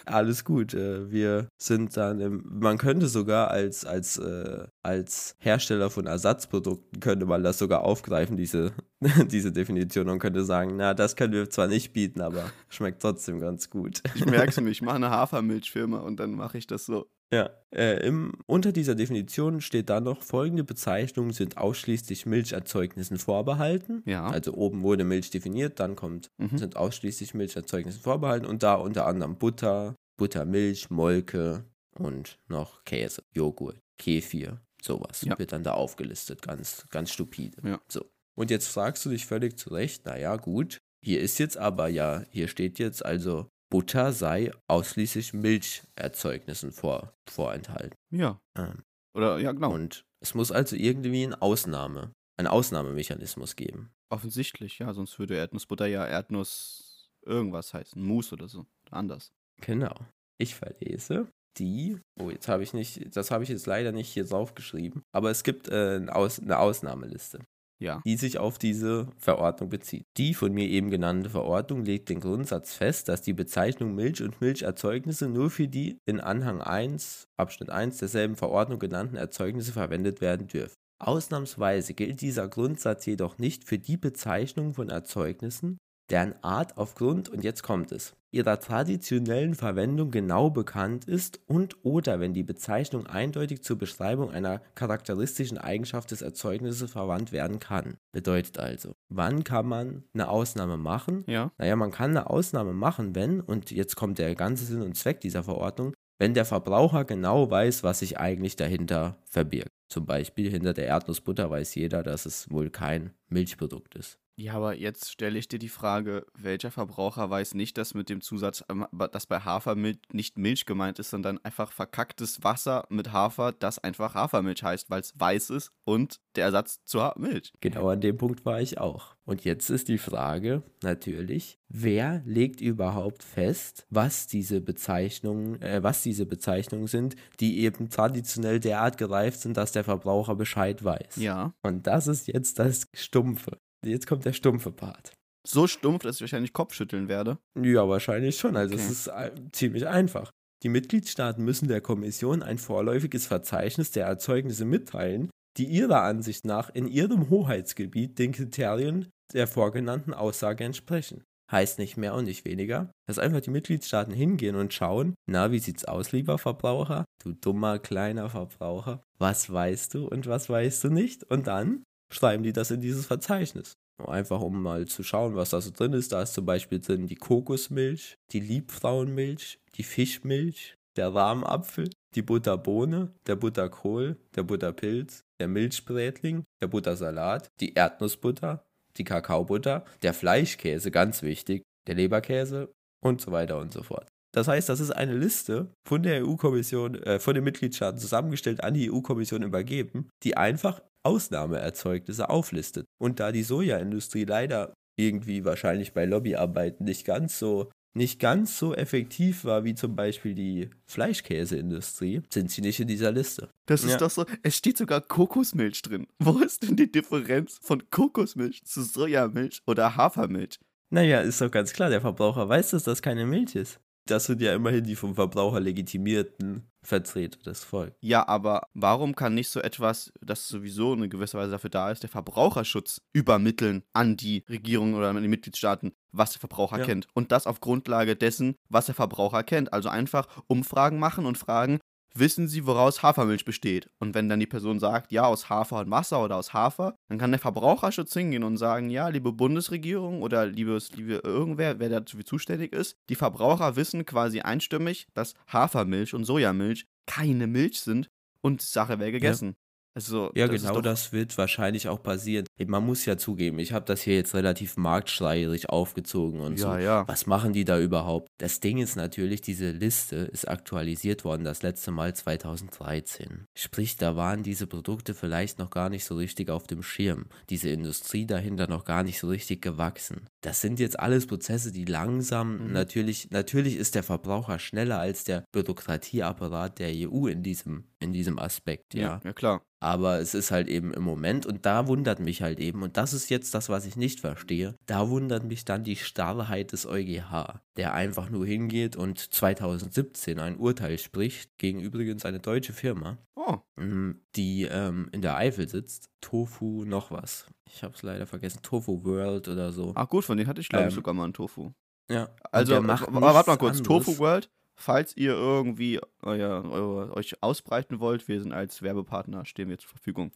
alles 0.06 0.44
gut. 0.44 0.74
Äh, 0.74 1.12
wir 1.12 1.48
sind 1.58 1.96
dann 1.98 2.20
im, 2.20 2.44
man 2.60 2.78
könnte 2.78 3.08
sogar 3.08 3.52
als, 3.52 3.86
als, 3.86 4.18
äh, 4.18 4.66
als 4.82 5.36
Hersteller 5.40 5.90
von 5.90 6.06
Ersatzprodukten 6.08 7.00
könnte 7.00 7.26
man 7.26 7.44
das 7.44 7.58
sogar 7.60 7.82
aufgreifen, 7.84 8.38
diese, 8.38 8.74
diese 9.32 9.52
Definition 9.52 10.10
und 10.10 10.20
könnte 10.20 10.44
sagen, 10.44 10.76
na, 10.78 10.94
das 10.94 11.16
können 11.16 11.34
wir 11.34 11.50
zwar 11.50 11.68
nicht 11.68 11.94
bieten, 11.94 12.22
aber 12.22 12.50
schmeckt 12.70 13.02
trotzdem 13.02 13.40
ganz 13.40 13.70
gut. 13.70 14.02
Ich 14.16 14.26
merk's 14.26 14.58
mir, 14.62 14.70
ich 14.70 14.82
mache 14.82 14.96
eine 14.96 15.10
Hafermilchfirma 15.10 16.00
und 16.00 16.20
dann 16.20 16.32
mache 16.32 16.58
ich 16.58 16.68
das 16.68 16.86
so. 16.86 17.08
Ja, 17.34 17.50
äh, 17.72 18.06
im, 18.06 18.34
unter 18.46 18.72
dieser 18.72 18.94
Definition 18.94 19.60
steht 19.60 19.90
dann 19.90 20.04
noch, 20.04 20.22
folgende 20.22 20.64
Bezeichnungen 20.64 21.32
sind 21.32 21.58
ausschließlich 21.58 22.28
Milcherzeugnissen 22.28 23.18
vorbehalten. 23.18 24.04
Ja. 24.06 24.28
Also 24.28 24.54
oben 24.54 24.84
wurde 24.84 25.04
Milch 25.04 25.23
definiert, 25.30 25.80
dann 25.80 25.96
kommt, 25.96 26.28
Mhm. 26.38 26.58
sind 26.58 26.76
ausschließlich 26.76 27.34
Milcherzeugnissen 27.34 28.02
vorbehalten 28.02 28.46
und 28.46 28.64
da 28.64 28.76
unter 28.76 29.06
anderem 29.06 29.38
Butter, 29.38 29.96
Buttermilch, 30.18 30.90
Molke 30.90 31.66
und 31.96 32.40
noch 32.48 32.84
Käse, 32.86 33.22
Joghurt, 33.34 33.80
Kefir, 33.98 34.62
sowas 34.82 35.22
Ja. 35.22 35.38
wird 35.40 35.52
dann 35.52 35.64
da 35.64 35.74
aufgelistet, 35.74 36.42
ganz, 36.42 36.86
ganz 36.90 37.12
stupide. 37.12 37.58
Ja. 37.68 37.82
So. 37.88 38.06
Und 38.36 38.50
jetzt 38.52 38.68
fragst 38.68 39.06
du 39.06 39.10
dich 39.10 39.26
völlig 39.26 39.58
zu 39.58 39.70
Recht, 39.70 40.06
naja, 40.06 40.36
gut, 40.38 40.80
hier 41.04 41.20
ist 41.22 41.38
jetzt 41.38 41.58
aber 41.58 41.88
ja, 41.88 42.24
hier 42.32 42.48
steht 42.48 42.80
jetzt 42.80 43.06
also, 43.06 43.48
Butter 43.70 44.14
sei 44.14 44.52
ausschließlich 44.68 45.34
Milcherzeugnissen 45.34 46.72
vor, 46.72 47.14
vorenthalten. 47.30 47.96
Ja. 48.12 48.40
Ähm, 48.58 48.84
Oder, 49.16 49.38
ja, 49.40 49.52
genau. 49.52 49.74
Und 49.74 50.06
es 50.22 50.34
muss 50.34 50.52
also 50.52 50.76
irgendwie 50.76 51.24
eine 51.24 51.42
Ausnahme, 51.42 52.14
einen 52.38 52.48
Ausnahmemechanismus 52.48 53.56
geben. 53.56 53.92
Offensichtlich, 54.14 54.78
ja, 54.78 54.94
sonst 54.94 55.18
würde 55.18 55.34
Erdnussbutter 55.34 55.88
ja 55.88 56.06
Erdnuss 56.06 57.10
irgendwas 57.26 57.74
heißen. 57.74 58.00
Mousse 58.00 58.36
oder 58.36 58.48
so. 58.48 58.68
Anders. 58.92 59.32
Genau. 59.60 59.96
Ich 60.38 60.54
verlese 60.54 61.32
die. 61.58 61.98
Oh, 62.20 62.30
jetzt 62.30 62.48
habe 62.48 62.62
ich 62.62 62.74
nicht, 62.74 63.16
das 63.16 63.32
habe 63.32 63.44
ich 63.44 63.50
jetzt 63.50 63.66
leider 63.66 63.92
nicht 63.92 64.10
hier 64.10 64.26
draufgeschrieben. 64.26 65.02
Aber 65.14 65.32
es 65.32 65.44
gibt 65.44 65.68
äh, 65.68 65.96
eine, 65.96 66.16
Aus, 66.16 66.40
eine 66.40 66.60
Ausnahmeliste. 66.60 67.40
Ja. 67.80 68.02
die 68.06 68.16
sich 68.16 68.38
auf 68.38 68.60
diese 68.60 69.08
Verordnung 69.18 69.68
bezieht. 69.68 70.06
Die 70.16 70.36
von 70.36 70.54
mir 70.54 70.70
eben 70.70 70.90
genannte 70.90 71.30
Verordnung 71.30 71.84
legt 71.84 72.08
den 72.08 72.22
Grundsatz 72.22 72.76
fest, 72.76 73.10
dass 73.10 73.24
die 73.24 73.34
Bezeichnung 73.34 73.94
Milch 73.94 74.22
und 74.22 74.40
Milcherzeugnisse 74.40 75.28
nur 75.28 75.50
für 75.50 75.68
die 75.68 75.98
in 76.06 76.22
Anhang 76.22 76.62
1, 76.62 77.28
Abschnitt 77.36 77.72
1 77.72 77.98
derselben 77.98 78.38
Verordnung 78.38 78.80
genannten 78.80 79.18
Erzeugnisse 79.18 79.74
verwendet 79.74 80.22
werden 80.22 80.48
dürfen. 80.48 80.78
Ausnahmsweise 81.08 81.94
gilt 81.94 82.22
dieser 82.22 82.48
Grundsatz 82.48 83.06
jedoch 83.06 83.38
nicht 83.38 83.64
für 83.64 83.78
die 83.78 83.98
Bezeichnung 83.98 84.74
von 84.74 84.90
Erzeugnissen, 84.90 85.78
deren 86.10 86.36
Art 86.44 86.78
aufgrund, 86.78 87.30
und 87.30 87.44
jetzt 87.44 87.64
kommt 87.64 87.92
es, 87.92 88.14
ihrer 88.32 88.60
traditionellen 88.60 89.54
Verwendung 89.54 90.12
genau 90.12 90.50
bekannt 90.50 91.06
ist 91.06 91.40
und 91.46 91.78
oder 91.84 92.20
wenn 92.20 92.34
die 92.34 92.44
Bezeichnung 92.44 93.06
eindeutig 93.08 93.64
zur 93.64 93.78
Beschreibung 93.78 94.32
einer 94.32 94.60
charakteristischen 94.76 95.58
Eigenschaft 95.58 96.12
des 96.12 96.22
Erzeugnisses 96.22 96.92
verwandt 96.92 97.32
werden 97.32 97.60
kann. 97.60 97.98
Bedeutet 98.12 98.60
also, 98.60 98.94
wann 99.10 99.44
kann 99.44 99.68
man 99.68 100.04
eine 100.14 100.30
Ausnahme 100.30 100.78
machen? 100.78 101.24
Ja. 101.28 101.52
Naja, 101.58 101.76
man 101.76 101.92
kann 101.92 102.12
eine 102.12 102.30
Ausnahme 102.30 102.74
machen, 102.74 103.16
wenn, 103.16 103.40
und 103.40 103.72
jetzt 103.72 103.96
kommt 103.96 104.18
der 104.18 104.36
ganze 104.36 104.66
Sinn 104.66 104.82
und 104.82 104.98
Zweck 104.98 105.22
dieser 105.22 105.44
Verordnung, 105.44 105.94
wenn 106.18 106.34
der 106.34 106.46
Verbraucher 106.46 107.06
genau 107.06 107.50
weiß, 107.50 107.84
was 107.84 108.00
sich 108.00 108.18
eigentlich 108.18 108.56
dahinter 108.56 109.18
verbirgt. 109.26 109.70
Zum 109.90 110.06
Beispiel 110.06 110.50
hinter 110.50 110.74
der 110.74 110.88
Erdnussbutter 110.88 111.50
weiß 111.50 111.76
jeder, 111.76 112.04
dass 112.04 112.26
es 112.26 112.50
wohl 112.50 112.70
kein 112.70 113.14
Milchprodukt 113.30 113.96
ist. 113.96 114.20
Ja, 114.36 114.54
aber 114.54 114.76
jetzt 114.76 115.12
stelle 115.12 115.38
ich 115.38 115.48
dir 115.48 115.60
die 115.60 115.70
Frage, 115.70 116.26
welcher 116.34 116.72
Verbraucher 116.72 117.30
weiß 117.30 117.54
nicht, 117.54 117.78
dass 117.78 117.94
mit 117.94 118.10
dem 118.10 118.22
Zusatz, 118.22 118.64
ähm, 118.70 118.88
dass 119.12 119.28
bei 119.28 119.40
Hafermilch 119.40 120.00
nicht 120.12 120.38
Milch 120.38 120.66
gemeint 120.66 120.98
ist, 121.00 121.12
sondern 121.12 121.38
einfach 121.44 121.72
verkacktes 121.72 122.44
Wasser 122.44 122.86
mit 122.90 123.12
Hafer, 123.12 123.52
das 123.52 123.80
einfach 123.80 124.16
Hafermilch 124.16 124.64
heißt, 124.64 124.90
weil 124.90 125.02
es 125.02 125.14
weiß 125.20 125.52
ist 125.52 125.72
und 125.84 126.20
der 126.36 126.46
Ersatz 126.46 126.84
zur 126.84 127.14
Milch. 127.18 127.54
Genau 127.62 127.90
an 127.90 128.02
dem 128.02 128.18
Punkt 128.18 128.44
war 128.46 128.60
ich 128.60 128.80
auch. 128.80 129.16
Und 129.26 129.46
jetzt 129.46 129.70
ist 129.70 129.88
die 129.88 129.98
Frage 129.98 130.64
natürlich, 130.82 131.60
wer 131.70 132.22
legt 132.26 132.60
überhaupt 132.60 133.24
fest, 133.24 133.86
was 133.90 134.28
diese 134.28 134.60
Bezeichnungen, 134.60 135.62
äh, 135.62 135.82
was 135.82 136.02
diese 136.02 136.26
Bezeichnungen 136.26 136.88
sind, 136.88 137.16
die 137.40 137.60
eben 137.60 137.90
traditionell 137.90 138.60
derart 138.60 138.98
gereift 138.98 139.40
sind, 139.40 139.56
dass 139.56 139.72
der 139.72 139.86
Verbraucher 139.86 140.36
Bescheid 140.36 140.84
weiß. 140.84 141.16
Ja. 141.18 141.54
Und 141.62 141.88
das 141.88 142.08
ist 142.08 142.28
jetzt 142.28 142.60
das 142.60 142.88
Stumpfe. 142.94 143.60
Jetzt 143.84 144.08
kommt 144.08 144.26
der 144.26 144.34
stumpfe 144.34 144.72
Part. 144.72 145.14
So 145.46 145.68
stumpf, 145.68 146.04
dass 146.04 146.16
ich 146.16 146.22
wahrscheinlich 146.22 146.54
Kopfschütteln 146.54 147.10
werde. 147.10 147.38
Ja, 147.62 147.88
wahrscheinlich 147.90 148.38
schon. 148.38 148.56
Also 148.56 148.76
Okay. 148.76 148.84
es 148.84 148.90
ist 148.90 149.08
äh, 149.08 149.32
ziemlich 149.52 149.88
einfach. 149.88 150.32
Die 150.64 150.70
Mitgliedstaaten 150.70 151.44
müssen 151.44 151.68
der 151.68 151.82
Kommission 151.82 152.42
ein 152.42 152.58
vorläufiges 152.58 153.28
Verzeichnis 153.28 153.92
der 153.92 154.06
Erzeugnisse 154.06 154.64
mitteilen, 154.64 155.30
die 155.58 155.66
ihrer 155.66 156.04
Ansicht 156.04 156.46
nach 156.46 156.70
in 156.74 156.88
ihrem 156.88 157.30
Hoheitsgebiet 157.30 158.18
den 158.18 158.32
Kriterien 158.32 159.10
der 159.34 159.48
vorgenannten 159.48 160.14
Aussage 160.14 160.64
entsprechen. 160.64 161.24
Heißt 161.52 161.78
nicht 161.78 161.98
mehr 161.98 162.14
und 162.16 162.24
nicht 162.26 162.46
weniger, 162.46 162.90
dass 163.08 163.20
einfach 163.20 163.42
die 163.42 163.50
Mitgliedstaaten 163.52 164.14
hingehen 164.14 164.56
und 164.56 164.74
schauen, 164.74 165.14
na, 165.30 165.52
wie 165.52 165.60
sieht's 165.60 165.84
aus, 165.86 166.14
lieber 166.14 166.38
Verbraucher? 166.38 167.04
Du 167.22 167.34
dummer 167.34 167.78
kleiner 167.80 168.30
Verbraucher, 168.30 169.04
was 169.20 169.52
weißt 169.52 169.94
du 169.94 170.08
und 170.08 170.26
was 170.28 170.50
weißt 170.50 170.86
du 170.86 170.90
nicht? 170.90 171.24
Und 171.26 171.48
dann 171.48 171.84
schreiben 172.14 172.44
die 172.44 172.54
das 172.54 172.72
in 172.72 172.82
dieses 172.82 173.06
Verzeichnis. 173.06 173.74
Einfach 174.06 174.42
um 174.42 174.62
mal 174.62 174.86
zu 174.86 175.04
schauen, 175.04 175.36
was 175.36 175.52
da 175.52 175.62
so 175.62 175.72
drin 175.72 175.94
ist. 175.94 176.12
Da 176.12 176.22
ist 176.22 176.34
zum 176.34 176.46
Beispiel 176.46 176.80
drin 176.80 177.08
die 177.08 177.16
Kokosmilch, 177.16 178.18
die 178.32 178.40
Liebfrauenmilch, 178.40 179.60
die 179.76 179.84
Fischmilch, 179.84 180.76
der 180.96 181.14
Rahmenapfel, 181.14 181.90
die 182.16 182.22
Butterbohne, 182.22 183.14
der 183.28 183.36
Butterkohl, 183.36 184.18
der 184.36 184.44
Butterpilz, 184.44 185.24
der 185.40 185.48
Milchbrätling, 185.48 186.44
der 186.62 186.68
Buttersalat, 186.68 187.48
die 187.60 187.74
Erdnussbutter, 187.74 188.66
die 188.98 189.04
Kakaobutter, 189.04 189.86
der 190.02 190.14
Fleischkäse, 190.14 190.92
ganz 190.92 191.24
wichtig, 191.24 191.64
der 191.88 191.96
Leberkäse 191.96 192.72
und 193.04 193.22
so 193.22 193.32
weiter 193.32 193.60
und 193.60 193.74
so 193.74 193.84
fort. 193.84 194.08
Das 194.34 194.48
heißt, 194.48 194.68
das 194.68 194.80
ist 194.80 194.92
eine 194.92 195.16
Liste 195.16 195.72
von 195.88 196.02
der 196.02 196.26
EU-Kommission, 196.26 196.96
äh, 196.96 197.20
von 197.20 197.36
den 197.36 197.44
Mitgliedstaaten 197.44 198.00
zusammengestellt 198.00 198.64
an 198.64 198.74
die 198.74 198.92
EU-Kommission 198.92 199.44
übergeben, 199.44 200.10
die 200.24 200.36
einfach 200.36 200.82
Ausnahmeerzeugnisse 201.04 202.30
auflistet. 202.30 202.86
Und 203.00 203.20
da 203.20 203.32
die 203.32 203.44
Sojaindustrie 203.44 204.26
leider 204.26 204.74
irgendwie 204.98 205.44
wahrscheinlich 205.46 205.94
bei 205.94 206.06
Lobbyarbeiten 206.06 206.86
nicht 206.86 207.06
ganz 207.06 207.40
so 207.40 207.72
nicht 207.96 208.20
ganz 208.20 208.58
so 208.58 208.74
effektiv 208.74 209.46
war 209.46 209.64
wie 209.66 209.76
zum 209.76 209.96
Beispiel 209.96 210.34
die 210.34 210.72
Fleischkäseindustrie, 210.88 212.22
sind 212.34 212.50
sie 212.50 212.62
nicht 212.62 212.80
in 212.80 212.88
dieser 212.88 213.12
Liste. 213.12 213.52
Das 213.68 213.84
ist 213.84 213.92
Ja. 213.92 213.98
doch 213.98 214.10
so, 214.10 214.26
es 214.42 214.58
steht 214.58 214.78
sogar 214.78 215.02
Kokosmilch 215.02 215.82
drin. 215.84 216.08
Wo 216.20 216.40
ist 216.40 216.64
denn 216.64 216.76
die 216.76 216.92
Differenz 216.92 217.60
von 217.62 217.84
Kokosmilch 217.92 218.64
zu 218.66 218.82
Sojamilch 218.82 219.62
oder 219.68 219.96
Hafermilch? 219.96 220.60
Naja, 220.90 221.22
ist 221.22 221.42
doch 221.42 221.52
ganz 221.52 221.74
klar, 221.74 221.90
der 221.90 222.02
Verbraucher 222.02 222.50
weiß, 222.50 222.72
dass 222.72 222.84
das 222.84 223.02
keine 223.02 223.26
Milch 223.26 223.56
ist. 223.56 223.80
Das 224.06 224.26
sind 224.26 224.42
ja 224.42 224.54
immerhin 224.54 224.84
die 224.84 224.96
vom 224.96 225.16
Verbraucher 225.16 225.60
legitimierten 225.60 226.70
Vertreter 226.84 227.40
des 227.40 227.64
Volkes. 227.64 227.96
Ja, 228.02 228.28
aber 228.28 228.64
warum 228.74 229.16
kann 229.16 229.34
nicht 229.34 229.50
so 229.50 229.62
etwas, 229.62 230.12
das 230.22 230.50
sowieso 230.50 230.94
in 230.94 231.10
gewisser 231.10 231.40
Weise 231.40 231.52
dafür 231.52 231.70
da 231.70 231.90
ist, 231.90 232.04
der 232.04 232.10
Verbraucherschutz 232.10 233.02
übermitteln 233.14 233.84
an 233.94 234.18
die 234.18 234.44
Regierung 234.50 234.94
oder 234.94 235.10
an 235.10 235.22
die 235.22 235.30
Mitgliedstaaten, 235.30 235.94
was 236.12 236.32
der 236.32 236.42
Verbraucher 236.42 236.80
Ja. 236.80 236.86
kennt? 236.86 237.08
Und 237.14 237.32
das 237.32 237.48
auf 237.48 237.62
Grundlage 237.62 238.18
dessen, 238.18 238.56
was 238.68 238.88
der 238.88 238.96
Verbraucher 238.96 239.44
kennt. 239.44 239.72
Also 239.72 239.88
einfach 239.88 240.28
Umfragen 240.48 241.00
machen 241.00 241.26
und 241.26 241.38
fragen, 241.38 241.80
wissen 242.16 242.48
Sie, 242.48 242.66
woraus 242.66 243.04
Hafermilch 243.04 243.46
besteht? 243.46 243.90
Und 244.00 244.14
wenn 244.16 244.30
dann 244.30 244.40
die 244.40 244.48
Person 244.48 244.80
sagt, 244.80 245.12
ja, 245.12 245.26
aus 245.26 245.50
Hafer 245.50 245.80
und 245.80 245.92
Wasser 245.92 246.24
oder 246.24 246.38
aus 246.38 246.54
Hafer, 246.54 246.96
dann 247.10 247.18
kann 247.18 247.32
der 247.32 247.40
Verbraucherschutz 247.40 248.14
hingehen 248.14 248.44
und 248.44 248.58
sagen, 248.58 248.90
ja, 248.90 249.08
liebe 249.08 249.32
Bundesregierung 249.32 250.22
oder 250.22 250.46
liebes, 250.46 250.92
liebe 250.92 251.22
irgendwer, 251.24 251.80
wer 251.80 251.90
dafür 251.90 252.26
zuständig 252.26 252.74
ist, 252.74 252.98
die 253.10 253.16
Verbraucher 253.16 253.76
wissen 253.76 254.06
quasi 254.06 254.42
einstimmig, 254.42 255.08
dass 255.14 255.34
Hafermilch 255.48 256.14
und 256.14 256.26
Sojamilch 256.26 256.86
keine 257.06 257.48
Milch 257.48 257.82
sind 257.82 258.10
und 258.42 258.62
die 258.62 258.68
Sache 258.68 259.00
wäre 259.00 259.12
gegessen. 259.12 259.56
Also, 259.96 260.32
Ja, 260.36 260.48
das 260.48 260.62
genau 260.64 260.82
das 260.82 261.14
wird 261.14 261.38
wahrscheinlich 261.38 261.88
auch 261.88 262.02
passieren. 262.02 262.46
Man 262.66 262.86
muss 262.86 263.06
ja 263.06 263.16
zugeben, 263.18 263.60
ich 263.60 263.74
habe 263.74 263.86
das 263.86 264.02
hier 264.02 264.16
jetzt 264.16 264.34
relativ 264.34 264.76
marktschreierig 264.78 265.70
aufgezogen 265.70 266.40
und 266.40 266.58
so. 266.58 266.68
Ja, 266.68 266.80
ja. 266.80 267.08
Was 267.08 267.28
machen 267.28 267.54
die 267.54 267.64
da 267.66 267.80
überhaupt? 267.80 268.28
Das 268.40 268.60
Ding 268.60 268.80
ist 268.80 268.96
natürlich, 268.96 269.42
diese 269.42 269.70
Liste 269.72 270.16
ist 270.16 270.48
aktualisiert 270.50 271.24
worden 271.26 271.44
das 271.44 271.62
letzte 271.62 271.92
Mal 271.92 272.16
2013. 272.16 273.46
Sprich, 273.56 273.98
da 273.98 274.16
waren 274.16 274.44
diese 274.44 274.66
Produkte 274.68 275.14
vielleicht 275.14 275.60
noch 275.60 275.70
gar 275.70 275.90
nicht 275.90 276.06
so 276.06 276.16
richtig 276.16 276.50
auf 276.50 276.66
dem 276.68 276.82
Schirm. 276.82 277.26
Diese 277.50 277.70
Industrie 277.70 278.26
dahinter 278.26 278.68
noch 278.68 278.86
gar 278.86 279.04
nicht 279.04 279.20
so 279.20 279.28
richtig 279.28 279.62
gewachsen. 279.62 280.28
Das 280.42 280.62
sind 280.62 280.80
jetzt 280.80 281.00
alles 281.00 281.28
Prozesse, 281.28 281.72
die 281.72 281.86
langsam, 281.86 282.68
Mhm. 282.68 282.72
natürlich, 282.74 283.30
natürlich 283.32 283.76
ist 283.76 283.96
der 283.96 284.04
Verbraucher 284.04 284.60
schneller 284.60 285.00
als 285.00 285.24
der 285.24 285.44
Bürokratieapparat 285.52 286.80
der 286.80 286.90
EU 286.94 287.28
in 287.28 287.44
diesem, 287.44 287.86
in 288.04 288.14
diesem 288.14 288.38
Aspekt, 288.38 288.94
ja. 288.94 289.02
Ja, 289.02 289.22
ja, 289.24 289.34
klar. 289.34 289.62
Aber 289.80 290.20
es 290.20 290.34
ist 290.34 290.52
halt 290.52 290.70
eben 290.70 290.94
im 290.94 291.04
Moment, 291.04 291.46
und 291.46 291.66
da 291.66 291.88
wundert 291.88 292.20
mich 292.20 292.42
halt 292.42 292.60
eben, 292.60 292.84
und 292.84 292.96
das 292.96 293.12
ist 293.14 293.30
jetzt 293.30 293.54
das, 293.54 293.68
was 293.68 293.86
ich 293.86 293.98
nicht 293.98 294.22
verstehe, 294.22 294.76
da 294.86 295.10
wundert 295.10 295.44
mich 295.44 295.66
dann 295.66 295.84
die 295.84 295.98
Starrheit 295.98 296.72
des 296.72 296.86
EuGH, 296.86 297.60
der 297.76 297.94
einfach 297.94 298.30
nur 298.30 298.46
hingeht 298.46 298.96
und 298.96 299.20
2017 299.34 300.40
ein 300.40 300.56
Urteil 300.58 300.98
spricht, 300.98 301.58
gegen 301.58 301.82
übrigens 301.82 302.24
eine 302.26 302.40
deutsche 302.40 302.72
Firma, 302.74 303.18
Oh, 303.36 303.58
mm, 303.76 304.12
die 304.36 304.64
ähm, 304.64 305.10
in 305.12 305.22
der 305.22 305.36
Eifel 305.36 305.68
sitzt, 305.68 306.10
Tofu 306.22 306.86
noch 306.86 307.12
was. 307.12 307.46
Ich 307.66 307.84
habe 307.84 307.94
es 307.96 308.04
leider 308.04 308.26
vergessen, 308.26 308.60
Tofu 308.62 309.04
World 309.04 309.48
oder 309.50 309.72
so. 309.74 309.92
ach 309.96 310.08
gut, 310.08 310.24
von 310.24 310.38
denen 310.38 310.48
hatte 310.48 310.62
ich, 310.62 310.70
glaube 310.70 310.86
ich, 310.88 310.94
Ähm, 310.94 310.96
sogar 310.96 311.14
mal 311.14 311.26
einen 311.26 311.34
Tofu. 311.34 311.72
Ja, 312.10 312.30
Also, 312.52 312.74
warte 312.76 313.50
mal 313.50 313.58
kurz, 313.58 313.78
anderes. 313.80 313.82
Tofu 314.06 314.18
World, 314.20 314.50
falls 314.76 315.16
ihr 315.16 315.34
irgendwie 315.34 316.00
euer, 316.22 316.64
euer, 316.70 317.16
euch 317.16 317.42
ausbreiten 317.42 318.00
wollt, 318.00 318.28
wir 318.28 318.42
sind 318.42 318.54
als 318.54 318.82
Werbepartner, 318.82 319.46
stehen 319.46 319.70
wir 319.70 319.78
zur 319.78 319.90
Verfügung. 319.90 320.32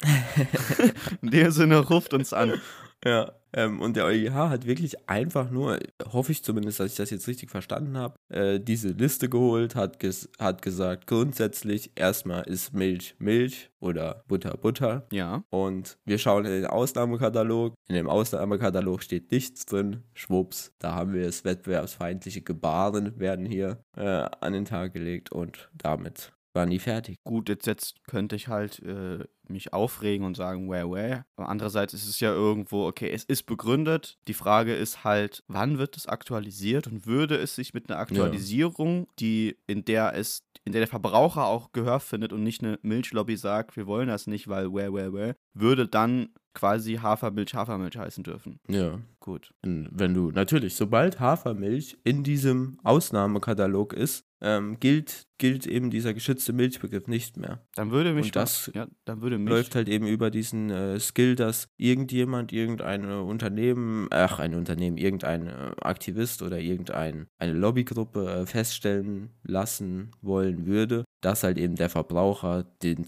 In 1.21 1.32
dem 1.32 1.52
Sinne, 1.52 1.80
ruft 1.80 2.13
uns 2.13 2.34
an. 2.34 2.62
Ja, 3.06 3.32
ähm, 3.54 3.82
und 3.82 3.96
der 3.96 4.06
EuGH 4.06 4.34
hat 4.50 4.66
wirklich 4.66 5.10
einfach 5.10 5.50
nur, 5.50 5.80
hoffe 6.12 6.32
ich 6.32 6.44
zumindest, 6.44 6.80
dass 6.80 6.92
ich 6.92 6.98
das 6.98 7.10
jetzt 7.10 7.28
richtig 7.28 7.50
verstanden 7.50 7.98
habe, 7.98 8.16
äh, 8.30 8.60
diese 8.60 8.90
Liste 8.90 9.30
geholt, 9.30 9.76
hat, 9.76 10.00
ges 10.00 10.30
hat 10.40 10.62
gesagt, 10.62 11.08
grundsätzlich 11.08 11.92
erstmal 11.96 12.44
ist 12.44 12.74
Milch 12.74 13.16
Milch 13.20 13.70
oder 13.80 14.24
Butter 14.28 14.58
Butter. 14.58 15.08
Ja, 15.12 15.44
Und 15.50 15.98
wir 16.06 16.17
schauen 16.17 16.46
in 16.46 16.52
den 16.52 16.65
Ausnahmekatalog. 16.65 17.74
In 17.88 17.96
dem 17.96 18.10
Ausnahmekatalog 18.10 19.02
steht 19.02 19.32
nichts 19.32 19.65
drin. 19.65 20.04
Schwupps, 20.13 20.74
da 20.80 20.94
haben 20.94 21.13
wir 21.13 21.28
es. 21.28 21.46
Wettbewerbsfeindliche 21.46 22.42
Gebaren 22.42 23.19
werden 23.19 23.46
hier 23.46 23.84
äh, 23.96 24.28
an 24.42 24.54
den 24.54 24.65
Tag 24.65 24.94
gelegt 24.94 25.32
und 25.32 25.69
damit 25.74 26.34
war 26.58 26.66
nie 26.66 26.80
fertig. 26.80 27.18
Gut, 27.24 27.48
jetzt, 27.48 27.68
jetzt 27.68 28.04
könnte 28.08 28.36
ich 28.36 28.48
halt 28.48 28.80
äh, 28.80 29.24
mich 29.48 29.74
aufregen 29.74 30.26
und 30.26 30.36
sagen, 30.36 30.70
where, 30.70 30.92
where. 30.92 31.26
Aber 31.38 31.50
andererseits 31.50 31.94
ist 31.94 32.08
es 32.08 32.20
ja 32.20 32.34
irgendwo, 32.34 32.86
okay, 32.86 33.10
es 33.10 33.24
ist 33.24 33.44
begründet. 33.44 34.18
Die 34.28 34.34
Frage 34.34 34.76
ist 34.76 35.04
halt, 35.04 35.44
wann 35.48 35.78
wird 35.78 35.96
es 35.96 36.08
aktualisiert 36.08 36.88
und 36.88 37.06
würde 37.06 37.38
es 37.38 37.56
sich 37.56 37.74
mit 37.74 37.90
einer 37.90 38.00
Aktualisierung, 38.00 39.08
die, 39.20 39.58
in 39.68 39.86
der 39.86 40.16
es, 40.16 40.44
in 40.66 40.74
der 40.74 40.82
der 40.82 40.88
Verbraucher 40.88 41.46
auch 41.46 41.72
Gehör 41.72 42.00
findet 42.00 42.34
und 42.34 42.44
nicht 42.44 42.64
eine 42.64 42.80
Milchlobby 42.82 43.38
sagt, 43.38 43.78
wir 43.78 43.88
wollen 43.88 44.08
das 44.08 44.28
nicht, 44.28 44.48
weil 44.48 44.74
where, 44.74 44.94
where, 44.94 45.14
where, 45.14 45.36
würde 45.54 45.88
dann 45.88 46.30
quasi 46.54 46.96
Hafermilch 46.96 47.54
Hafermilch 47.54 47.98
heißen 47.98 48.24
dürfen. 48.24 48.60
Ja. 48.68 49.00
Gut. 49.20 49.54
Wenn 49.62 50.14
du, 50.14 50.32
natürlich, 50.32 50.76
sobald 50.76 51.20
Hafermilch 51.20 51.98
in 52.04 52.24
diesem 52.24 52.80
Ausnahmekatalog 52.84 53.94
ist, 53.94 54.26
ähm, 54.42 54.79
gilt, 54.79 55.27
gilt 55.38 55.65
eben 55.65 55.90
dieser 55.90 56.13
geschützte 56.13 56.54
Milchbegriff 56.54 57.08
nicht 57.08 57.38
mehr. 57.38 57.65
Dann 57.75 57.92
würde 57.92 58.13
mich 58.13 58.27
Und 58.27 58.35
das 58.35 58.71
ja, 58.73 58.88
dann 59.06 59.21
würde 59.21 59.38
mich 59.38 59.50
läuft 59.50 59.75
halt 59.75 59.90
eben 59.90 60.08
über 60.08 60.29
diesen 60.29 60.69
äh, 60.69 61.00
Skill, 61.00 61.35
dass 61.35 61.69
irgendjemand, 61.77 62.54
irgendein 62.54 63.04
äh, 63.04 63.13
Unternehmen, 63.13 64.08
ach, 64.12 64.40
ein 64.40 64.56
Unternehmen, 64.56 64.98
irgendein 64.98 65.48
äh, 65.48 65.71
Aktivist 65.81 66.42
oder 66.42 66.60
irgendeine 66.60 67.27
eine 67.38 67.54
Lobbygruppe 67.54 68.42
äh, 68.42 68.46
feststellen 68.46 69.31
lassen 69.44 70.12
wollen 70.21 70.65
würde, 70.65 71.04
dass 71.21 71.44
halt 71.44 71.58
eben 71.58 71.75
der 71.75 71.90
Verbraucher 71.90 72.63
den, 72.83 73.06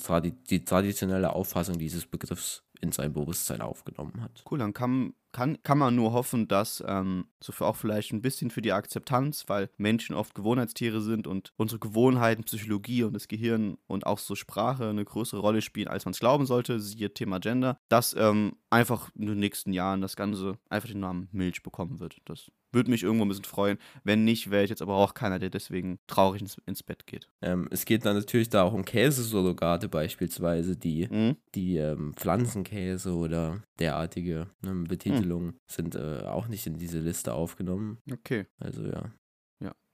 die 0.50 0.66
traditionelle 0.66 1.34
Auffassung 1.34 1.78
dieses 1.78 2.06
Begriffs 2.06 2.64
in 2.82 2.92
sein 2.92 3.14
Bewusstsein 3.14 3.62
aufgenommen 3.62 4.22
hat. 4.22 4.44
Cool, 4.50 4.60
dann 4.60 4.74
kann, 4.74 5.14
kann, 5.32 5.62
kann 5.64 5.78
man 5.78 5.96
nur 5.96 6.14
hoffen, 6.14 6.48
dass 6.48 6.84
ähm, 6.88 7.26
so 7.40 7.52
für 7.52 7.66
auch 7.66 7.76
vielleicht 7.76 8.12
ein 8.14 8.22
bisschen 8.22 8.52
für 8.52 8.62
die 8.62 8.72
Akzeptanz, 8.72 9.46
weil 9.48 9.70
Menschen 9.78 10.16
oft 10.16 10.36
Gewohnheitstiere 10.36 11.02
sind 11.02 11.28
und 11.28 11.54
unsere 11.58 11.80
Gewohnheiten, 11.80 12.44
Psychologie 12.44 13.04
und 13.04 13.14
das 13.14 13.28
Gehirn 13.28 13.78
und 13.88 14.06
auch 14.06 14.20
so 14.20 14.36
Sprache 14.36 14.90
eine 14.90 15.06
größere 15.06 15.42
Rolle 15.42 15.62
spielen, 15.62 15.88
als 15.88 16.06
man 16.06 16.14
es 16.14 16.20
glauben 16.20 16.46
sollte, 16.46 16.80
siehe 16.80 17.14
Thema 17.14 17.40
Gender, 17.40 17.78
dass 17.90 18.16
ähm, 18.18 18.54
einfach 18.70 19.10
in 19.16 19.28
den 19.28 19.40
nächsten 19.40 19.74
Jahren 19.74 20.02
das 20.02 20.16
Ganze 20.16 20.58
einfach 20.70 20.90
den 20.90 21.00
Namen 21.00 21.28
Milch 21.32 21.64
bekommen 21.64 22.00
wird. 22.00 22.18
Das 22.26 22.52
würde 22.72 22.92
mich 22.92 23.04
irgendwo 23.04 23.26
ein 23.26 23.30
bisschen 23.30 23.46
freuen. 23.46 23.78
Wenn 24.04 24.24
nicht, 24.24 24.52
wäre 24.52 24.64
ich 24.64 24.70
jetzt 24.70 24.82
aber 24.82 24.96
auch 24.96 25.14
keiner, 25.14 25.40
der 25.40 25.50
deswegen 25.50 26.00
traurig 26.08 26.42
ins, 26.42 26.58
ins 26.66 26.84
Bett 26.84 27.08
geht. 27.08 27.28
Ähm, 27.42 27.68
es 27.72 27.86
geht 27.86 28.06
dann 28.06 28.16
natürlich 28.16 28.50
da 28.50 28.64
auch 28.64 28.74
um 28.74 28.86
Käsesurrogate 28.86 29.90
beispielsweise, 29.90 30.76
die, 30.78 31.08
Mhm. 31.10 31.38
die 31.56 31.78
ähm, 31.78 32.14
Pflanzenkäse 32.16 33.14
oder 33.14 33.62
derartige 33.80 34.48
ne, 34.62 34.86
Betitelungen 34.88 35.58
sind 35.70 35.96
äh, 35.96 36.24
auch 36.26 36.48
nicht 36.48 36.68
in 36.68 36.78
diese 36.78 37.00
Liste 37.00 37.34
aufgenommen. 37.34 38.00
Okay. 38.12 38.46
Also 38.60 38.86
ja. 38.86 39.12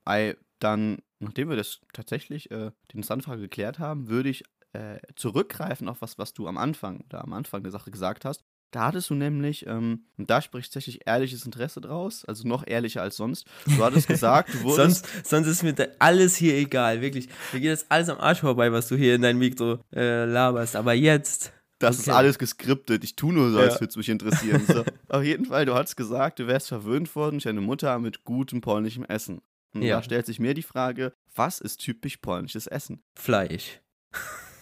Ei, 0.06 0.36
dann, 0.60 0.98
nachdem 1.18 1.48
wir 1.48 1.56
das 1.56 1.80
tatsächlich, 1.92 2.50
äh, 2.50 2.70
die 2.92 3.08
Anfrage 3.08 3.42
geklärt 3.42 3.78
haben, 3.78 4.08
würde 4.08 4.28
ich 4.28 4.44
äh, 4.72 4.98
zurückgreifen 5.16 5.88
auf 5.88 6.00
was, 6.00 6.16
was 6.16 6.32
du 6.32 6.46
am 6.46 6.56
Anfang, 6.56 7.04
da 7.08 7.20
am 7.20 7.32
Anfang 7.32 7.62
der 7.62 7.72
Sache 7.72 7.90
gesagt 7.90 8.24
hast. 8.24 8.44
Da 8.76 8.88
hattest 8.88 9.08
du 9.08 9.14
nämlich, 9.14 9.66
ähm, 9.66 10.04
und 10.18 10.28
da 10.28 10.42
spricht 10.42 10.66
tatsächlich 10.70 11.06
ehrliches 11.06 11.46
Interesse 11.46 11.80
draus, 11.80 12.26
also 12.26 12.46
noch 12.46 12.62
ehrlicher 12.66 13.00
als 13.00 13.16
sonst. 13.16 13.46
Du 13.64 13.82
hattest 13.82 14.06
gesagt, 14.06 14.52
du 14.52 14.60
wurdest. 14.64 15.06
Sonst, 15.06 15.26
sonst 15.30 15.46
ist 15.46 15.62
mir 15.62 15.74
alles 15.98 16.36
hier 16.36 16.54
egal, 16.58 17.00
wirklich. 17.00 17.30
Mir 17.54 17.60
geht 17.60 17.72
das 17.72 17.90
alles 17.90 18.10
am 18.10 18.18
Arsch 18.20 18.40
vorbei, 18.40 18.70
was 18.72 18.88
du 18.88 18.94
hier 18.96 19.14
in 19.14 19.22
dein 19.22 19.38
Mikro 19.38 19.78
äh, 19.94 20.26
laberst. 20.26 20.76
Aber 20.76 20.92
jetzt. 20.92 21.52
Das 21.78 21.96
ist 21.98 22.08
Okay. 22.08 22.18
alles 22.18 22.38
geskriptet. 22.38 23.02
Ich 23.02 23.16
tue 23.16 23.32
nur 23.32 23.50
so, 23.50 23.60
als 23.60 23.76
Ja. 23.76 23.80
würde 23.80 23.90
es 23.92 23.96
mich 23.96 24.10
interessieren. 24.10 24.66
So. 24.66 24.84
Auf 25.08 25.22
jeden 25.24 25.46
Fall, 25.46 25.64
du 25.64 25.74
hast 25.74 25.96
gesagt, 25.96 26.38
du 26.38 26.46
wärst 26.46 26.68
verwöhnt 26.68 27.16
worden 27.16 27.36
durch 27.38 27.48
eine 27.48 27.62
Mutter 27.62 27.98
mit 27.98 28.24
gutem 28.24 28.60
polnischem 28.60 29.04
Essen. 29.06 29.40
Und 29.72 29.84
Ja. 29.84 29.96
da 29.96 30.02
stellt 30.02 30.26
sich 30.26 30.38
mir 30.38 30.52
die 30.52 30.62
Frage, 30.62 31.14
was 31.34 31.62
ist 31.62 31.78
typisch 31.78 32.18
polnisches 32.18 32.66
Essen? 32.66 33.02
Fleisch. 33.14 33.80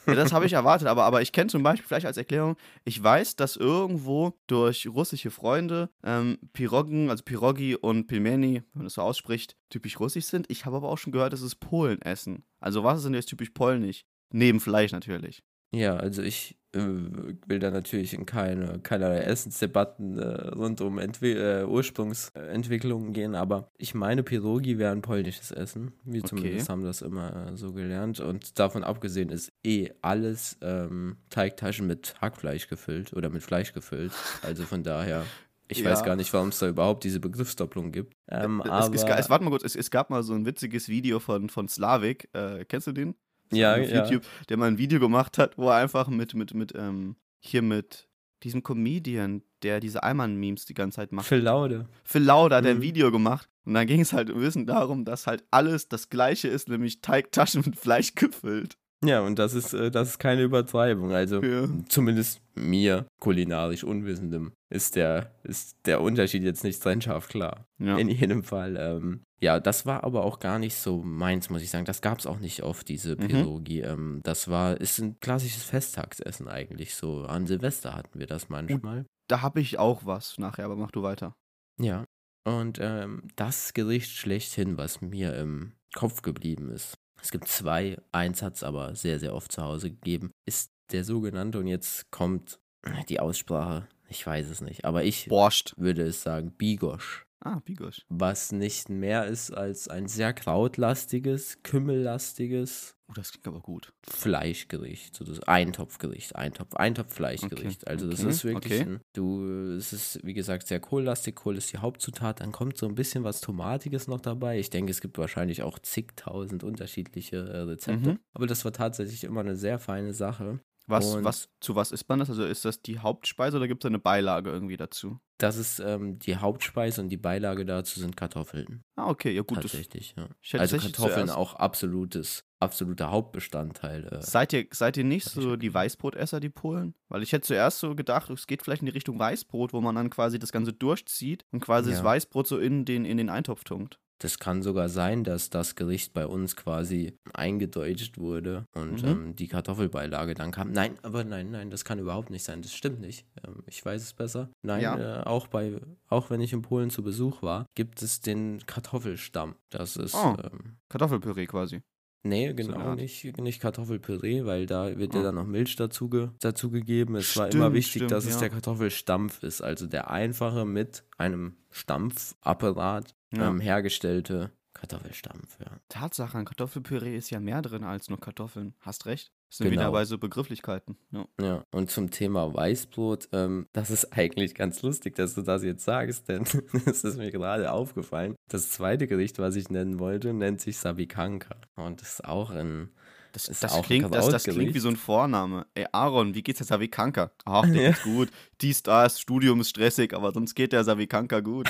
Ja, 0.06 0.14
das 0.14 0.32
habe 0.32 0.46
ich 0.46 0.52
erwartet, 0.52 0.88
aber, 0.88 1.04
aber 1.04 1.22
ich 1.22 1.32
kenne 1.32 1.48
zum 1.48 1.62
Beispiel 1.62 1.86
vielleicht 1.86 2.06
als 2.06 2.16
Erklärung, 2.16 2.56
ich 2.84 3.02
weiß, 3.02 3.36
dass 3.36 3.56
irgendwo 3.56 4.38
durch 4.46 4.86
russische 4.86 5.30
Freunde 5.30 5.90
ähm, 6.02 6.38
Piroggen, 6.52 7.10
also 7.10 7.22
Pirogi 7.24 7.76
und 7.76 8.06
Pilmeni, 8.06 8.54
wenn 8.54 8.64
man 8.74 8.84
das 8.84 8.94
so 8.94 9.02
ausspricht, 9.02 9.56
typisch 9.70 9.98
russisch 10.00 10.26
sind. 10.26 10.50
Ich 10.50 10.66
habe 10.66 10.76
aber 10.76 10.88
auch 10.88 10.98
schon 10.98 11.12
gehört, 11.12 11.32
dass 11.32 11.40
es 11.40 11.54
Polen 11.54 12.00
essen. 12.02 12.44
Also 12.60 12.84
was 12.84 12.98
ist 12.98 13.04
denn 13.04 13.14
jetzt 13.14 13.28
typisch 13.28 13.50
polnisch? 13.50 14.04
Neben 14.30 14.60
Fleisch 14.60 14.92
natürlich. 14.92 15.42
Ja, 15.74 15.96
also 15.96 16.22
ich 16.22 16.56
äh, 16.72 16.78
will 16.78 17.58
da 17.58 17.70
natürlich 17.70 18.14
in 18.14 18.26
keine 18.26 18.78
keinerlei 18.80 19.18
Essensdebatten 19.18 20.18
äh, 20.18 20.48
rund 20.48 20.80
um 20.80 20.98
Entwi 20.98 21.32
äh, 21.32 21.64
Ursprungsentwicklungen 21.64 23.12
gehen, 23.12 23.34
aber 23.34 23.68
ich 23.78 23.94
meine, 23.94 24.22
Pierogi 24.22 24.78
wäre 24.78 24.92
ein 24.92 25.02
polnisches 25.02 25.50
Essen. 25.50 25.92
Wir 26.04 26.22
Okay. 26.22 26.28
zumindest 26.28 26.68
haben 26.68 26.84
das 26.84 27.02
immer 27.02 27.48
äh, 27.52 27.56
so 27.56 27.72
gelernt. 27.72 28.20
Und 28.20 28.58
davon 28.58 28.84
abgesehen 28.84 29.30
ist 29.30 29.52
eh 29.64 29.90
alles 30.02 30.58
ähm, 30.62 31.16
Teigtaschen 31.30 31.86
mit 31.86 32.14
Hackfleisch 32.20 32.68
gefüllt 32.68 33.12
oder 33.12 33.30
mit 33.30 33.42
Fleisch 33.42 33.72
gefüllt. 33.72 34.12
Also 34.42 34.64
von 34.64 34.82
daher, 34.82 35.24
ich 35.68 35.80
Ja. 35.80 35.90
weiß 35.90 36.04
gar 36.04 36.16
nicht, 36.16 36.32
warum 36.32 36.48
es 36.48 36.58
da 36.58 36.68
überhaupt 36.68 37.04
diese 37.04 37.20
Begriffsdopplung 37.20 37.90
gibt. 37.92 38.14
Ähm, 38.28 38.60
es, 38.64 38.70
aber 38.70 38.94
es, 38.94 39.04
es, 39.04 39.30
warte 39.30 39.44
mal 39.44 39.50
kurz, 39.50 39.64
es, 39.64 39.76
es 39.76 39.90
gab 39.90 40.10
mal 40.10 40.22
so 40.22 40.34
ein 40.34 40.46
witziges 40.46 40.88
Video 40.88 41.18
von, 41.20 41.48
von 41.48 41.68
Slavik. 41.68 42.28
Äh, 42.32 42.64
kennst 42.64 42.86
du 42.86 42.92
den? 42.92 43.14
Ja, 43.56 43.74
auf 43.74 43.88
ja. 43.90 44.04
YouTube, 44.04 44.22
der 44.48 44.56
mal 44.56 44.66
ein 44.68 44.78
Video 44.78 45.00
gemacht 45.00 45.38
hat, 45.38 45.56
wo 45.58 45.68
er 45.68 45.76
einfach 45.76 46.08
mit, 46.08 46.34
mit, 46.34 46.54
mit, 46.54 46.72
ähm, 46.76 47.16
hier 47.40 47.62
mit 47.62 48.08
diesem 48.42 48.62
Comedian, 48.62 49.42
der 49.62 49.80
diese 49.80 50.02
Allmann-Memes 50.02 50.66
die 50.66 50.74
ganze 50.74 50.96
Zeit 50.96 51.12
macht. 51.12 51.26
Phil 51.26 51.38
Laude. 51.40 51.88
Phil 52.04 52.22
Lauder 52.22 52.56
hat 52.56 52.66
ein 52.66 52.78
Mhm. 52.78 52.82
Video 52.82 53.10
gemacht 53.10 53.48
und 53.64 53.74
dann 53.74 53.86
ging 53.86 54.00
es 54.00 54.12
halt 54.12 54.30
ein 54.30 54.38
bisschen 54.38 54.66
darum, 54.66 55.04
dass 55.04 55.26
halt 55.26 55.44
alles 55.50 55.88
das 55.88 56.10
gleiche 56.10 56.48
ist, 56.48 56.68
nämlich 56.68 57.00
Teigtaschen 57.00 57.62
mit 57.64 57.76
Fleisch 57.76 58.14
gefüllt. 58.14 58.76
Ja, 59.02 59.20
und 59.20 59.38
das 59.38 59.54
ist, 59.54 59.72
äh, 59.74 59.90
das 59.90 60.08
ist 60.10 60.18
keine 60.18 60.42
Übertreibung. 60.42 61.12
Also 61.12 61.42
Ja. 61.42 61.66
zumindest 61.88 62.40
mir, 62.54 63.06
kulinarisch 63.20 63.84
Unwissendem, 63.84 64.52
ist 64.70 64.96
der, 64.96 65.34
ist 65.42 65.76
der 65.86 66.00
Unterschied 66.00 66.42
jetzt 66.42 66.64
nicht 66.64 66.82
trennscharf 66.82 67.28
klar. 67.28 67.66
Ja. 67.78 67.98
In 67.98 68.08
jedem 68.08 68.42
Fall. 68.44 68.76
Ähm, 68.78 69.22
ja, 69.40 69.60
das 69.60 69.84
war 69.84 70.04
aber 70.04 70.24
auch 70.24 70.38
gar 70.38 70.58
nicht 70.58 70.76
so 70.76 71.02
meins, 71.02 71.50
muss 71.50 71.60
ich 71.62 71.70
sagen. 71.70 71.84
Das 71.84 72.00
gab 72.00 72.18
es 72.18 72.26
auch 72.26 72.38
nicht 72.38 72.62
auf 72.62 72.82
diese 72.84 73.16
Mhm. 73.16 73.26
Pierogi. 73.28 73.80
Ähm, 73.80 74.20
das 74.22 74.48
war, 74.48 74.80
ist 74.80 74.98
ein 75.00 75.18
klassisches 75.20 75.64
Festtagsessen 75.64 76.48
eigentlich 76.48 76.94
so. 76.94 77.24
An 77.24 77.46
Silvester 77.46 77.94
hatten 77.94 78.18
wir 78.18 78.26
das 78.26 78.48
manchmal. 78.48 79.04
Da 79.28 79.42
habe 79.42 79.60
ich 79.60 79.78
auch 79.78 80.06
was 80.06 80.38
nachher, 80.38 80.64
aber 80.64 80.76
mach 80.76 80.90
du 80.92 81.02
weiter. 81.02 81.34
Ja. 81.78 82.04
Und 82.46 82.78
ähm, 82.80 83.22
das 83.36 83.72
Gericht 83.74 84.10
schlechthin, 84.12 84.76
was 84.78 85.00
mir 85.00 85.34
im 85.36 85.72
Kopf 85.94 86.22
geblieben 86.22 86.70
ist, 86.70 86.94
es 87.24 87.30
gibt 87.30 87.48
zwei, 87.48 87.96
eins 88.12 88.42
hat 88.42 88.54
es 88.56 88.62
aber 88.62 88.94
sehr, 88.94 89.18
sehr 89.18 89.34
oft 89.34 89.50
zu 89.50 89.62
Hause 89.62 89.90
gegeben, 89.90 90.30
ist 90.46 90.70
der 90.92 91.04
sogenannte, 91.04 91.58
und 91.58 91.66
jetzt 91.66 92.10
kommt 92.10 92.60
die 93.08 93.18
Aussprache, 93.18 93.88
ich 94.10 94.26
weiß 94.26 94.48
es 94.50 94.60
nicht, 94.60 94.84
aber 94.84 95.04
ich 95.04 95.26
Borscht. 95.28 95.72
würde 95.78 96.02
es 96.02 96.22
sagen, 96.22 96.52
Bigosch, 96.52 97.24
Ah, 97.40 97.60
Bigosch. 97.64 98.02
was 98.10 98.52
nicht 98.52 98.90
mehr 98.90 99.26
ist 99.26 99.50
als 99.50 99.88
ein 99.88 100.06
sehr 100.06 100.34
krautlastiges, 100.34 101.62
kümmellastiges 101.62 102.93
Oh, 103.08 103.12
das 103.14 103.32
klingt 103.32 103.46
aber 103.46 103.60
gut. 103.60 103.92
Fleischgericht, 104.08 105.14
so 105.14 105.24
das 105.24 105.40
Eintopfgericht, 105.40 106.36
Eintopf, 106.36 106.74
Eintopf-Fleischgericht. 106.74 107.82
Okay, 107.82 107.90
Also 107.90 108.08
das 108.10 108.20
okay, 108.20 108.30
ist 108.30 108.44
wirklich, 108.44 108.80
okay. 108.80 108.90
ein, 108.94 109.00
du, 109.12 109.44
es 109.76 109.92
ist 109.92 110.24
wie 110.24 110.32
gesagt 110.34 110.66
sehr 110.66 110.80
kohllastig, 110.80 111.34
Kohl 111.36 111.56
ist 111.58 111.72
die 111.72 111.78
Hauptzutat, 111.78 112.40
dann 112.40 112.50
kommt 112.52 112.78
so 112.78 112.86
ein 112.86 112.94
bisschen 112.94 113.22
was 113.22 113.40
Tomatiges 113.42 114.08
noch 114.08 114.20
dabei. 114.20 114.58
Ich 114.58 114.70
denke, 114.70 114.90
es 114.90 115.00
gibt 115.02 115.18
wahrscheinlich 115.18 115.62
auch 115.62 115.78
zigtausend 115.78 116.64
unterschiedliche 116.64 117.36
äh, 117.36 117.58
Rezepte, 117.60 118.12
Mhm. 118.12 118.18
aber 118.32 118.46
das 118.46 118.64
war 118.64 118.72
tatsächlich 118.72 119.24
immer 119.24 119.40
eine 119.40 119.56
sehr 119.56 119.78
feine 119.78 120.14
Sache. 120.14 120.60
Was, 120.86 121.14
Und- 121.14 121.24
was, 121.24 121.48
zu 121.60 121.74
was 121.76 121.92
isst 121.92 122.08
man 122.08 122.18
das? 122.18 122.28
Also 122.28 122.44
ist 122.44 122.64
das 122.64 122.82
die 122.82 122.98
Hauptspeise 122.98 123.56
oder 123.56 123.68
gibt 123.68 123.84
es 123.84 123.88
eine 123.88 123.98
Beilage 123.98 124.50
irgendwie 124.50 124.76
dazu? 124.76 125.18
Das 125.38 125.56
ist 125.56 125.80
ähm, 125.80 126.18
die 126.18 126.36
Hauptspeise 126.36 127.00
und 127.00 127.08
die 127.08 127.16
Beilage 127.16 127.64
dazu 127.64 127.98
sind 128.00 128.16
Kartoffeln. 128.16 128.84
Ah, 128.96 129.08
okay, 129.08 129.32
ja 129.32 129.42
gut. 129.42 129.58
Das, 129.58 129.72
tatsächlich, 129.72 130.14
ja. 130.16 130.28
Also 130.60 130.76
Kartoffeln 130.78 131.28
auch 131.30 131.54
absolutes, 131.54 132.44
absoluter 132.60 133.10
Hauptbestandteil. 133.10 134.04
Äh, 134.12 134.22
Seid 134.22 134.52
ihr, 134.52 134.66
seid 134.70 134.96
ihr 134.96 135.04
nicht 135.04 135.24
so 135.24 135.56
die. 135.56 135.74
Weißbrotesser, 135.74 136.38
die 136.38 136.50
Polen? 136.50 136.94
Weil 137.08 137.22
ich 137.22 137.32
hätte 137.32 137.46
zuerst 137.46 137.80
so 137.80 137.94
gedacht, 137.96 138.30
es 138.30 138.46
geht 138.46 138.62
vielleicht 138.62 138.82
in 138.82 138.86
die 138.86 138.92
Richtung 138.92 139.18
Weißbrot, 139.18 139.72
wo 139.72 139.80
man 139.80 139.94
dann 139.96 140.10
quasi 140.10 140.38
das 140.38 140.52
Ganze 140.52 140.72
durchzieht 140.72 141.44
und 141.50 141.60
quasi 141.60 141.90
das 141.90 141.98
Ja. 142.00 142.04
Weißbrot 142.04 142.46
so 142.46 142.58
in 142.58 142.84
den, 142.84 143.04
in 143.04 143.16
den 143.16 143.28
Eintopf 143.30 143.64
tunkt. 143.64 143.98
Das 144.18 144.38
kann 144.38 144.62
sogar 144.62 144.88
sein, 144.88 145.24
dass 145.24 145.50
das 145.50 145.74
Gericht 145.74 146.14
bei 146.14 146.26
uns 146.26 146.54
quasi 146.56 147.18
eingedeutscht 147.32 148.16
wurde 148.18 148.64
und 148.74 149.02
Mhm. 149.02 149.08
ähm, 149.08 149.36
die 149.36 149.48
Kartoffelbeilage 149.48 150.34
dann 150.34 150.50
kam. 150.52 150.72
Nein, 150.72 150.98
aber 151.02 151.24
nein, 151.24 151.50
nein, 151.50 151.70
das 151.70 151.84
kann 151.84 151.98
überhaupt 151.98 152.30
nicht 152.30 152.44
sein. 152.44 152.62
Das 152.62 152.72
stimmt 152.74 153.00
nicht. 153.00 153.26
Ähm, 153.46 153.62
ich 153.66 153.84
weiß 153.84 154.00
es 154.02 154.12
besser. 154.14 154.50
Nein, 154.62 154.82
Ja. 154.82 155.20
äh, 155.22 155.24
auch 155.24 155.48
bei, 155.48 155.80
auch 156.08 156.30
wenn 156.30 156.40
ich 156.40 156.52
in 156.52 156.62
Polen 156.62 156.90
zu 156.90 157.02
Besuch 157.02 157.42
war, 157.42 157.66
gibt 157.74 158.02
es 158.02 158.20
den 158.20 158.64
Kartoffelstamm. 158.66 159.56
Das 159.70 159.96
ist 159.96 160.14
Oh. 160.14 160.36
ähm, 160.42 160.76
Kartoffelpüree 160.88 161.46
quasi. 161.46 161.80
Nee, 162.26 162.54
genau, 162.54 162.78
Art. 162.78 162.96
nicht, 162.98 163.36
nicht 163.38 163.60
Kartoffelpüree, 163.60 164.46
weil 164.46 164.64
da 164.64 164.96
wird 164.98 165.14
Oh. 165.14 165.18
ja 165.18 165.24
dann 165.24 165.34
noch 165.34 165.46
Milch 165.46 165.76
dazu, 165.76 166.08
ge 166.08 166.28
dazu 166.40 166.70
gegeben. 166.70 167.16
Es 167.16 167.36
war 167.36 167.46
immer 167.52 167.64
Stimmt, 167.64 167.74
wichtig, 167.74 167.92
stimmt, 167.92 168.10
dass 168.12 168.24
es 168.24 168.34
ja. 168.34 168.40
der 168.40 168.50
Kartoffelstampf 168.50 169.42
ist, 169.42 169.60
also 169.60 169.86
der 169.86 170.10
einfache 170.10 170.64
mit 170.64 171.04
einem 171.18 171.56
Stampfapparat 171.70 173.14
Ja. 173.32 173.48
ähm, 173.48 173.60
hergestellte 173.60 174.50
Kartoffelstampf, 174.74 175.58
ja. 175.60 175.78
Tatsache, 175.88 176.36
an 176.36 176.44
Kartoffelpüree 176.44 177.16
ist 177.16 177.30
ja 177.30 177.40
mehr 177.40 177.62
drin 177.62 177.84
als 177.84 178.08
nur 178.08 178.20
Kartoffeln. 178.20 178.74
Hast 178.80 179.06
recht. 179.06 179.32
Das 179.48 179.58
sind 179.58 179.70
Genau. 179.70 179.80
wieder 179.82 179.92
bei 179.92 180.04
so 180.04 180.18
Begrifflichkeiten. 180.18 180.96
Ja. 181.12 181.26
Ja, 181.40 181.64
und 181.70 181.90
zum 181.90 182.10
Thema 182.10 182.52
Weißbrot, 182.52 183.28
ähm, 183.32 183.68
das 183.72 183.90
ist 183.90 184.12
eigentlich 184.12 184.54
ganz 184.54 184.82
lustig, 184.82 185.14
dass 185.14 185.34
du 185.34 185.42
das 185.42 185.62
jetzt 185.62 185.84
sagst, 185.84 186.28
denn 186.28 186.42
es 186.86 187.04
ist 187.04 187.16
mir 187.16 187.30
gerade 187.30 187.70
aufgefallen. 187.72 188.34
Das 188.48 188.70
zweite 188.70 189.06
Gericht, 189.06 189.38
was 189.38 189.54
ich 189.56 189.70
nennen 189.70 189.98
wollte, 190.00 190.32
nennt 190.32 190.60
sich 190.60 190.76
Sabikanka. 190.78 191.56
Und 191.76 192.00
das 192.00 192.14
ist 192.14 192.24
auch 192.24 192.50
ein. 192.50 192.90
Das, 193.34 193.46
das, 193.46 193.74
ein 193.74 193.82
klingt, 193.82 194.14
das, 194.14 194.28
das 194.28 194.44
klingt 194.44 194.74
wie 194.74 194.78
so 194.78 194.88
ein 194.88 194.94
Vorname. 194.94 195.66
Ey, 195.74 195.86
Aaron, 195.90 196.36
wie 196.36 196.42
geht's 196.42 196.58
der 196.58 196.68
Savikanka? 196.68 197.32
Ach, 197.44 197.62
der 197.62 197.90
geht's 197.90 198.02
gut. 198.04 198.30
Dies, 198.60 198.84
das, 198.84 199.20
Studium 199.20 199.60
ist 199.60 199.70
stressig, 199.70 200.14
aber 200.14 200.30
sonst 200.30 200.54
geht 200.54 200.72
der 200.72 200.84
Savikanka 200.84 201.40
gut. 201.40 201.68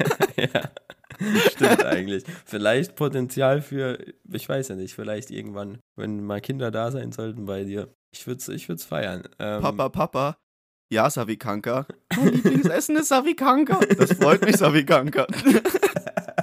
ja, 0.36 0.70
stimmt 1.50 1.84
eigentlich. 1.86 2.24
Vielleicht 2.44 2.96
Potenzial 2.96 3.62
für, 3.62 3.98
ich 4.30 4.46
weiß 4.46 4.68
ja 4.68 4.74
nicht, 4.74 4.94
vielleicht 4.94 5.30
irgendwann, 5.30 5.78
wenn 5.96 6.22
mal 6.22 6.42
Kinder 6.42 6.70
da 6.70 6.90
sein 6.90 7.12
sollten 7.12 7.46
bei 7.46 7.64
dir. 7.64 7.94
Ich 8.12 8.26
würde 8.26 8.40
es 8.40 8.48
ich 8.48 8.68
würd's 8.68 8.84
feiern. 8.84 9.22
Ähm, 9.38 9.62
Papa, 9.62 9.88
Papa. 9.88 10.36
Ja, 10.92 11.08
Savikanka. 11.08 11.86
Mein 12.14 12.34
Lieblingsessen 12.34 12.96
ist 12.96 13.08
Savikanka. 13.08 13.80
Das 13.96 14.12
freut 14.12 14.44
mich, 14.44 14.58
Savikanka. 14.58 15.26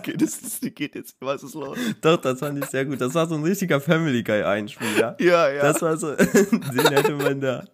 okay, 0.04 0.18
das, 0.18 0.40
das 0.40 0.60
geht 0.74 0.96
jetzt. 0.96 1.16
Was 1.20 1.44
ist 1.44 1.56
los? 1.56 1.78
Doch, 2.02 2.18
das 2.18 2.40
fand 2.40 2.64
ich 2.64 2.70
sehr 2.70 2.86
gut. 2.86 3.00
Das 3.00 3.14
war 3.14 3.28
so 3.28 3.36
ein 3.36 3.44
richtiger 3.44 3.80
Family 3.80 4.24
Guy-Einspiel, 4.24 5.00
ja. 5.00 5.16
Ja, 5.20 5.50
ja. 5.50 5.62
Das 5.62 5.82
war 5.82 5.98
so, 5.98 6.16
den 6.16 6.88
hätte 6.90 7.14
man 7.14 7.40
da. 7.40 7.66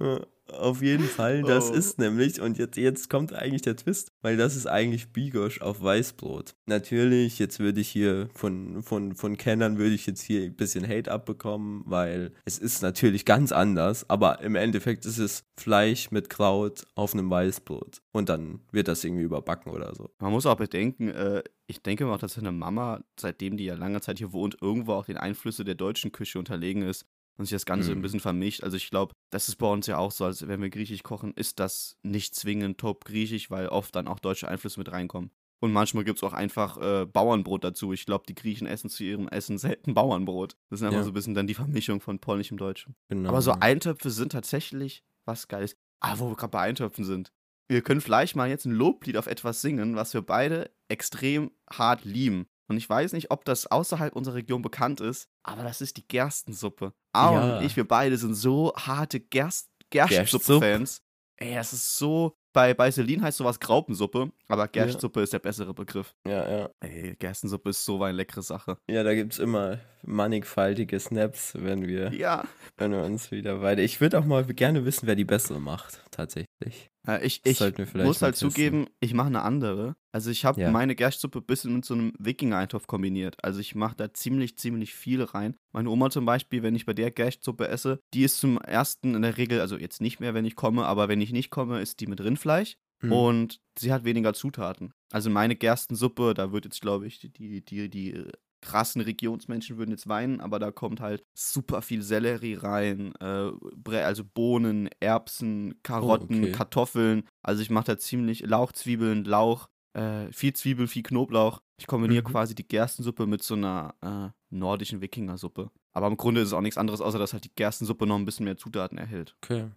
Ja, 0.00 0.20
Auf 0.50 0.80
jeden 0.82 1.04
Fall, 1.04 1.42
das 1.42 1.70
Oh. 1.70 1.74
ist 1.74 1.98
nämlich, 1.98 2.40
und 2.40 2.56
jetzt, 2.58 2.76
jetzt 2.76 3.10
kommt 3.10 3.32
eigentlich 3.34 3.62
der 3.62 3.76
Twist, 3.76 4.12
weil 4.22 4.36
das 4.36 4.56
ist 4.56 4.66
eigentlich 4.66 5.12
Bigos 5.12 5.60
auf 5.60 5.82
Weißbrot. 5.82 6.54
Natürlich, 6.66 7.38
jetzt 7.38 7.58
würde 7.60 7.80
ich 7.80 7.88
hier 7.88 8.28
von, 8.34 8.82
von, 8.82 9.14
von 9.14 9.36
Kennern 9.36 9.76
würde 9.78 9.94
ich 9.94 10.06
jetzt 10.06 10.22
hier 10.22 10.42
ein 10.44 10.56
bisschen 10.56 10.88
Hate 10.88 11.10
abbekommen, 11.12 11.82
weil 11.86 12.32
es 12.46 12.58
ist 12.58 12.80
natürlich 12.82 13.24
ganz 13.26 13.52
anders, 13.52 14.08
aber 14.08 14.40
im 14.40 14.54
Endeffekt 14.54 15.04
ist 15.04 15.18
es 15.18 15.44
Fleisch 15.58 16.10
mit 16.10 16.30
Kraut 16.30 16.86
auf 16.94 17.12
einem 17.12 17.28
Weißbrot. 17.30 18.00
Und 18.12 18.28
dann 18.30 18.60
wird 18.72 18.88
das 18.88 19.04
irgendwie 19.04 19.24
überbacken 19.24 19.70
oder 19.72 19.94
so. 19.94 20.10
Man 20.18 20.32
muss 20.32 20.46
auch 20.46 20.56
bedenken, 20.56 21.08
äh, 21.10 21.42
ich 21.66 21.82
denke 21.82 22.06
mal 22.06 22.14
auch, 22.14 22.18
dass 22.18 22.34
seine 22.34 22.52
Mama, 22.52 23.04
seitdem 23.20 23.58
die 23.58 23.66
ja 23.66 23.74
lange 23.74 24.00
Zeit 24.00 24.16
hier 24.18 24.32
wohnt, 24.32 24.56
irgendwo 24.62 24.94
auch 24.94 25.04
den 25.04 25.18
Einflüsse 25.18 25.64
der 25.64 25.74
deutschen 25.74 26.10
Küche 26.10 26.38
unterlegen 26.38 26.82
ist 26.82 27.04
und 27.38 27.46
sich 27.46 27.52
das 27.54 27.64
Ganze 27.64 27.90
Mhm. 27.92 27.98
ein 27.98 28.02
bisschen 28.02 28.20
vermischt. 28.20 28.62
Also 28.62 28.76
ich 28.76 28.90
glaube, 28.90 29.12
das 29.30 29.48
ist 29.48 29.56
bei 29.56 29.66
uns 29.66 29.86
ja 29.86 29.96
auch 29.96 30.10
so, 30.10 30.24
als 30.26 30.46
wenn 30.46 30.60
wir 30.60 30.68
griechisch 30.70 31.02
kochen, 31.02 31.32
ist 31.34 31.58
das 31.60 31.96
nicht 32.02 32.34
zwingend 32.34 32.78
top 32.78 33.04
griechisch, 33.06 33.50
weil 33.50 33.68
oft 33.68 33.94
dann 33.96 34.06
auch 34.08 34.18
deutsche 34.18 34.48
Einflüsse 34.48 34.78
mit 34.80 34.92
reinkommen. 34.92 35.30
Und 35.60 35.72
manchmal 35.72 36.04
gibt 36.04 36.18
es 36.18 36.22
auch 36.22 36.34
einfach 36.34 36.76
äh, 36.78 37.04
Bauernbrot 37.06 37.64
dazu. 37.64 37.92
Ich 37.92 38.06
glaube, 38.06 38.24
die 38.28 38.34
Griechen 38.36 38.66
essen 38.68 38.90
zu 38.90 39.02
ihrem 39.02 39.26
Essen 39.28 39.58
selten 39.58 39.92
Bauernbrot. 39.94 40.56
Das 40.70 40.80
ist 40.80 40.84
einfach 40.84 40.98
Ja. 40.98 41.02
so 41.04 41.10
ein 41.10 41.14
bisschen 41.14 41.34
dann 41.34 41.48
die 41.48 41.54
Vermischung 41.54 42.00
von 42.00 42.20
polnischem 42.20 42.54
und 42.56 42.60
deutschem. 42.60 42.94
Genau. 43.08 43.30
Aber 43.30 43.42
so 43.42 43.52
Eintöpfe 43.52 44.10
sind 44.10 44.30
tatsächlich 44.32 45.02
was 45.24 45.48
Geiles. 45.48 45.74
Ah, 46.00 46.14
wo 46.18 46.28
wir 46.28 46.36
gerade 46.36 46.52
bei 46.52 46.60
Eintöpfen 46.60 47.04
sind. 47.04 47.32
Wir 47.66 47.82
können 47.82 48.00
vielleicht 48.00 48.36
mal 48.36 48.48
jetzt 48.48 48.66
ein 48.66 48.72
Loblied 48.72 49.16
auf 49.16 49.26
etwas 49.26 49.60
singen, 49.60 49.96
was 49.96 50.14
wir 50.14 50.22
beide 50.22 50.70
extrem 50.88 51.50
hart 51.70 52.04
lieben. 52.04 52.46
Und 52.68 52.76
ich 52.76 52.88
weiß 52.88 53.12
nicht, 53.14 53.30
ob 53.30 53.44
das 53.44 53.66
außerhalb 53.66 54.14
unserer 54.14 54.34
Region 54.36 54.60
bekannt 54.62 55.00
ist, 55.00 55.28
aber 55.42 55.62
das 55.62 55.80
ist 55.80 55.96
die 55.96 56.06
Gerstensuppe. 56.06 56.92
Aaron 57.12 57.48
Ja. 57.48 57.58
und 57.58 57.64
ich, 57.64 57.76
wir 57.76 57.88
beide 57.88 58.16
sind 58.16 58.34
so 58.34 58.72
harte 58.76 59.20
Gerst 59.20 59.70
Gerstsuppe. 59.90 60.16
Gerstsuppe-Fans. 60.60 61.02
Ey, 61.36 61.54
das 61.54 61.72
ist 61.72 61.96
so. 61.96 62.36
Bei, 62.52 62.74
bei 62.74 62.90
Selin 62.90 63.22
heißt 63.22 63.38
sowas 63.38 63.60
Graupensuppe, 63.60 64.32
aber 64.48 64.66
Gerstsuppe 64.68 65.20
ist 65.22 65.32
der 65.32 65.38
bessere 65.38 65.72
Begriff. 65.72 66.14
ja, 66.26 66.50
ja. 66.58 66.70
Ey, 66.80 67.14
Gerstensuppe 67.16 67.70
ist 67.70 67.84
so 67.84 68.02
eine 68.02 68.16
leckere 68.16 68.42
Sache. 68.42 68.78
Ja, 68.88 69.02
da 69.04 69.14
gibt 69.14 69.32
es 69.34 69.38
immer 69.38 69.78
mannigfaltige 70.04 70.98
Snaps, 71.00 71.54
wenn 71.58 71.86
wir, 71.86 72.12
Ja. 72.12 72.44
wenn 72.76 72.92
wir 72.92 73.02
uns 73.02 73.30
wieder 73.30 73.60
weiter. 73.62 73.82
Ich 73.82 74.00
würde 74.00 74.18
auch 74.18 74.24
mal 74.24 74.44
gerne 74.44 74.84
wissen, 74.84 75.06
wer 75.06 75.16
die 75.16 75.24
bessere 75.24 75.60
macht, 75.60 76.02
tatsächlich. 76.10 76.90
Äh, 77.06 77.24
ich 77.24 77.40
ich 77.44 77.60
muss 77.94 78.22
halt 78.22 78.36
zugeben, 78.36 78.86
ich 79.00 79.14
mache 79.14 79.28
eine 79.28 79.42
andere. 79.42 79.96
Also 80.12 80.30
ich 80.30 80.44
habe 80.44 80.60
Ja. 80.60 80.70
meine 80.70 80.94
Gerstsuppe 80.94 81.38
ein 81.38 81.46
bisschen 81.46 81.74
mit 81.74 81.84
so 81.84 81.94
einem 81.94 82.12
Wikinger-Eintopf 82.18 82.86
kombiniert. 82.86 83.36
Also 83.42 83.60
ich 83.60 83.74
mache 83.74 83.96
da 83.96 84.12
ziemlich, 84.12 84.58
ziemlich 84.58 84.94
viel 84.94 85.22
rein. 85.22 85.56
Meine 85.72 85.90
Oma 85.90 86.10
zum 86.10 86.26
Beispiel, 86.26 86.62
wenn 86.62 86.74
ich 86.74 86.86
bei 86.86 86.94
der 86.94 87.10
Gerstsuppe 87.10 87.68
esse, 87.68 88.00
die 88.14 88.22
ist 88.24 88.38
zum 88.38 88.58
ersten 88.58 89.14
in 89.14 89.22
der 89.22 89.36
Regel, 89.36 89.60
also 89.60 89.76
jetzt 89.78 90.00
nicht 90.00 90.20
mehr, 90.20 90.34
wenn 90.34 90.44
ich 90.44 90.56
komme, 90.56 90.84
aber 90.86 91.08
wenn 91.08 91.20
ich 91.20 91.32
nicht 91.32 91.50
komme, 91.50 91.80
ist 91.80 92.00
die 92.00 92.06
mit 92.06 92.20
Rindfleisch. 92.20 92.76
Hm. 93.00 93.12
Und 93.12 93.60
sie 93.78 93.92
hat 93.92 94.04
weniger 94.04 94.34
Zutaten. 94.34 94.92
Also 95.12 95.30
meine 95.30 95.54
Gerstensuppe, 95.54 96.34
da 96.34 96.52
wird 96.52 96.64
jetzt, 96.64 96.80
glaube 96.80 97.06
ich, 97.06 97.20
die, 97.20 97.30
die, 97.64 97.88
die, 97.88 98.24
krassen 98.60 99.00
Regionsmenschen 99.00 99.78
würden 99.78 99.90
jetzt 99.90 100.08
weinen, 100.08 100.40
aber 100.40 100.58
da 100.58 100.70
kommt 100.70 101.00
halt 101.00 101.24
super 101.34 101.82
viel 101.82 102.02
Sellerie 102.02 102.54
rein, 102.54 103.14
äh, 103.20 103.50
also 103.96 104.24
Bohnen, 104.24 104.88
Erbsen, 105.00 105.80
Karotten, 105.82 106.44
okay. 106.44 106.52
Kartoffeln. 106.52 107.24
Also 107.42 107.62
ich 107.62 107.70
mache 107.70 107.86
da 107.86 107.98
ziemlich 107.98 108.40
Lauchzwiebeln, 108.46 109.24
Lauch, 109.24 109.68
äh, 109.94 110.30
viel 110.32 110.52
Zwiebel, 110.54 110.86
viel 110.86 111.02
Knoblauch. 111.02 111.60
Ich 111.78 111.86
kombiniere 111.86 112.22
Mhm. 112.22 112.32
quasi 112.32 112.54
die 112.54 112.66
Gerstensuppe 112.66 113.26
mit 113.26 113.42
so 113.42 113.54
einer 113.54 113.94
äh, 114.02 114.30
nordischen 114.50 115.00
Wikingersuppe. 115.00 115.70
Aber 115.92 116.08
im 116.08 116.16
Grunde 116.16 116.40
ist 116.40 116.48
es 116.48 116.52
auch 116.52 116.60
nichts 116.60 116.78
anderes, 116.78 117.00
außer 117.00 117.18
dass 117.18 117.32
halt 117.32 117.44
die 117.44 117.54
Gerstensuppe 117.54 118.06
noch 118.06 118.16
ein 118.16 118.24
bisschen 118.24 118.44
mehr 118.44 118.56
Zutaten 118.56 118.98
erhält. 118.98 119.36
Okay, 119.42 119.68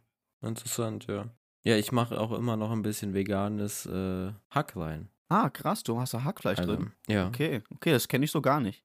interessant, 0.42 1.06
ja. 1.08 1.30
Ja, 1.64 1.78
ich 1.78 1.92
mache 1.92 2.20
auch 2.20 2.32
immer 2.32 2.58
noch 2.58 2.72
ein 2.72 2.82
bisschen 2.82 3.14
veganes 3.14 3.86
äh, 3.86 4.32
Hack 4.50 4.76
rein. 4.76 5.10
Ah, 5.32 5.50
krass, 5.50 5.82
du 5.84 6.00
hast 6.00 6.14
da 6.14 6.24
Hackfleisch 6.24 6.60
Also, 6.60 6.76
drin. 6.76 6.92
Ja, 7.08 7.28
Okay, 7.28 7.62
okay, 7.74 7.92
das 7.92 8.08
kenne 8.08 8.26
ich 8.26 8.32
so 8.32 8.42
gar 8.42 8.60
nicht. 8.60 8.84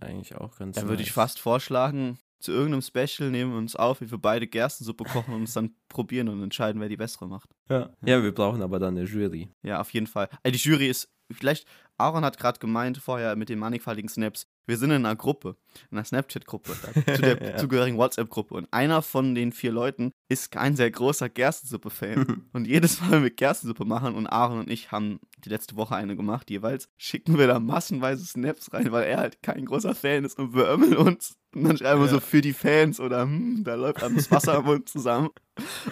eigentlich 0.00 0.34
auch 0.36 0.56
ganz 0.56 0.76
Da 0.76 0.82
würde 0.88 1.02
ich 1.02 1.08
nice. 1.08 1.14
fast 1.14 1.40
vorschlagen, 1.40 2.18
zu 2.40 2.52
irgendeinem 2.52 2.82
Special 2.82 3.30
nehmen 3.30 3.52
wir 3.52 3.58
uns 3.58 3.74
auf, 3.74 4.00
wie 4.00 4.10
wir 4.10 4.18
beide 4.18 4.46
Gerstensuppe 4.46 5.04
kochen 5.04 5.34
und 5.34 5.40
uns 5.40 5.54
dann 5.54 5.74
probieren 5.88 6.28
und 6.28 6.42
entscheiden, 6.42 6.80
wer 6.80 6.88
die 6.88 6.96
bessere 6.96 7.26
macht. 7.26 7.50
Ja. 7.68 7.90
ja, 8.04 8.22
wir 8.22 8.32
brauchen 8.32 8.62
aber 8.62 8.78
dann 8.78 8.96
eine 8.96 9.06
Jury. 9.06 9.48
Ja, 9.62 9.80
auf 9.80 9.92
jeden 9.92 10.06
Fall. 10.06 10.28
Ey, 10.44 10.52
die 10.52 10.58
Jury 10.58 10.88
ist, 10.88 11.08
vielleicht, 11.32 11.66
Aaron 11.96 12.24
hat 12.24 12.38
gerade 12.38 12.58
gemeint 12.60 12.98
vorher 12.98 13.34
mit 13.34 13.48
den 13.48 13.58
mannigfaltigen 13.58 14.08
Snaps, 14.08 14.46
wir 14.66 14.76
sind 14.76 14.90
in 14.90 15.04
einer 15.04 15.16
Gruppe, 15.16 15.56
einer 15.90 16.04
Snapchat-Gruppe, 16.04 16.72
zu 17.16 17.22
der 17.22 17.42
Ja. 17.42 17.56
zugehörigen 17.56 17.96
WhatsApp-Gruppe. 17.98 18.54
Und 18.54 18.68
einer 18.72 19.02
von 19.02 19.34
den 19.34 19.52
vier 19.52 19.72
Leuten 19.72 20.12
ist 20.28 20.50
kein 20.50 20.76
sehr 20.76 20.90
großer 20.90 21.28
Gerstensuppe-Fan. 21.28 22.44
und 22.52 22.66
jedes 22.66 23.00
Mal, 23.00 23.10
wenn 23.12 23.22
wir 23.22 23.30
Gerstensuppe 23.30 23.84
machen 23.84 24.14
und 24.14 24.26
Aaron 24.26 24.60
und 24.60 24.70
ich 24.70 24.92
haben 24.92 25.20
die 25.44 25.48
letzte 25.50 25.76
Woche 25.76 25.94
eine 25.96 26.16
gemacht, 26.16 26.50
jeweils, 26.50 26.88
schicken 26.96 27.38
wir 27.38 27.46
da 27.46 27.60
massenweise 27.60 28.24
Snaps 28.24 28.72
rein, 28.72 28.90
weil 28.92 29.04
er 29.08 29.18
halt 29.18 29.42
kein 29.42 29.64
großer 29.66 29.94
Fan 29.94 30.24
ist 30.24 30.38
und 30.38 30.54
wir 30.54 30.68
ömmeln 30.68 30.96
uns. 30.96 31.36
Und 31.54 31.64
dann 31.64 31.78
schreiben 31.78 32.00
wir 32.00 32.06
Ja. 32.06 32.12
so 32.12 32.20
für 32.20 32.42
die 32.42 32.52
Fans 32.52 33.00
oder 33.00 33.22
hm, 33.22 33.62
da 33.64 33.74
läuft 33.74 34.02
einem 34.02 34.16
das 34.16 34.30
Wasser 34.30 34.54
am 34.58 34.66
Mund 34.66 34.86
zusammen. 34.88 35.30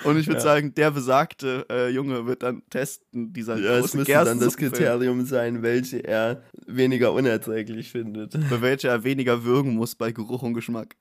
Und 0.05 0.19
ich 0.19 0.27
würde 0.27 0.39
Ja. 0.39 0.45
sagen, 0.45 0.75
der 0.75 0.91
besagte 0.91 1.67
äh, 1.71 1.89
Junge 1.89 2.27
wird 2.27 2.43
dann 2.43 2.63
testen, 2.69 3.33
dieser 3.33 3.57
Ja, 3.57 3.79
es 3.79 3.95
müsste 3.95 4.13
dann 4.13 4.39
das 4.39 4.57
Kriterium 4.57 5.25
sein, 5.25 5.63
welche 5.63 5.99
er 6.05 6.43
weniger 6.67 7.13
unerträglich 7.15 7.91
findet. 7.91 8.35
Für 8.49 8.61
welche 8.61 8.89
er 8.89 9.03
weniger 9.03 9.45
würgen 9.45 9.76
muss 9.77 9.95
bei 9.95 10.11
Geruch 10.13 10.43
und 10.43 10.55
Geschmack. 10.55 10.97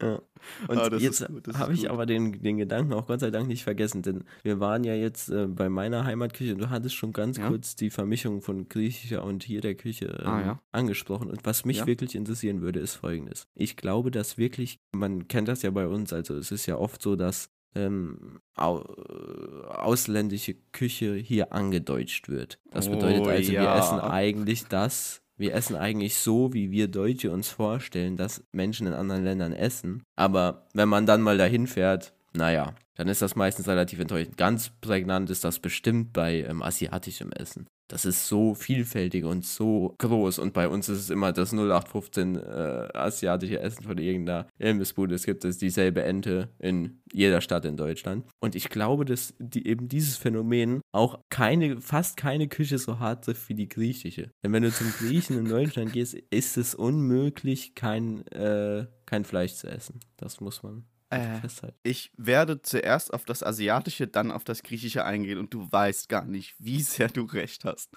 Ja. 0.00 0.20
Und 0.68 0.78
Ah, 0.78 0.96
jetzt 0.96 1.20
habe 1.52 1.74
ich 1.74 1.90
aber 1.90 2.06
den, 2.06 2.40
den 2.42 2.56
Gedanken 2.56 2.94
auch 2.94 3.06
Gott 3.06 3.20
sei 3.20 3.30
Dank 3.30 3.46
nicht 3.46 3.62
vergessen, 3.62 4.00
denn 4.00 4.24
wir 4.42 4.58
waren 4.58 4.84
ja 4.84 4.94
jetzt 4.94 5.28
äh, 5.28 5.46
bei 5.46 5.68
meiner 5.68 6.04
Heimatküche 6.04 6.54
und 6.54 6.60
du 6.62 6.70
hattest 6.70 6.94
schon 6.94 7.12
ganz 7.12 7.36
Ja. 7.36 7.48
kurz 7.48 7.76
die 7.76 7.90
Vermischung 7.90 8.40
von 8.40 8.66
griechischer 8.68 9.22
und 9.22 9.42
hier 9.42 9.60
der 9.60 9.74
Küche 9.74 10.06
ähm, 10.22 10.26
Ah, 10.26 10.40
ja. 10.40 10.60
angesprochen. 10.72 11.28
Und 11.28 11.44
was 11.44 11.66
mich 11.66 11.78
Ja. 11.78 11.86
wirklich 11.86 12.14
interessieren 12.14 12.62
würde, 12.62 12.80
ist 12.80 12.94
folgendes. 12.94 13.46
Ich 13.54 13.76
glaube, 13.76 14.10
dass 14.10 14.38
wirklich, 14.38 14.78
man 14.92 15.28
kennt 15.28 15.48
das 15.48 15.60
ja 15.60 15.70
bei 15.70 15.86
uns, 15.86 16.12
also 16.14 16.34
es 16.36 16.50
ist 16.50 16.64
ja 16.64 16.78
oft 16.78 17.02
so, 17.02 17.16
dass 17.16 17.50
ähm, 17.74 18.40
au, 18.56 18.80
äh, 18.80 19.66
ausländische 19.68 20.54
Küche 20.72 21.14
hier 21.14 21.52
angedeutscht 21.52 22.28
wird. 22.28 22.58
Das 22.70 22.88
bedeutet 22.88 23.20
Oh, 23.22 23.28
also, 23.28 23.52
wir 23.52 23.62
ja. 23.62 23.78
essen 23.78 24.00
eigentlich 24.00 24.64
das, 24.66 25.22
wir 25.40 25.54
essen 25.54 25.74
eigentlich 25.74 26.16
so, 26.16 26.52
wie 26.52 26.70
wir 26.70 26.88
Deutsche 26.88 27.32
uns 27.32 27.48
vorstellen, 27.48 28.16
dass 28.16 28.44
Menschen 28.52 28.86
in 28.86 28.92
anderen 28.92 29.24
Ländern 29.24 29.52
essen. 29.52 30.02
Aber 30.14 30.66
wenn 30.74 30.88
man 30.88 31.06
dann 31.06 31.22
mal 31.22 31.38
dahin 31.38 31.66
fährt, 31.66 32.12
naja, 32.32 32.74
dann 32.94 33.08
ist 33.08 33.22
das 33.22 33.34
meistens 33.34 33.66
relativ 33.66 33.98
enttäuschend. 33.98 34.36
Ganz 34.36 34.70
prägnant 34.80 35.30
ist 35.30 35.42
das 35.42 35.58
bestimmt 35.58 36.12
bei 36.12 36.42
ähm, 36.42 36.62
asiatischem 36.62 37.32
Essen. 37.32 37.66
Das 37.90 38.04
ist 38.04 38.28
so 38.28 38.54
vielfältig 38.54 39.24
und 39.24 39.44
so 39.44 39.96
groß. 39.98 40.38
Und 40.38 40.52
bei 40.52 40.68
uns 40.68 40.88
ist 40.88 40.98
es 41.00 41.10
immer 41.10 41.32
das 41.32 41.52
0815 41.52 42.36
äh, 42.36 42.88
asiatische 42.94 43.58
Essen 43.58 43.82
von 43.82 43.98
irgendeiner 43.98 44.46
Imbissbude. 44.58 45.16
Es 45.16 45.26
gibt 45.26 45.44
es 45.44 45.58
dieselbe 45.58 46.04
Ente 46.04 46.50
in 46.60 47.02
jeder 47.12 47.40
Stadt 47.40 47.64
in 47.64 47.76
Deutschland. 47.76 48.26
Und 48.40 48.54
ich 48.54 48.68
glaube, 48.68 49.04
dass 49.04 49.34
die, 49.40 49.66
eben 49.66 49.88
dieses 49.88 50.16
Phänomen 50.16 50.82
auch 50.92 51.18
keine, 51.30 51.80
fast 51.80 52.16
keine 52.16 52.46
Küche 52.46 52.78
so 52.78 53.00
hart 53.00 53.24
trifft 53.24 53.48
wie 53.48 53.54
die 53.54 53.68
griechische. 53.68 54.30
Denn 54.44 54.52
wenn 54.52 54.62
du 54.62 54.70
zum 54.70 54.92
Griechen 54.92 55.36
in 55.36 55.48
Deutschland 55.48 55.92
gehst, 55.92 56.14
ist 56.14 56.56
es 56.58 56.76
unmöglich, 56.76 57.74
kein, 57.74 58.24
äh, 58.28 58.86
kein 59.04 59.24
Fleisch 59.24 59.54
zu 59.54 59.68
essen. 59.68 59.98
Das 60.16 60.40
muss 60.40 60.62
man 60.62 60.84
Äh, 61.10 61.40
ich 61.82 62.12
werde 62.16 62.62
zuerst 62.62 63.12
auf 63.12 63.24
das 63.24 63.42
Asiatische, 63.42 64.06
dann 64.06 64.30
auf 64.30 64.44
das 64.44 64.62
Griechische 64.62 65.04
eingehen 65.04 65.38
und 65.38 65.52
du 65.52 65.70
weißt 65.70 66.08
gar 66.08 66.24
nicht, 66.24 66.54
wie 66.58 66.80
sehr 66.82 67.08
du 67.08 67.24
recht 67.24 67.64
hast. 67.64 67.90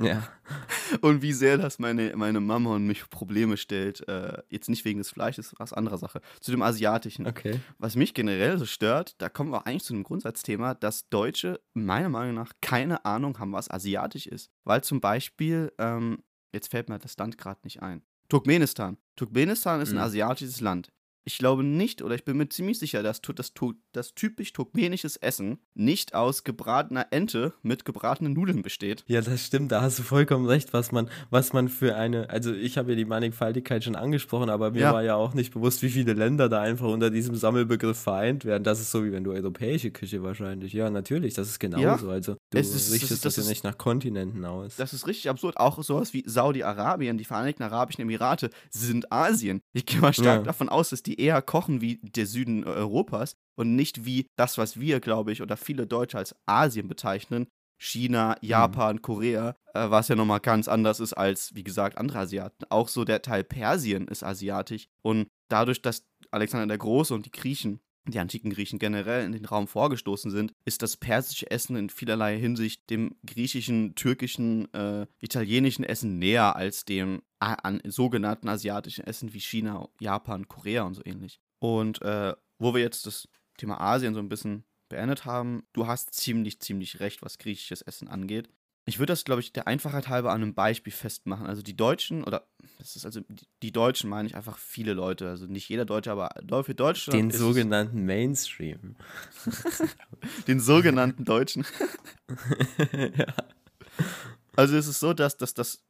Ja. 0.00 0.26
Und 1.00 1.22
wie 1.22 1.32
sehr 1.32 1.56
das 1.58 1.78
meine, 1.78 2.16
meine 2.16 2.40
Mama 2.40 2.70
und 2.74 2.84
mich 2.86 3.08
Probleme 3.08 3.56
stellt. 3.56 4.06
Äh, 4.08 4.42
jetzt 4.48 4.68
nicht 4.68 4.84
wegen 4.84 4.98
des 4.98 5.10
Fleisches, 5.10 5.54
was 5.58 5.72
anderer 5.72 5.98
Sache. 5.98 6.20
Zu 6.40 6.50
dem 6.50 6.62
Asiatischen. 6.62 7.26
Okay. 7.28 7.60
Was 7.78 7.94
mich 7.94 8.12
generell 8.14 8.58
so 8.58 8.66
stört, 8.66 9.14
da 9.18 9.28
kommen 9.28 9.52
wir 9.52 9.66
eigentlich 9.66 9.84
zu 9.84 9.94
einem 9.94 10.02
Grundsatzthema, 10.02 10.74
dass 10.74 11.08
Deutsche 11.08 11.60
meiner 11.74 12.08
Meinung 12.08 12.34
nach 12.34 12.52
keine 12.60 13.04
Ahnung 13.04 13.38
haben, 13.38 13.52
was 13.52 13.70
asiatisch 13.70 14.26
ist. 14.26 14.50
Weil 14.64 14.82
zum 14.82 15.00
Beispiel, 15.00 15.72
ähm, 15.78 16.24
jetzt 16.52 16.68
fällt 16.72 16.88
mir 16.88 16.98
das 16.98 17.16
Land 17.16 17.38
gerade 17.38 17.60
nicht 17.62 17.80
ein. 17.82 18.02
Turkmenistan. 18.28 18.96
Turkmenistan 19.16 19.80
ist 19.80 19.90
ein 19.90 19.96
Mhm. 19.96 20.02
asiatisches 20.02 20.60
Land. 20.60 20.90
Ich 21.30 21.38
glaube 21.38 21.62
nicht, 21.62 22.02
oder 22.02 22.16
ich 22.16 22.24
bin 22.24 22.36
mir 22.38 22.48
ziemlich 22.48 22.80
sicher, 22.80 23.04
dass 23.04 23.22
das, 23.22 23.52
das 23.92 24.14
typisch 24.16 24.52
turkmenisches 24.52 25.14
Essen 25.16 25.58
nicht 25.74 26.12
aus 26.12 26.42
gebratener 26.42 27.06
Ente 27.12 27.54
mit 27.62 27.84
gebratenen 27.84 28.32
Nudeln 28.32 28.62
besteht. 28.62 29.04
Ja, 29.06 29.20
das 29.20 29.46
stimmt, 29.46 29.70
da 29.70 29.80
hast 29.80 29.96
du 30.00 30.02
vollkommen 30.02 30.46
recht, 30.46 30.72
was 30.72 30.90
man, 30.90 31.08
was 31.30 31.52
man 31.52 31.68
für 31.68 31.94
eine, 31.94 32.28
also 32.30 32.52
ich 32.52 32.76
habe 32.78 32.90
ja 32.90 32.96
die 32.96 33.04
Mannigfaltigkeit 33.04 33.84
schon 33.84 33.94
angesprochen, 33.94 34.50
aber 34.50 34.72
mir 34.72 34.80
Ja. 34.80 34.92
war 34.92 35.04
ja 35.04 35.14
auch 35.14 35.32
nicht 35.32 35.52
bewusst, 35.54 35.82
wie 35.82 35.90
viele 35.90 36.14
Länder 36.14 36.48
da 36.48 36.62
einfach 36.62 36.88
unter 36.88 37.10
diesem 37.10 37.36
Sammelbegriff 37.36 37.96
vereint 37.98 38.44
werden. 38.44 38.64
Das 38.64 38.80
ist 38.80 38.90
so 38.90 39.04
wie 39.04 39.12
wenn 39.12 39.22
du 39.22 39.30
europäische 39.30 39.92
Küche 39.92 40.24
wahrscheinlich. 40.24 40.72
Ja, 40.72 40.90
natürlich, 40.90 41.34
das 41.34 41.48
ist 41.48 41.60
genauso. 41.60 42.10
Also 42.10 42.34
du 42.50 42.58
Es 42.58 42.74
ist- 42.74 42.92
richtest 42.92 43.12
das- 43.12 43.20
das, 43.20 43.34
das 43.36 43.44
ja 43.44 43.50
nicht 43.50 43.62
nach 43.62 43.78
Kontinenten 43.78 44.44
aus. 44.44 44.74
Das 44.74 44.92
ist 44.92 45.06
richtig 45.06 45.30
absurd. 45.30 45.58
Auch 45.58 45.80
sowas 45.84 46.12
wie 46.12 46.24
Saudi-Arabien, 46.26 47.18
die 47.18 47.24
Vereinigten 47.24 47.62
Arabischen 47.62 48.02
Emirate, 48.02 48.50
sind 48.70 49.12
Asien. 49.12 49.60
Ich 49.72 49.86
gehe 49.86 50.00
mal 50.00 50.12
stark 50.12 50.38
Ja. 50.40 50.42
davon 50.42 50.68
aus, 50.68 50.90
dass 50.90 51.04
die 51.04 51.19
eher 51.20 51.42
kochen 51.42 51.80
wie 51.80 52.00
der 52.02 52.26
Süden 52.26 52.64
Europas 52.64 53.36
und 53.56 53.76
nicht 53.76 54.04
wie 54.04 54.26
das, 54.36 54.58
was 54.58 54.80
wir, 54.80 55.00
glaube 55.00 55.32
ich, 55.32 55.42
oder 55.42 55.56
viele 55.56 55.86
Deutsche 55.86 56.18
als 56.18 56.34
Asien 56.46 56.88
bezeichnen. 56.88 57.46
China, 57.82 58.36
Japan, 58.42 59.00
Korea, 59.00 59.56
äh, 59.72 59.88
was 59.88 60.08
ja 60.08 60.16
nochmal 60.16 60.40
ganz 60.40 60.68
anders 60.68 61.00
ist 61.00 61.14
als, 61.14 61.54
wie 61.54 61.64
gesagt, 61.64 61.96
andere 61.96 62.18
Asiaten. 62.20 62.66
Auch 62.68 62.88
so 62.88 63.04
der 63.04 63.22
Teil 63.22 63.42
Persien 63.42 64.06
ist 64.08 64.22
asiatisch. 64.22 64.86
Und 65.02 65.28
dadurch, 65.48 65.80
dass 65.80 66.04
Alexander 66.30 66.66
der 66.66 66.78
Große 66.78 67.14
und 67.14 67.24
die 67.24 67.30
Griechen, 67.30 67.80
die 68.06 68.18
antiken 68.18 68.50
Griechen 68.50 68.78
generell 68.78 69.24
in 69.24 69.32
den 69.32 69.44
Raum 69.44 69.68
vorgestoßen 69.68 70.30
sind, 70.30 70.54
ist 70.64 70.82
das 70.82 70.96
persische 70.96 71.50
Essen 71.50 71.76
in 71.76 71.90
vielerlei 71.90 72.38
Hinsicht 72.38 72.88
dem 72.90 73.16
griechischen, 73.26 73.94
türkischen, 73.94 74.72
äh, 74.72 75.06
italienischen 75.20 75.84
Essen 75.84 76.18
näher 76.18 76.56
als 76.56 76.84
dem 76.84 77.22
an 77.38 77.80
sogenannten 77.86 78.48
asiatischen 78.48 79.06
Essen 79.06 79.32
wie 79.32 79.40
China, 79.40 79.88
Japan, 79.98 80.46
Korea 80.46 80.82
und 80.82 80.94
so 80.94 81.02
ähnlich. 81.04 81.40
Und 81.58 82.02
äh, 82.02 82.34
wo 82.58 82.74
wir 82.74 82.82
jetzt 82.82 83.06
das 83.06 83.28
Thema 83.56 83.80
Asien 83.80 84.14
so 84.14 84.20
ein 84.20 84.28
bisschen 84.28 84.64
beendet 84.90 85.24
haben, 85.24 85.62
du 85.72 85.86
hast 85.86 86.12
ziemlich, 86.12 86.60
ziemlich 86.60 87.00
recht, 87.00 87.22
was 87.22 87.38
griechisches 87.38 87.80
Essen 87.80 88.08
angeht. 88.08 88.50
Ich 88.86 88.98
würde 88.98 89.12
das, 89.12 89.24
glaube 89.24 89.40
ich, 89.40 89.52
der 89.52 89.66
Einfachheit 89.66 90.08
halber 90.08 90.32
an 90.32 90.42
einem 90.42 90.54
Beispiel 90.54 90.92
festmachen. 90.92 91.46
Also 91.46 91.62
die 91.62 91.76
Deutschen, 91.76 92.24
oder 92.24 92.46
das 92.78 92.96
ist 92.96 93.04
also 93.04 93.20
die, 93.62 93.72
Deutschen 93.72 94.08
meine 94.08 94.26
ich 94.26 94.34
einfach 94.34 94.58
viele 94.58 94.94
Leute, 94.94 95.28
also 95.28 95.46
nicht 95.46 95.68
jeder 95.68 95.84
Deutsche, 95.84 96.10
aber 96.10 96.64
für 96.64 96.74
Deutschland. 96.74 97.18
Den 97.18 97.30
sogenannten 97.30 98.04
Mainstream. 98.04 98.96
den 100.48 100.60
sogenannten 100.60 101.24
Deutschen. 101.24 101.66
ja. 102.92 103.26
Also 104.56 104.76
es 104.76 104.86
ist 104.86 105.00
so, 105.00 105.12
dass, 105.12 105.36
dass, 105.36 105.54
dass 105.54 105.84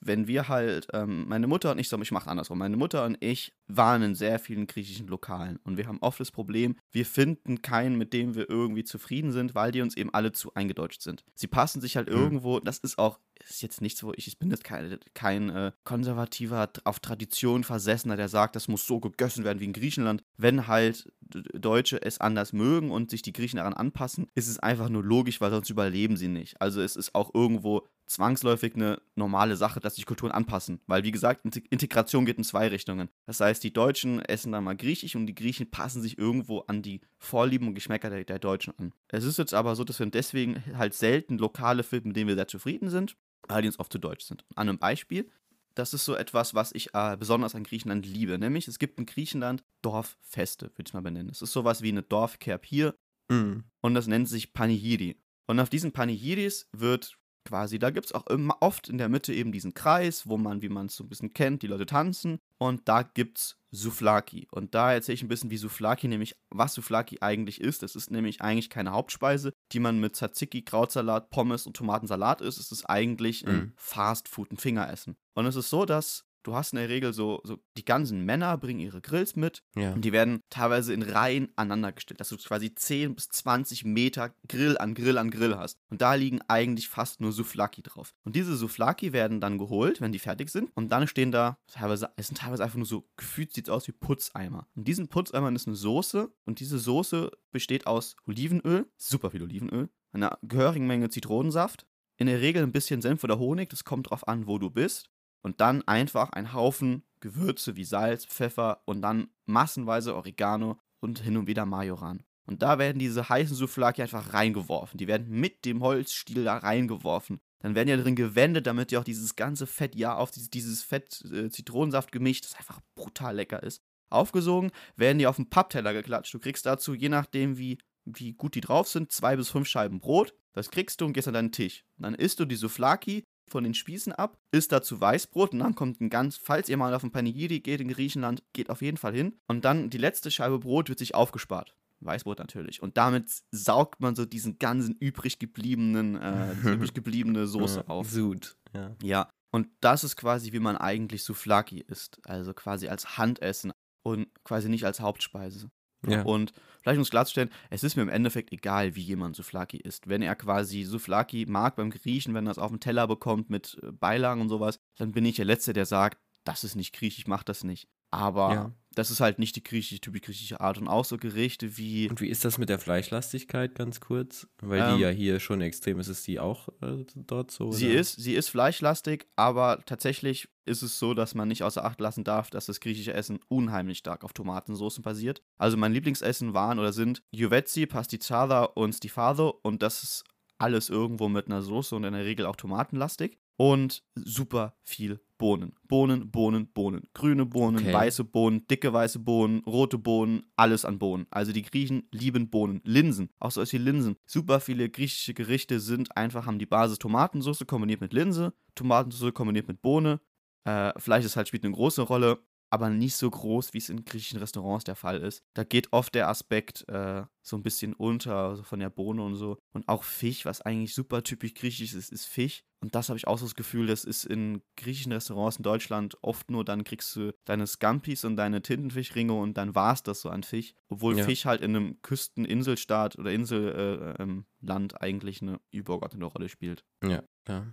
wenn 0.00 0.28
wir 0.28 0.48
halt, 0.48 0.88
ähm, 0.92 1.26
meine 1.28 1.46
Mutter 1.46 1.72
und 1.72 1.78
ich, 1.78 1.88
so, 1.88 2.00
ich 2.00 2.12
mache 2.12 2.30
andersrum, 2.30 2.58
meine 2.58 2.76
Mutter 2.76 3.04
und 3.04 3.16
ich 3.20 3.55
waren 3.68 4.02
in 4.02 4.14
sehr 4.14 4.38
vielen 4.38 4.66
griechischen 4.66 5.08
Lokalen 5.08 5.58
und 5.64 5.76
wir 5.76 5.86
haben 5.86 5.98
oft 6.00 6.20
das 6.20 6.30
Problem, 6.30 6.76
wir 6.92 7.04
finden 7.06 7.62
keinen, 7.62 7.96
mit 7.98 8.12
dem 8.12 8.34
wir 8.34 8.48
irgendwie 8.48 8.84
zufrieden 8.84 9.32
sind, 9.32 9.54
weil 9.54 9.72
die 9.72 9.80
uns 9.82 9.96
eben 9.96 10.12
alle 10.14 10.32
zu 10.32 10.54
eingedeutscht 10.54 11.02
sind. 11.02 11.24
Sie 11.34 11.46
passen 11.48 11.80
sich 11.80 11.96
halt 11.96 12.08
Hm. 12.08 12.16
irgendwo, 12.16 12.60
das 12.60 12.78
ist 12.78 12.98
auch, 12.98 13.18
ist 13.48 13.62
jetzt 13.62 13.80
nichts, 13.82 14.02
wo 14.02 14.12
ich, 14.16 14.28
ich 14.28 14.38
bin 14.38 14.50
jetzt 14.50 14.64
kein, 14.64 14.98
kein 15.14 15.50
äh, 15.50 15.72
konservativer, 15.84 16.70
auf 16.84 17.00
Tradition 17.00 17.64
versessener, 17.64 18.16
der 18.16 18.28
sagt, 18.28 18.56
das 18.56 18.68
muss 18.68 18.86
so 18.86 19.00
gegessen 19.00 19.44
werden 19.44 19.60
wie 19.60 19.64
in 19.66 19.72
Griechenland. 19.72 20.22
Wenn 20.36 20.66
halt 20.68 21.12
Deutsche 21.54 22.00
es 22.00 22.20
anders 22.20 22.52
mögen 22.52 22.90
und 22.90 23.10
sich 23.10 23.22
die 23.22 23.32
Griechen 23.32 23.56
daran 23.56 23.74
anpassen, 23.74 24.28
ist 24.34 24.48
es 24.48 24.58
einfach 24.58 24.88
nur 24.88 25.02
logisch, 25.02 25.40
weil 25.40 25.50
sonst 25.50 25.70
überleben 25.70 26.16
sie 26.16 26.28
nicht. 26.28 26.60
Also 26.60 26.80
es 26.80 26.96
ist 26.96 27.14
auch 27.14 27.34
irgendwo 27.34 27.86
zwangsläufig 28.06 28.74
eine 28.76 29.00
normale 29.16 29.56
Sache, 29.56 29.80
dass 29.80 29.96
sich 29.96 30.06
Kulturen 30.06 30.30
anpassen. 30.30 30.80
Weil, 30.86 31.02
wie 31.02 31.10
gesagt, 31.10 31.44
Inte- 31.44 31.62
Integration 31.70 32.24
geht 32.24 32.38
in 32.38 32.44
zwei 32.44 32.68
Richtungen. 32.68 33.08
Das 33.26 33.40
heißt, 33.40 33.55
die 33.60 33.72
Deutschen 33.72 34.20
essen 34.20 34.52
dann 34.52 34.64
mal 34.64 34.76
Griechisch 34.76 35.16
und 35.16 35.26
die 35.26 35.34
Griechen 35.34 35.70
passen 35.70 36.02
sich 36.02 36.18
irgendwo 36.18 36.60
an 36.60 36.82
die 36.82 37.00
Vorlieben 37.18 37.68
und 37.68 37.74
Geschmäcker 37.74 38.10
der, 38.10 38.24
der 38.24 38.38
Deutschen 38.38 38.74
an. 38.78 38.92
Es 39.08 39.24
ist 39.24 39.38
jetzt 39.38 39.54
aber 39.54 39.76
so, 39.76 39.84
dass 39.84 39.98
wir 39.98 40.06
deswegen 40.06 40.62
halt 40.76 40.94
selten 40.94 41.38
Lokale 41.38 41.82
finden, 41.82 42.08
mit 42.08 42.16
denen 42.16 42.28
wir 42.28 42.34
sehr 42.34 42.48
zufrieden 42.48 42.90
sind, 42.90 43.16
weil 43.48 43.62
die 43.62 43.68
uns 43.68 43.78
oft 43.78 43.92
zu 43.92 43.98
deutsch 43.98 44.24
sind. 44.24 44.44
An 44.54 44.68
einem 44.68 44.78
Beispiel, 44.78 45.30
das 45.74 45.92
ist 45.94 46.04
so 46.04 46.14
etwas, 46.14 46.54
was 46.54 46.72
ich 46.72 46.94
äh, 46.94 47.16
besonders 47.16 47.54
an 47.54 47.64
Griechenland 47.64 48.06
liebe. 48.06 48.38
Nämlich, 48.38 48.66
es 48.68 48.78
gibt 48.78 48.98
in 48.98 49.06
Griechenland 49.06 49.62
Dorffeste, 49.82 50.66
würde 50.76 50.88
ich 50.88 50.94
mal 50.94 51.02
benennen. 51.02 51.30
Es 51.30 51.42
ist 51.42 51.52
sowas 51.52 51.82
wie 51.82 51.90
eine 51.90 52.02
Dorfkerb 52.02 52.64
hier 52.64 52.94
Mm. 53.28 53.64
und 53.80 53.94
das 53.94 54.06
nennt 54.06 54.28
sich 54.28 54.52
Panihiri. 54.52 55.20
Und 55.48 55.60
auf 55.60 55.68
diesen 55.68 55.92
Panihiris 55.92 56.68
wird 56.72 57.16
quasi, 57.46 57.78
da 57.78 57.90
gibt 57.90 58.06
es 58.06 58.12
auch 58.12 58.26
immer 58.26 58.56
oft 58.60 58.88
in 58.88 58.98
der 58.98 59.08
Mitte 59.08 59.32
eben 59.32 59.52
diesen 59.52 59.72
Kreis, 59.72 60.26
wo 60.26 60.36
man, 60.36 60.60
wie 60.62 60.68
man 60.68 60.86
es 60.86 60.96
so 60.96 61.04
ein 61.04 61.08
bisschen 61.08 61.32
kennt, 61.32 61.62
die 61.62 61.66
Leute 61.68 61.86
tanzen 61.86 62.38
und 62.58 62.86
da 62.88 63.02
gibt 63.02 63.38
es 63.38 63.56
Souflaki. 63.70 64.48
Und 64.50 64.74
da 64.74 64.92
erzähle 64.92 65.14
ich 65.14 65.22
ein 65.22 65.28
bisschen, 65.28 65.50
wie 65.50 65.56
Souflaki, 65.56 66.08
nämlich 66.08 66.34
was 66.50 66.74
Souflaki 66.74 67.18
eigentlich 67.20 67.60
ist. 67.60 67.82
Es 67.82 67.94
ist 67.96 68.10
nämlich 68.10 68.40
eigentlich 68.40 68.70
keine 68.70 68.92
Hauptspeise, 68.92 69.52
die 69.72 69.80
man 69.80 69.98
mit 70.00 70.16
Tzatziki, 70.16 70.62
Krautsalat, 70.62 71.30
Pommes 71.30 71.66
und 71.66 71.76
Tomatensalat 71.76 72.40
isst. 72.40 72.58
Es 72.58 72.72
ist 72.72 72.84
eigentlich 72.84 73.46
ein 73.46 73.54
Mhm. 73.56 73.72
Fastfood, 73.76 74.50
ein 74.52 74.56
Fingeressen. 74.56 75.16
Und 75.34 75.46
es 75.46 75.56
ist 75.56 75.70
so, 75.70 75.84
dass 75.84 76.24
du 76.46 76.54
hast 76.54 76.72
in 76.72 76.78
der 76.78 76.88
Regel 76.88 77.12
so, 77.12 77.40
so 77.44 77.58
die 77.76 77.84
ganzen 77.84 78.24
Männer 78.24 78.56
bringen 78.58 78.80
ihre 78.80 79.00
Grills 79.00 79.36
mit 79.36 79.62
Ja. 79.74 79.92
und 79.92 80.04
die 80.04 80.12
werden 80.12 80.40
teilweise 80.50 80.92
in 80.94 81.02
Reihen 81.02 81.48
aneinandergestellt, 81.56 82.20
dass 82.20 82.28
du 82.28 82.36
quasi 82.36 82.74
10 82.74 83.14
bis 83.14 83.28
20 83.28 83.84
Meter 83.84 84.34
Grill 84.48 84.78
an 84.78 84.94
Grill 84.94 85.18
an 85.18 85.30
Grill 85.30 85.56
hast. 85.56 85.78
Und 85.90 86.00
da 86.00 86.14
liegen 86.14 86.40
eigentlich 86.48 86.88
fast 86.88 87.20
nur 87.20 87.32
Souflaki 87.32 87.82
drauf. 87.82 88.14
Und 88.24 88.36
diese 88.36 88.56
Souflaki 88.56 89.12
werden 89.12 89.40
dann 89.40 89.58
geholt, 89.58 90.00
wenn 90.00 90.12
die 90.12 90.18
fertig 90.18 90.50
sind. 90.50 90.70
Und 90.74 90.90
dann 90.90 91.06
stehen 91.08 91.32
da 91.32 91.58
teilweise, 91.66 92.10
es 92.16 92.28
sind 92.28 92.38
teilweise 92.38 92.62
einfach 92.64 92.76
nur 92.76 92.86
so, 92.86 93.08
gefühlt 93.16 93.52
sieht 93.52 93.68
es 93.68 93.72
aus 93.72 93.88
wie 93.88 93.92
Putzeimer. 93.92 94.66
Und 94.74 94.86
diesen 94.88 95.08
Putzeimern 95.08 95.56
ist 95.56 95.66
eine 95.66 95.76
Soße. 95.76 96.30
Und 96.44 96.60
diese 96.60 96.78
Soße 96.78 97.30
besteht 97.52 97.86
aus 97.86 98.16
Olivenöl, 98.26 98.86
super 98.96 99.30
viel 99.30 99.42
Olivenöl, 99.42 99.88
einer 100.12 100.38
gehörigen 100.42 100.86
Menge 100.86 101.10
Zitronensaft, 101.10 101.86
in 102.18 102.26
der 102.28 102.40
Regel 102.40 102.62
ein 102.62 102.72
bisschen 102.72 103.02
Senf 103.02 103.22
oder 103.24 103.38
Honig, 103.38 103.68
das 103.68 103.84
kommt 103.84 104.08
drauf 104.10 104.26
an, 104.26 104.46
wo 104.46 104.58
du 104.58 104.70
bist. 104.70 105.10
Und 105.42 105.60
dann 105.60 105.86
einfach 105.86 106.30
ein 106.30 106.52
Haufen 106.52 107.04
Gewürze 107.20 107.76
wie 107.76 107.84
Salz, 107.84 108.24
Pfeffer 108.24 108.82
und 108.84 109.02
dann 109.02 109.28
massenweise 109.46 110.14
Oregano 110.14 110.78
und 111.00 111.20
hin 111.20 111.36
und 111.36 111.46
wieder 111.46 111.66
Majoran. 111.66 112.22
Und 112.46 112.62
da 112.62 112.78
werden 112.78 112.98
diese 112.98 113.28
heißen 113.28 113.56
Souflaki 113.56 114.02
einfach 114.02 114.32
reingeworfen. 114.32 114.98
Die 114.98 115.08
werden 115.08 115.28
mit 115.28 115.64
dem 115.64 115.82
Holzstiel 115.82 116.44
da 116.44 116.58
reingeworfen. 116.58 117.40
Dann 117.60 117.74
werden 117.74 117.88
ja 117.88 117.96
drin 117.96 118.14
gewendet, 118.14 118.66
damit 118.66 118.92
ja 118.92 119.00
auch 119.00 119.04
dieses 119.04 119.34
ganze 119.34 119.66
Fett 119.66 119.96
ja 119.96 120.14
auf 120.14 120.30
dieses, 120.30 120.50
dieses 120.50 120.82
Fett-Zitronensaft 120.82 122.12
gemischt, 122.12 122.44
das 122.44 122.54
einfach 122.54 122.80
brutal 122.94 123.34
lecker 123.34 123.62
ist. 123.62 123.82
Aufgesogen, 124.08 124.70
werden 124.94 125.18
die 125.18 125.26
auf 125.26 125.36
den 125.36 125.50
Pappteller 125.50 125.92
geklatscht. 125.92 126.32
Du 126.32 126.38
kriegst 126.38 126.64
dazu, 126.64 126.94
je 126.94 127.08
nachdem 127.08 127.58
wie, 127.58 127.78
wie 128.04 128.34
gut 128.34 128.54
die 128.54 128.60
drauf 128.60 128.86
sind, 128.86 129.10
zwei 129.10 129.34
bis 129.34 129.50
fünf 129.50 129.66
Scheiben 129.66 129.98
Brot. 129.98 130.32
Das 130.52 130.70
kriegst 130.70 131.00
du 131.00 131.06
und 131.06 131.12
gehst 131.12 131.26
an 131.26 131.34
deinen 131.34 131.50
Tisch. 131.50 131.84
Und 131.96 132.04
dann 132.04 132.14
isst 132.14 132.38
du 132.38 132.44
die 132.44 132.54
Souflaki 132.54 133.24
von 133.48 133.64
den 133.64 133.74
Spießen 133.74 134.12
ab, 134.12 134.38
isst 134.50 134.72
dazu 134.72 135.00
Weißbrot 135.00 135.52
und 135.52 135.60
dann 135.60 135.74
kommt 135.74 136.00
ein 136.00 136.10
ganz, 136.10 136.36
falls 136.36 136.68
ihr 136.68 136.76
mal 136.76 136.94
auf 136.94 137.04
ein 137.04 137.12
Panigiri 137.12 137.60
geht 137.60 137.80
in 137.80 137.88
Griechenland, 137.88 138.42
geht 138.52 138.70
auf 138.70 138.82
jeden 138.82 138.96
Fall 138.96 139.14
hin. 139.14 139.38
Und 139.46 139.64
dann 139.64 139.90
die 139.90 139.98
letzte 139.98 140.30
Scheibe 140.30 140.58
Brot 140.58 140.88
wird 140.88 140.98
sich 140.98 141.14
aufgespart. 141.14 141.74
Weißbrot 142.00 142.38
natürlich. 142.38 142.82
Und 142.82 142.96
damit 142.96 143.30
saugt 143.50 144.00
man 144.00 144.14
so 144.16 144.26
diesen 144.26 144.58
ganzen 144.58 144.94
übrig 144.96 145.38
gebliebenen, 145.38 146.16
äh, 146.16 146.52
übrig 146.74 146.92
gebliebene 146.94 147.46
Soße 147.46 147.88
auf. 147.88 148.10
Sud. 148.10 148.56
Ja. 148.74 148.96
Ja, 149.02 149.30
und 149.50 149.68
das 149.80 150.04
ist 150.04 150.16
quasi, 150.16 150.52
wie 150.52 150.58
man 150.58 150.76
eigentlich 150.76 151.24
Souflaki 151.24 151.80
isst. 151.80 152.20
Also 152.24 152.52
quasi 152.52 152.88
als 152.88 153.16
Handessen 153.16 153.72
und 154.02 154.28
quasi 154.44 154.68
nicht 154.68 154.84
als 154.84 155.00
Hauptspeise. 155.00 155.70
Ja. 156.06 156.22
Und 156.22 156.52
vielleicht 156.82 156.98
um 156.98 157.02
es 157.02 157.10
klarzustellen, 157.10 157.50
es 157.70 157.84
ist 157.84 157.96
mir 157.96 158.02
im 158.02 158.08
Endeffekt 158.08 158.52
egal, 158.52 158.94
wie 158.96 159.02
jemand 159.02 159.36
Souflaki 159.36 159.78
isst. 159.78 160.08
Wenn 160.08 160.22
er 160.22 160.34
quasi 160.34 160.82
Souflaki 160.84 161.46
mag 161.48 161.76
beim 161.76 161.90
Griechen, 161.90 162.34
wenn 162.34 162.46
er 162.46 162.52
es 162.52 162.58
auf 162.58 162.70
dem 162.70 162.80
Teller 162.80 163.06
bekommt 163.06 163.50
mit 163.50 163.78
äh, 163.82 163.92
Beilagen 163.92 164.40
und 164.40 164.48
sowas, 164.48 164.78
dann 164.96 165.12
bin 165.12 165.24
ich 165.24 165.36
der 165.36 165.44
Letzte, 165.44 165.72
der 165.72 165.86
sagt, 165.86 166.18
das 166.44 166.64
ist 166.64 166.76
nicht 166.76 166.94
griechisch, 166.94 167.20
ich 167.20 167.26
mach 167.26 167.42
das 167.42 167.64
nicht. 167.64 167.88
Aber 168.10 168.52
Ja. 168.52 168.72
das 168.94 169.10
ist 169.10 169.20
halt 169.20 169.38
nicht 169.38 169.56
die 169.56 169.62
griechische, 169.62 170.00
typisch 170.00 170.22
griechische 170.22 170.60
Art. 170.60 170.78
Und 170.78 170.88
auch 170.88 171.04
so 171.04 171.16
Gerichte 171.18 171.76
wie, 171.76 172.08
Und 172.08 172.20
wie 172.20 172.28
ist 172.28 172.44
das 172.44 172.56
mit 172.58 172.68
der 172.68 172.78
Fleischlastigkeit 172.78 173.74
ganz 173.74 174.00
kurz? 174.00 174.46
Weil 174.60 174.80
Ähm, 174.80 174.96
die 174.96 175.02
ja 175.02 175.08
hier 175.10 175.40
schon 175.40 175.60
extrem 175.60 175.98
ist. 176.00 176.08
Ist 176.08 176.26
die 176.26 176.40
auch 176.40 176.68
äh, 176.82 177.04
dort 177.14 177.50
so? 177.50 177.72
sie 177.72 177.88
oder? 177.90 178.00
ist, 178.00 178.16
sie 178.16 178.34
ist 178.34 178.48
fleischlastig, 178.48 179.26
aber 179.36 179.82
tatsächlich 179.86 180.48
ist 180.64 180.82
es 180.82 180.98
so, 180.98 181.14
dass 181.14 181.34
man 181.34 181.46
nicht 181.48 181.62
außer 181.62 181.84
Acht 181.84 182.00
lassen 182.00 182.24
darf, 182.24 182.50
dass 182.50 182.66
das 182.66 182.80
griechische 182.80 183.12
Essen 183.12 183.38
unheimlich 183.48 183.98
stark 183.98 184.24
auf 184.24 184.32
Tomatensoßen 184.32 185.02
basiert. 185.02 185.42
Also 185.58 185.76
mein 185.76 185.92
Lieblingsessen 185.92 186.54
waren 186.54 186.78
oder 186.78 186.92
sind 186.92 187.22
Juvetzi, 187.30 187.86
Pasticciata 187.86 188.64
und 188.64 188.92
Stifado 188.94 189.58
und 189.62 189.82
das 189.82 190.02
ist 190.02 190.24
alles 190.58 190.88
irgendwo 190.88 191.28
mit 191.28 191.46
einer 191.46 191.60
Soße 191.62 191.94
und 191.94 192.04
in 192.04 192.14
der 192.14 192.24
Regel 192.24 192.46
auch 192.46 192.56
tomatenlastig. 192.56 193.38
Und 193.56 194.04
super 194.14 194.76
viel 194.82 195.20
Bohnen. 195.38 195.74
Bohnen, 195.88 196.30
Bohnen, 196.30 196.66
Bohnen. 196.72 197.02
Grüne 197.14 197.46
Bohnen, 197.46 197.78
Okay. 197.80 197.92
weiße 197.92 198.24
Bohnen, 198.24 198.66
dicke 198.68 198.92
weiße 198.92 199.18
Bohnen, 199.18 199.60
rote 199.64 199.98
Bohnen, 199.98 200.44
alles 200.56 200.84
an 200.84 200.98
Bohnen. 200.98 201.26
Also 201.30 201.52
die 201.52 201.62
Griechen 201.62 202.08
lieben 202.10 202.48
Bohnen. 202.50 202.80
Linsen, 202.84 203.30
auch 203.38 203.50
so 203.50 203.62
wie 203.62 203.78
Linsen. 203.78 204.16
Super 204.26 204.60
viele 204.60 204.88
griechische 204.88 205.34
Gerichte 205.34 205.80
sind 205.80 206.16
einfach, 206.16 206.46
haben 206.46 206.58
die 206.58 206.66
Basis 206.66 206.98
Tomatensauce 206.98 207.64
kombiniert 207.66 208.00
mit 208.00 208.12
Linse, 208.12 208.52
Tomatensauce 208.74 209.32
kombiniert 209.34 209.68
mit 209.68 209.82
Bohne. 209.82 210.20
Äh, 210.64 210.92
Fleisch 210.98 211.24
ist 211.24 211.36
halt, 211.36 211.48
spielt 211.48 211.64
eine 211.64 211.74
große 211.74 212.02
Rolle, 212.02 212.38
aber 212.70 212.90
nicht 212.90 213.16
so 213.16 213.30
groß, 213.30 213.74
wie 213.74 213.78
es 213.78 213.88
in 213.88 214.04
griechischen 214.04 214.38
Restaurants 214.38 214.84
der 214.84 214.96
Fall 214.96 215.22
ist. 215.22 215.42
Da 215.54 215.64
geht 215.64 215.92
oft 215.92 216.14
der 216.14 216.28
Aspekt 216.28 216.88
äh, 216.88 217.22
so 217.42 217.56
ein 217.56 217.62
bisschen 217.62 217.92
unter, 217.94 218.34
also 218.34 218.62
von 218.62 218.80
der 218.80 218.90
Bohne 218.90 219.22
und 219.22 219.36
so. 219.36 219.58
Und 219.72 219.88
auch 219.88 220.02
Fisch, 220.02 220.44
was 220.44 220.60
eigentlich 220.60 220.94
super 220.94 221.22
typisch 221.22 221.54
griechisch 221.54 221.94
ist, 221.94 222.12
ist 222.12 222.26
Fisch. 222.26 222.64
Und 222.80 222.94
das 222.94 223.08
habe 223.08 223.16
ich 223.16 223.26
auch 223.26 223.38
so 223.38 223.46
das 223.46 223.54
Gefühl, 223.54 223.86
das 223.86 224.04
ist 224.04 224.24
in 224.24 224.62
griechischen 224.76 225.12
Restaurants 225.12 225.56
in 225.56 225.62
Deutschland 225.62 226.16
oft 226.22 226.50
nur, 226.50 226.64
dann 226.64 226.84
kriegst 226.84 227.14
du 227.16 227.32
deine 227.44 227.66
Scampis 227.66 228.24
und 228.24 228.36
deine 228.36 228.62
Tintenfischringe 228.62 229.32
und 229.32 229.56
dann 229.56 229.74
war 229.74 229.94
es 229.94 230.02
das 230.02 230.20
so 230.20 230.28
an 230.28 230.42
Fisch. 230.42 230.74
Obwohl 230.88 231.16
Ja. 231.16 231.24
Fisch 231.24 231.46
halt 231.46 231.62
in 231.62 231.74
einem 231.74 232.02
Küsteninselstaat 232.02 233.18
oder 233.18 233.32
Inselland 233.32 234.12
äh, 234.12 234.22
ähm, 234.22 234.96
eigentlich 235.00 235.40
eine 235.40 235.60
übergeordnete 235.70 236.26
Rolle 236.26 236.48
spielt. 236.48 236.84
Ja, 237.02 237.22
ja. 237.48 237.66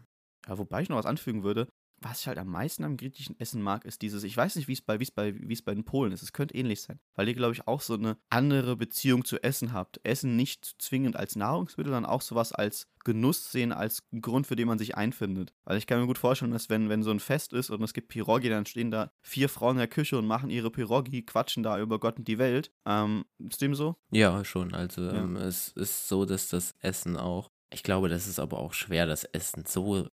Ja, 0.48 0.58
wobei 0.58 0.82
ich 0.82 0.90
noch 0.90 0.98
was 0.98 1.06
anfügen 1.06 1.44
würde, 1.44 1.68
was 2.04 2.22
ich 2.22 2.28
halt 2.28 2.38
am 2.38 2.48
meisten 2.48 2.84
am 2.84 2.98
griechischen 2.98 3.40
Essen 3.40 3.62
mag, 3.62 3.86
ist 3.86 4.02
dieses, 4.02 4.24
ich 4.24 4.36
weiß 4.36 4.56
nicht, 4.56 4.68
wie 4.68 4.74
es 4.74 4.82
bei, 4.82 5.00
wie 5.00 5.04
es 5.04 5.12
bei, 5.12 5.34
wie 5.36 5.54
es 5.54 5.62
bei 5.62 5.74
den 5.74 5.84
Polen 5.86 6.12
ist, 6.12 6.22
es 6.24 6.34
könnte 6.34 6.56
ähnlich 6.56 6.82
sein, 6.82 7.00
weil 7.16 7.28
ihr, 7.28 7.34
glaube 7.36 7.54
ich, 7.54 7.68
auch 7.68 7.82
so 7.82 7.94
eine 7.96 8.18
andere 8.30 8.76
Beziehung 8.76 9.26
zu 9.26 9.42
Essen 9.44 9.74
habt. 9.74 10.00
Essen 10.04 10.36
nicht 10.36 10.76
zwingend 10.80 11.16
als 11.16 11.36
Nahrungsmittel, 11.36 11.92
sondern 11.94 12.10
auch 12.10 12.22
sowas 12.22 12.52
als 12.52 12.88
Genuss 13.04 13.52
sehen, 13.52 13.72
als 13.74 14.04
Grund, 14.22 14.48
für 14.48 14.56
den 14.56 14.68
man 14.68 14.80
sich 14.80 14.96
einfindet. 14.96 15.54
Weil 15.66 15.78
ich 15.78 15.88
kann 15.88 16.00
mir 16.00 16.08
gut 16.08 16.18
vorstellen, 16.18 16.52
dass 16.52 16.70
wenn, 16.70 16.88
wenn 16.90 17.04
so 17.04 17.12
ein 17.12 17.20
Fest 17.20 17.52
ist 17.54 17.70
und 17.70 17.84
es 17.84 17.94
gibt 17.94 18.08
Pirogi, 18.08 18.48
dann 18.50 18.66
stehen 18.66 18.92
da 18.92 19.12
vier 19.22 19.50
Frauen 19.50 19.76
in 19.76 19.80
der 19.80 19.88
Küche 19.88 20.18
und 20.18 20.26
machen 20.26 20.50
ihre 20.50 20.72
Pirogi, 20.72 21.24
quatschen 21.24 21.64
da 21.64 21.80
über 21.80 22.00
Gott 22.00 22.18
und 22.18 22.28
die 22.28 22.38
Welt. 22.38 22.72
Ähm, 22.86 23.26
ist 23.40 23.62
dem 23.62 23.76
so? 23.76 23.96
Ja, 24.12 24.44
schon. 24.46 24.74
Also 24.74 25.02
Ja. 25.02 25.24
ähm, 25.24 25.36
es 25.36 25.70
ist 25.70 26.08
so, 26.08 26.26
dass 26.26 26.48
das 26.48 26.76
Essen 26.80 27.18
auch. 27.18 27.52
Ich 27.74 27.84
glaube, 27.84 28.10
das 28.10 28.28
ist 28.28 28.40
aber 28.40 28.60
auch 28.60 28.74
schwer, 28.74 29.06
das 29.06 29.24
Essen 29.24 29.66
so 29.68 30.08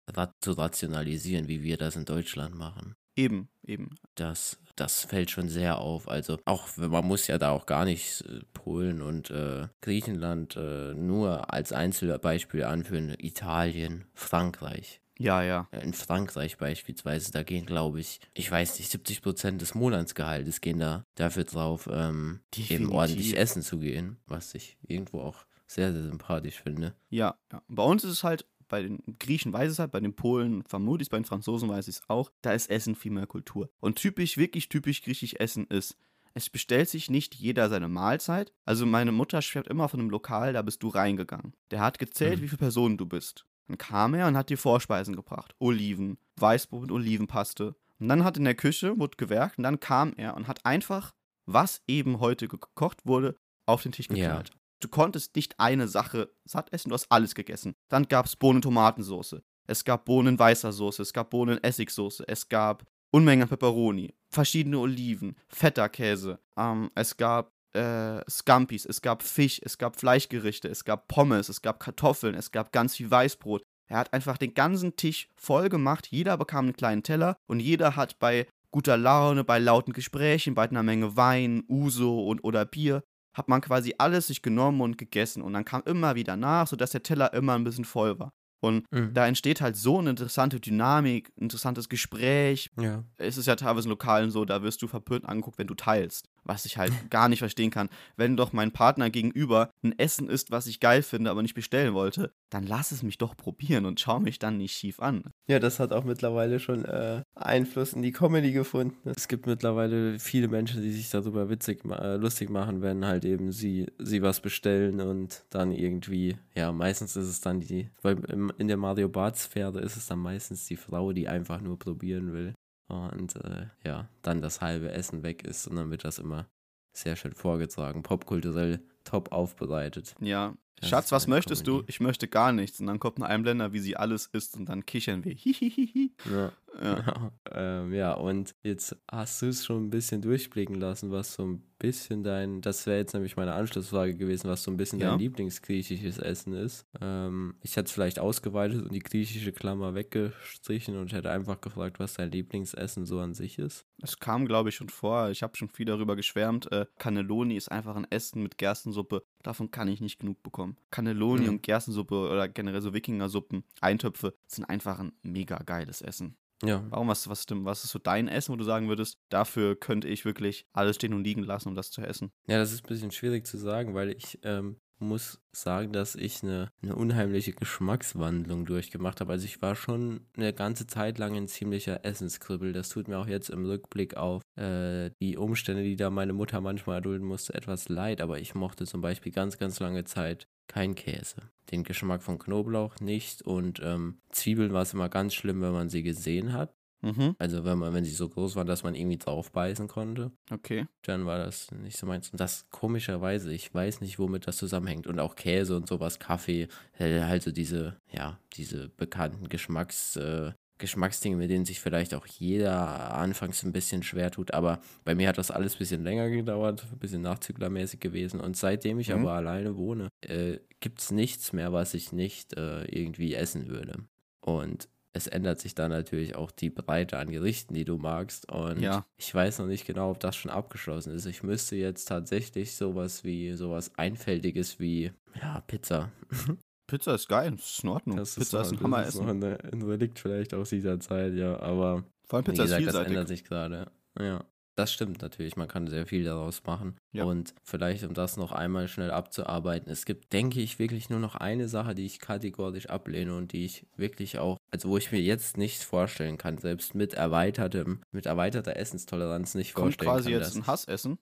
zu 0.41 0.51
rationalisieren, 0.51 1.47
wie 1.47 1.63
wir 1.63 1.77
das 1.77 1.95
in 1.95 2.05
Deutschland 2.05 2.55
machen. 2.55 2.95
Eben, 3.15 3.49
eben. 3.65 3.95
Das, 4.13 4.59
das 4.75 5.05
fällt 5.05 5.31
schon 5.31 5.49
sehr 5.49 5.79
auf. 5.79 6.07
Also 6.07 6.37
auch 6.45 6.67
wenn- 6.75 6.91
man 6.91 7.05
muss 7.05 7.25
ja 7.25 7.39
da 7.39 7.49
auch 7.49 7.65
gar 7.65 7.83
nicht 7.83 8.21
äh, 8.21 8.41
Polen 8.53 9.01
und 9.01 9.31
äh, 9.31 9.67
Griechenland 9.81 10.55
äh, 10.55 10.93
nur 10.93 11.51
als 11.51 11.73
Einzelbeispiel 11.73 12.63
anführen. 12.63 13.15
Italien, 13.17 14.05
Frankreich. 14.13 15.01
Ja, 15.17 15.41
ja. 15.41 15.67
Äh, 15.71 15.83
In 15.83 15.93
Frankreich 15.93 16.57
beispielsweise, 16.57 17.31
da 17.31 17.41
gehen, 17.41 17.65
glaube 17.65 17.99
ich, 17.99 18.19
ich 18.35 18.51
weiß 18.51 18.77
nicht, 18.77 18.91
70 18.91 19.23
Prozent 19.23 19.61
des 19.63 19.73
Monatsgehaltes 19.73 20.61
gehen 20.61 20.77
da 20.77 21.03
dafür 21.15 21.45
drauf, 21.45 21.89
ähm, 21.91 22.41
eben 22.69 22.91
ordentlich 22.91 23.35
essen 23.35 23.63
zu 23.63 23.79
gehen, 23.79 24.17
was 24.27 24.53
ich 24.53 24.77
irgendwo 24.83 25.21
auch 25.21 25.46
sehr, 25.67 25.91
sehr 25.93 26.03
sympathisch 26.03 26.61
finde. 26.61 26.95
Ja, 27.09 27.35
ja. 27.51 27.61
Bei 27.67 27.83
uns 27.83 28.03
ist 28.03 28.11
es 28.11 28.23
halt, 28.23 28.45
bei 28.67 28.81
den 28.81 29.01
Griechen 29.19 29.53
weiß 29.53 29.71
es 29.71 29.79
halt, 29.79 29.91
bei 29.91 29.99
den 29.99 30.15
Polen 30.15 30.63
vermute 30.63 31.01
ich 31.01 31.07
es, 31.07 31.09
bei 31.09 31.17
den 31.19 31.25
Franzosen 31.25 31.69
weiß 31.69 31.87
ich 31.87 31.97
es 31.97 32.01
auch, 32.09 32.31
da 32.41 32.51
ist 32.53 32.69
Essen 32.69 32.95
viel 32.95 33.11
mehr 33.11 33.27
Kultur. 33.27 33.69
Und 33.79 33.97
typisch, 33.97 34.37
wirklich 34.37 34.69
typisch 34.69 35.03
griechisch 35.03 35.33
Essen 35.35 35.67
ist, 35.67 35.97
es 36.33 36.49
bestellt 36.49 36.87
sich 36.89 37.09
nicht 37.09 37.33
jeder 37.35 37.67
seine 37.69 37.87
Mahlzeit. 37.87 38.53
Also 38.65 38.85
meine 38.85 39.11
Mutter 39.11 39.41
schwärmt 39.41 39.67
immer 39.69 39.89
von 39.89 39.99
einem 39.99 40.09
Lokal, 40.09 40.53
da 40.53 40.61
bist 40.61 40.83
du 40.83 40.89
reingegangen. 40.89 41.53
Der 41.71 41.79
hat 41.79 41.97
gezählt, 41.97 42.39
Mhm. 42.39 42.43
wie 42.43 42.47
viele 42.49 42.59
Personen 42.59 42.97
du 42.97 43.05
bist. 43.05 43.45
Dann 43.67 43.77
kam 43.77 44.13
er 44.13 44.27
und 44.27 44.37
hat 44.37 44.49
dir 44.49 44.57
Vorspeisen 44.57 45.15
gebracht. 45.15 45.55
Oliven, 45.59 46.17
Weißbrot 46.37 46.81
mit 46.83 46.91
Olivenpaste. 46.91 47.75
Und 47.99 48.07
dann 48.07 48.23
hat 48.23 48.37
in 48.37 48.43
der 48.45 48.53
Küche, 48.55 48.99
wurde 48.99 49.17
gewerkt, 49.17 49.57
und 49.57 49.63
dann 49.63 49.79
kam 49.79 50.13
er 50.17 50.35
und 50.37 50.47
hat 50.47 50.63
einfach, 50.65 51.13
was 51.47 51.81
eben 51.87 52.19
heute 52.19 52.47
gekocht 52.47 53.05
wurde, 53.05 53.35
auf 53.65 53.81
den 53.81 53.91
Tisch 53.91 54.07
Ja. 54.11 54.43
Du 54.79 54.87
konntest 54.87 55.35
nicht 55.35 55.59
eine 55.59 55.87
Sache 55.87 56.31
satt 56.45 56.71
essen, 56.71 56.89
du 56.89 56.93
hast 56.93 57.11
alles 57.11 57.35
gegessen. 57.35 57.75
Dann 57.89 58.07
gab 58.07 58.27
es 58.27 58.35
Bohnen-Tomatensoße. 58.35 59.43
Es 59.67 59.83
gab 59.83 60.05
Bohnen-weißer 60.05 60.71
Soße, 60.71 61.01
es 61.01 61.13
gab 61.13 61.29
Bohnen-Essigsoße, 61.29 62.23
es 62.27 62.47
gab 62.47 62.85
Unmengen 63.11 63.47
Peperoni, 63.47 64.13
verschiedene 64.29 64.79
Oliven, 64.79 65.35
fetter 65.49 65.89
Käse, 65.89 66.39
ähm, 66.57 66.89
es 66.95 67.15
gab 67.15 67.51
äh, 67.73 68.21
Scampis, 68.29 68.85
es 68.85 69.01
gab 69.01 69.23
Fisch, 69.23 69.61
es 69.63 69.77
gab 69.77 69.97
Fleischgerichte, 69.97 70.67
es 70.67 70.83
gab 70.83 71.07
Pommes, 71.07 71.49
es 71.49 71.61
gab 71.61 71.79
Kartoffeln, 71.79 72.35
es 72.35 72.51
gab 72.51 72.71
ganz 72.71 72.95
viel 72.95 73.11
Weißbrot. 73.11 73.63
Er 73.89 73.97
hat 73.97 74.13
einfach 74.13 74.37
den 74.37 74.53
ganzen 74.53 74.95
Tisch 74.95 75.29
voll 75.35 75.69
gemacht, 75.69 76.07
jeder 76.07 76.37
bekam 76.37 76.65
einen 76.65 76.75
kleinen 76.75 77.03
Teller 77.03 77.37
und 77.47 77.59
jeder 77.59 77.95
hat 77.95 78.19
bei 78.19 78.47
guter 78.71 78.97
Laune, 78.97 79.43
bei 79.43 79.59
lauten 79.59 79.93
Gesprächen, 79.93 80.53
bei 80.53 80.69
einer 80.69 80.83
Menge 80.83 81.15
Wein, 81.15 81.63
Uso 81.69 82.27
und 82.27 82.43
oder 82.43 82.65
Bier, 82.65 83.03
hat 83.37 83.47
man 83.47 83.61
quasi 83.61 83.93
alles 83.97 84.27
sich 84.27 84.41
genommen 84.41 84.81
und 84.81 84.97
gegessen 84.97 85.41
und 85.43 85.53
dann 85.53 85.63
kam 85.65 85.83
immer 85.85 86.15
wieder 86.15 86.35
nach, 86.35 86.67
sodass 86.67 86.91
der 86.91 87.03
Teller 87.03 87.33
immer 87.33 87.53
ein 87.55 87.63
bisschen 87.63 87.85
voll 87.85 88.17
war. 88.19 88.31
Und 88.59 88.85
Mhm. 88.91 89.13
da 89.13 89.27
entsteht 89.27 89.61
halt 89.61 89.77
so 89.77 89.99
eine 89.99 90.09
interessante 90.09 90.59
Dynamik, 90.59 91.29
ein 91.37 91.43
interessantes 91.43 91.89
Gespräch. 91.89 92.71
Ja. 92.79 93.03
Es 93.17 93.37
ist 93.37 93.45
ja 93.45 93.55
teilweise 93.55 93.85
in 93.87 93.91
Lokalen 93.91 94.31
so, 94.31 94.45
da 94.45 94.63
wirst 94.63 94.81
du 94.81 94.87
verpönt 94.87 95.25
angeguckt, 95.25 95.59
wenn 95.59 95.67
du 95.67 95.75
teilst. 95.75 96.27
Was 96.47 96.65
ich 96.65 96.77
halt 96.77 96.91
gar 97.09 97.29
nicht 97.29 97.39
verstehen 97.39 97.71
kann. 97.71 97.89
Wenn 98.15 98.37
doch 98.37 98.53
mein 98.53 98.71
Partner 98.71 99.09
gegenüber 99.09 99.69
ein 99.83 99.97
Essen 99.97 100.29
isst, 100.29 100.51
was 100.51 100.67
ich 100.67 100.79
geil 100.79 101.03
finde, 101.03 101.29
aber 101.29 101.41
nicht 101.41 101.53
bestellen 101.53 101.93
wollte, 101.93 102.31
dann 102.49 102.65
lass 102.65 102.91
es 102.91 103.03
mich 103.03 103.17
doch 103.17 103.35
probieren 103.35 103.85
und 103.85 103.99
schau 103.99 104.19
mich 104.19 104.39
dann 104.39 104.57
nicht 104.57 104.73
schief 104.73 104.99
an. 104.99 105.23
Ja, 105.47 105.59
das 105.59 105.79
hat 105.79 105.91
auch 105.91 106.03
mittlerweile 106.03 106.59
schon 106.59 106.85
äh, 106.85 107.21
Einfluss 107.35 107.93
in 107.93 108.01
die 108.01 108.11
Comedy 108.11 108.51
gefunden. 108.51 109.09
Es 109.09 109.27
gibt 109.27 109.45
mittlerweile 109.47 110.19
viele 110.19 110.47
Menschen, 110.47 110.81
die 110.81 110.91
sich 110.91 111.09
darüber 111.09 111.49
witzig, 111.49 111.83
äh, 111.85 112.15
lustig 112.15 112.49
machen, 112.49 112.81
wenn 112.81 113.05
halt 113.05 113.25
eben 113.25 113.51
sie, 113.51 113.87
sie 113.99 114.21
was 114.21 114.39
bestellen 114.39 115.01
und 115.01 115.45
dann 115.49 115.71
irgendwie, 115.71 116.37
ja, 116.55 116.71
meistens 116.71 117.15
ist 117.15 117.27
es 117.27 117.41
dann 117.41 117.59
die, 117.59 117.89
weil 118.01 118.19
im, 118.29 118.51
in 118.57 118.67
der 118.67 118.77
Mario 118.77 119.09
Bart-Sphäre 119.09 119.79
ist 119.81 119.97
es 119.97 120.07
dann 120.07 120.19
meistens 120.19 120.65
die 120.65 120.77
Frau, 120.77 121.11
die 121.11 121.27
einfach 121.27 121.61
nur 121.61 121.77
probieren 121.77 122.33
will 122.33 122.53
und 122.87 123.35
äh, 123.37 123.67
ja, 123.83 124.09
dann 124.21 124.41
das 124.41 124.61
halbe 124.61 124.91
Essen 124.91 125.23
weg 125.23 125.43
ist 125.43 125.67
und 125.67 125.75
dann 125.75 125.91
wird 125.91 126.05
das 126.05 126.19
immer 126.19 126.47
sehr 126.93 127.15
schön 127.15 127.33
vorgetragen, 127.33 128.03
popkulturell 128.03 128.81
top 129.03 129.31
aufbereitet. 129.31 130.15
Ja. 130.19 130.55
Das 130.79 130.89
Schatz, 130.89 131.11
was 131.11 131.27
möchtest 131.27 131.65
du? 131.67 131.73
Comedy. 131.77 131.89
Ich 131.89 131.99
möchte 131.99 132.27
gar 132.27 132.51
nichts. 132.51 132.79
Und 132.79 132.87
dann 132.87 132.99
kommt 132.99 133.17
ein 133.17 133.23
Einblender, 133.23 133.73
wie 133.73 133.79
sie 133.79 133.97
alles 133.97 134.27
isst 134.27 134.55
und 134.57 134.69
dann 134.69 134.85
kichern 134.85 135.25
wir. 135.25 135.33
Hihihihi. 135.35 136.11
Ja. 136.31 136.51
Ja. 136.81 137.31
ähm, 137.51 137.93
ja, 137.93 138.13
und 138.13 138.53
jetzt 138.63 138.95
hast 139.11 139.41
du 139.41 139.47
es 139.47 139.65
schon 139.65 139.85
ein 139.85 139.89
bisschen 139.89 140.21
durchblicken 140.21 140.75
lassen, 140.75 141.11
was 141.11 141.33
so 141.33 141.43
ein 141.45 141.63
bisschen 141.79 142.23
dein, 142.23 142.61
das 142.61 142.85
wäre 142.85 142.97
jetzt 142.97 143.13
nämlich 143.13 143.35
meine 143.35 143.53
Anschlussfrage 143.53 144.15
gewesen, 144.15 144.47
was 144.49 144.63
so 144.63 144.71
ein 144.71 144.77
bisschen 144.77 144.99
Ja. 144.99 145.11
dein 145.11 145.19
Lieblingsgriechisches 145.19 146.17
Essen 146.19 146.53
ist. 146.53 146.85
Ähm, 147.01 147.55
ich 147.61 147.75
hätte 147.75 147.85
es 147.87 147.91
vielleicht 147.91 148.19
ausgeweitet 148.19 148.83
und 148.83 148.93
die 148.93 148.99
griechische 148.99 149.51
Klammer 149.53 149.95
weggestrichen 149.95 150.97
und 150.97 151.13
hätte 151.13 151.31
einfach 151.31 151.61
gefragt, 151.61 151.99
was 151.99 152.13
dein 152.13 152.31
Lieblingsessen 152.31 153.05
so 153.05 153.19
an 153.19 153.33
sich 153.33 153.57
ist. 153.57 153.85
Es 154.01 154.19
kam, 154.19 154.45
glaube 154.45 154.69
ich, 154.69 154.75
schon 154.75 154.89
vor. 154.89 155.29
Ich 155.29 155.41
habe 155.43 155.57
schon 155.57 155.69
viel 155.69 155.85
darüber 155.85 156.15
geschwärmt. 156.15 156.71
Äh, 156.71 156.85
Cannelloni 156.99 157.55
ist 157.55 157.71
einfach 157.71 157.95
ein 157.95 158.07
Essen 158.11 158.43
mit 158.43 158.57
Gerstensuppe. 158.57 159.23
Davon 159.41 159.71
kann 159.71 159.87
ich 159.87 160.01
nicht 160.01 160.19
genug 160.19 160.43
bekommen. 160.43 160.66
Cannelloni 160.91 161.43
Mhm. 161.43 161.49
und 161.49 161.63
Gerstensuppe 161.63 162.15
oder 162.29 162.47
generell 162.47 162.81
so 162.81 162.93
Wikingersuppen, 162.93 163.63
Eintöpfe 163.81 164.33
sind 164.47 164.65
einfach 164.65 164.99
ein 164.99 165.13
mega 165.21 165.57
geiles 165.59 166.01
Essen. 166.01 166.35
Ja. 166.63 166.83
Warum, 166.89 167.07
was, 167.07 167.29
was, 167.29 167.45
denn- 167.45 167.65
was 167.65 167.83
ist 167.83 167.91
so 167.91 167.99
dein 167.99 168.27
Essen, 168.27 168.51
wo 168.51 168.55
du 168.57 168.63
sagen 168.63 168.87
würdest, 168.89 169.19
dafür 169.29 169.75
könnte 169.79 170.07
ich 170.07 170.25
wirklich 170.25 170.65
alles 170.73 170.95
stehen 170.95 171.13
und 171.13 171.23
liegen 171.23 171.43
lassen, 171.43 171.69
um 171.69 171.75
das 171.75 171.91
zu 171.91 172.01
essen? 172.01 172.31
Ja, 172.47 172.57
das 172.57 172.71
ist 172.73 172.83
ein 172.83 172.87
bisschen 172.87 173.11
schwierig 173.11 173.45
zu 173.45 173.57
sagen, 173.59 173.93
weil 173.93 174.09
ich 174.09 174.39
ähm, 174.43 174.77
muss 174.97 175.39
sagen, 175.51 175.93
dass 175.93 176.15
ich 176.15 176.41
eine, 176.41 176.71
eine 176.81 176.95
unheimliche 176.95 177.53
Geschmackswandlung 177.53 178.65
durchgemacht 178.65 179.21
habe. 179.21 179.31
Also 179.33 179.45
ich 179.45 179.61
war 179.61 179.75
schon 179.75 180.21
eine 180.35 180.51
ganze 180.53 180.87
Zeit 180.87 181.19
lang 181.19 181.35
ein 181.35 181.47
ziemlicher 181.47 182.03
Essenskribbel. 182.03 182.73
Das 182.73 182.89
tut 182.89 183.07
mir 183.07 183.19
auch 183.19 183.27
jetzt 183.27 183.49
im 183.51 183.65
Rückblick 183.65 184.17
auf 184.17 184.41
äh, 184.55 185.11
die 185.21 185.37
Umstände, 185.37 185.83
die 185.83 185.95
da 185.95 186.09
meine 186.09 186.33
Mutter 186.33 186.59
manchmal 186.61 186.95
erdulden 186.97 187.27
musste, 187.27 187.53
etwas 187.53 187.87
leid. 187.89 188.19
Aber 188.21 188.39
ich 188.39 188.55
mochte 188.55 188.85
zum 188.87 189.01
Beispiel 189.01 189.31
ganz, 189.31 189.57
ganz 189.59 189.79
lange 189.79 190.03
Zeit 190.05 190.47
kein 190.67 190.95
Käse. 190.95 191.49
Den 191.71 191.83
Geschmack 191.83 192.23
von 192.23 192.39
Knoblauch 192.39 192.99
nicht 192.99 193.41
und 193.41 193.81
ähm, 193.83 194.19
Zwiebeln 194.31 194.73
war 194.73 194.83
es 194.83 194.93
immer 194.93 195.09
ganz 195.09 195.33
schlimm, 195.33 195.61
wenn 195.61 195.73
man 195.73 195.89
sie 195.89 196.03
gesehen 196.03 196.53
hat. 196.53 196.73
Mhm. 197.01 197.35
Also 197.37 197.63
wenn 197.63 197.77
man, 197.77 197.93
wenn 197.93 198.03
sie 198.05 198.11
so 198.11 198.27
groß 198.27 198.55
waren, 198.55 198.65
dass 198.65 198.83
man 198.83 198.95
irgendwie 198.95 199.17
drauf 199.19 199.51
beißen 199.51 199.87
konnte, 199.87 200.31
Okay. 200.49 200.87
dann 201.03 201.25
war 201.27 201.37
das 201.37 201.69
nicht 201.71 201.95
so 201.97 202.07
meins. 202.07 202.29
Und 202.31 202.39
das 202.39 202.65
komischerweise, 202.71 203.53
ich 203.53 203.71
weiß 203.71 204.01
nicht, 204.01 204.17
womit 204.17 204.47
das 204.47 204.57
zusammenhängt. 204.57 205.05
Und 205.05 205.19
auch 205.19 205.35
Käse 205.35 205.75
und 205.75 205.87
sowas, 205.87 206.17
Kaffee, 206.19 206.67
äh, 206.97 207.21
halt 207.21 207.43
so 207.43 207.51
diese, 207.51 207.97
ja, 208.11 208.39
diese 208.53 208.89
bekannten 208.89 209.47
Geschmacks, 209.47 210.15
äh, 210.15 210.53
Geschmacksdinge, 210.77 211.35
mit 211.35 211.49
denen 211.49 211.65
sich 211.65 211.79
vielleicht 211.79 212.13
auch 212.13 212.25
jeder 212.25 213.13
anfangs 213.15 213.63
ein 213.63 213.71
bisschen 213.73 214.03
schwer 214.03 214.31
tut. 214.31 214.53
Aber 214.53 214.79
bei 215.03 215.15
mir 215.15 215.27
hat 215.29 215.37
das 215.37 215.51
alles 215.51 215.75
ein 215.75 215.79
bisschen 215.79 216.03
länger 216.03 216.29
gedauert, 216.29 216.85
ein 216.91 216.99
bisschen 216.99 217.21
nachzüglermäßig 217.21 217.99
gewesen. 217.99 218.39
Und 218.39 218.57
seitdem 218.57 218.99
ich 218.99 219.09
Mhm. 219.09 219.15
aber 219.21 219.33
alleine 219.33 219.77
wohne, 219.77 220.09
äh, 220.21 220.57
gibt 220.79 220.99
es 221.01 221.11
nichts 221.11 221.53
mehr, 221.53 221.73
was 221.73 221.93
ich 221.93 222.11
nicht 222.11 222.55
äh, 222.57 222.83
irgendwie 222.85 223.33
essen 223.33 223.67
würde. 223.67 223.95
Und 224.41 224.87
es 225.13 225.25
ändert 225.25 225.59
sich 225.59 225.73
dann 225.73 225.89
natürlich 225.89 226.35
auch 226.35 226.51
die 226.51 226.69
Breite 226.69 227.17
an 227.17 227.31
Gerichten, 227.31 227.73
die 227.73 227.85
du 227.85 227.97
magst. 227.97 228.51
Und 228.51 228.79
Ja. 228.81 229.03
ich 229.17 229.33
weiß 229.33 229.57
noch 229.59 229.65
nicht 229.65 229.87
genau, 229.87 230.11
ob 230.11 230.19
das 230.19 230.35
schon 230.35 230.51
abgeschlossen 230.51 231.11
ist. 231.15 231.25
Ich 231.25 231.41
müsste 231.41 231.75
jetzt 231.75 232.05
tatsächlich 232.05 232.75
sowas 232.75 233.23
wie 233.23 233.53
sowas 233.53 233.91
Einfältiges 233.97 234.79
wie 234.79 235.11
ja, 235.41 235.61
Pizza. 235.61 236.11
Pizza 236.87 237.15
ist 237.15 237.27
geil, 237.27 237.51
das 237.51 237.69
ist 237.69 237.83
in 237.83 237.89
Ordnung. 237.89 238.17
Das 238.17 238.35
Pizza 238.35 238.61
ist 238.61 238.71
noch- 238.71 238.79
ein 238.79 238.83
Hammer 238.83 238.97
das 239.03 239.09
ist 239.09 239.15
essen. 239.15 239.25
noch 239.39 239.47
ein, 239.47 239.71
ein 239.73 239.81
Relikt 239.83 240.19
vielleicht 240.19 240.53
aus 240.53 240.69
dieser 240.69 240.99
Zeit, 240.99 241.33
ja. 241.33 241.59
Aber 241.59 242.03
Vor 242.25 242.37
allem 242.37 242.45
Pizza 242.45 242.63
ist 242.63 242.69
gesagt, 242.69 242.85
das 242.87 242.93
vielseitig. 242.93 243.07
ändert 243.11 243.27
sich 243.27 243.43
gerade. 243.43 243.91
Ja. 244.19 244.43
Das 244.75 244.93
stimmt 244.93 245.23
natürlich, 245.23 245.55
man 245.55 245.67
kann 245.67 245.87
sehr 245.87 246.05
viel 246.05 246.23
daraus 246.23 246.61
machen. 246.63 246.97
Ja. 247.11 247.23
Und 247.23 247.55
vielleicht, 247.63 248.03
um 248.03 248.13
das 248.13 248.37
noch 248.37 248.51
einmal 248.51 248.87
schnell 248.87 249.09
abzuarbeiten, 249.09 249.91
es 249.91 250.05
gibt, 250.05 250.31
denke 250.33 250.61
ich, 250.61 250.77
wirklich 250.77 251.09
nur 251.09 251.17
noch 251.19 251.33
eine 251.33 251.67
Sache, 251.67 251.95
die 251.95 252.05
ich 252.05 252.19
kategorisch 252.19 252.85
ablehne 252.87 253.35
und 253.35 253.53
die 253.53 253.65
ich 253.65 253.87
wirklich 253.95 254.37
auch, 254.37 254.57
also 254.69 254.89
wo 254.89 254.97
ich 254.97 255.11
mir 255.11 255.19
jetzt 255.19 255.57
nicht 255.57 255.81
vorstellen 255.81 256.37
kann, 256.37 256.59
selbst 256.59 256.93
mit 256.93 257.15
erweitertem, 257.15 258.01
mit 258.11 258.27
erweiterter 258.27 258.75
Essenstoleranz 258.77 259.55
nicht 259.55 259.73
Kommt 259.73 259.95
vorstellen 259.95 260.11
quasi 260.11 260.31
kann. 260.31 260.39
jetzt 260.41 260.49
dass- 260.49 260.55
ein 260.57 260.67
Hassessen, 260.67 261.17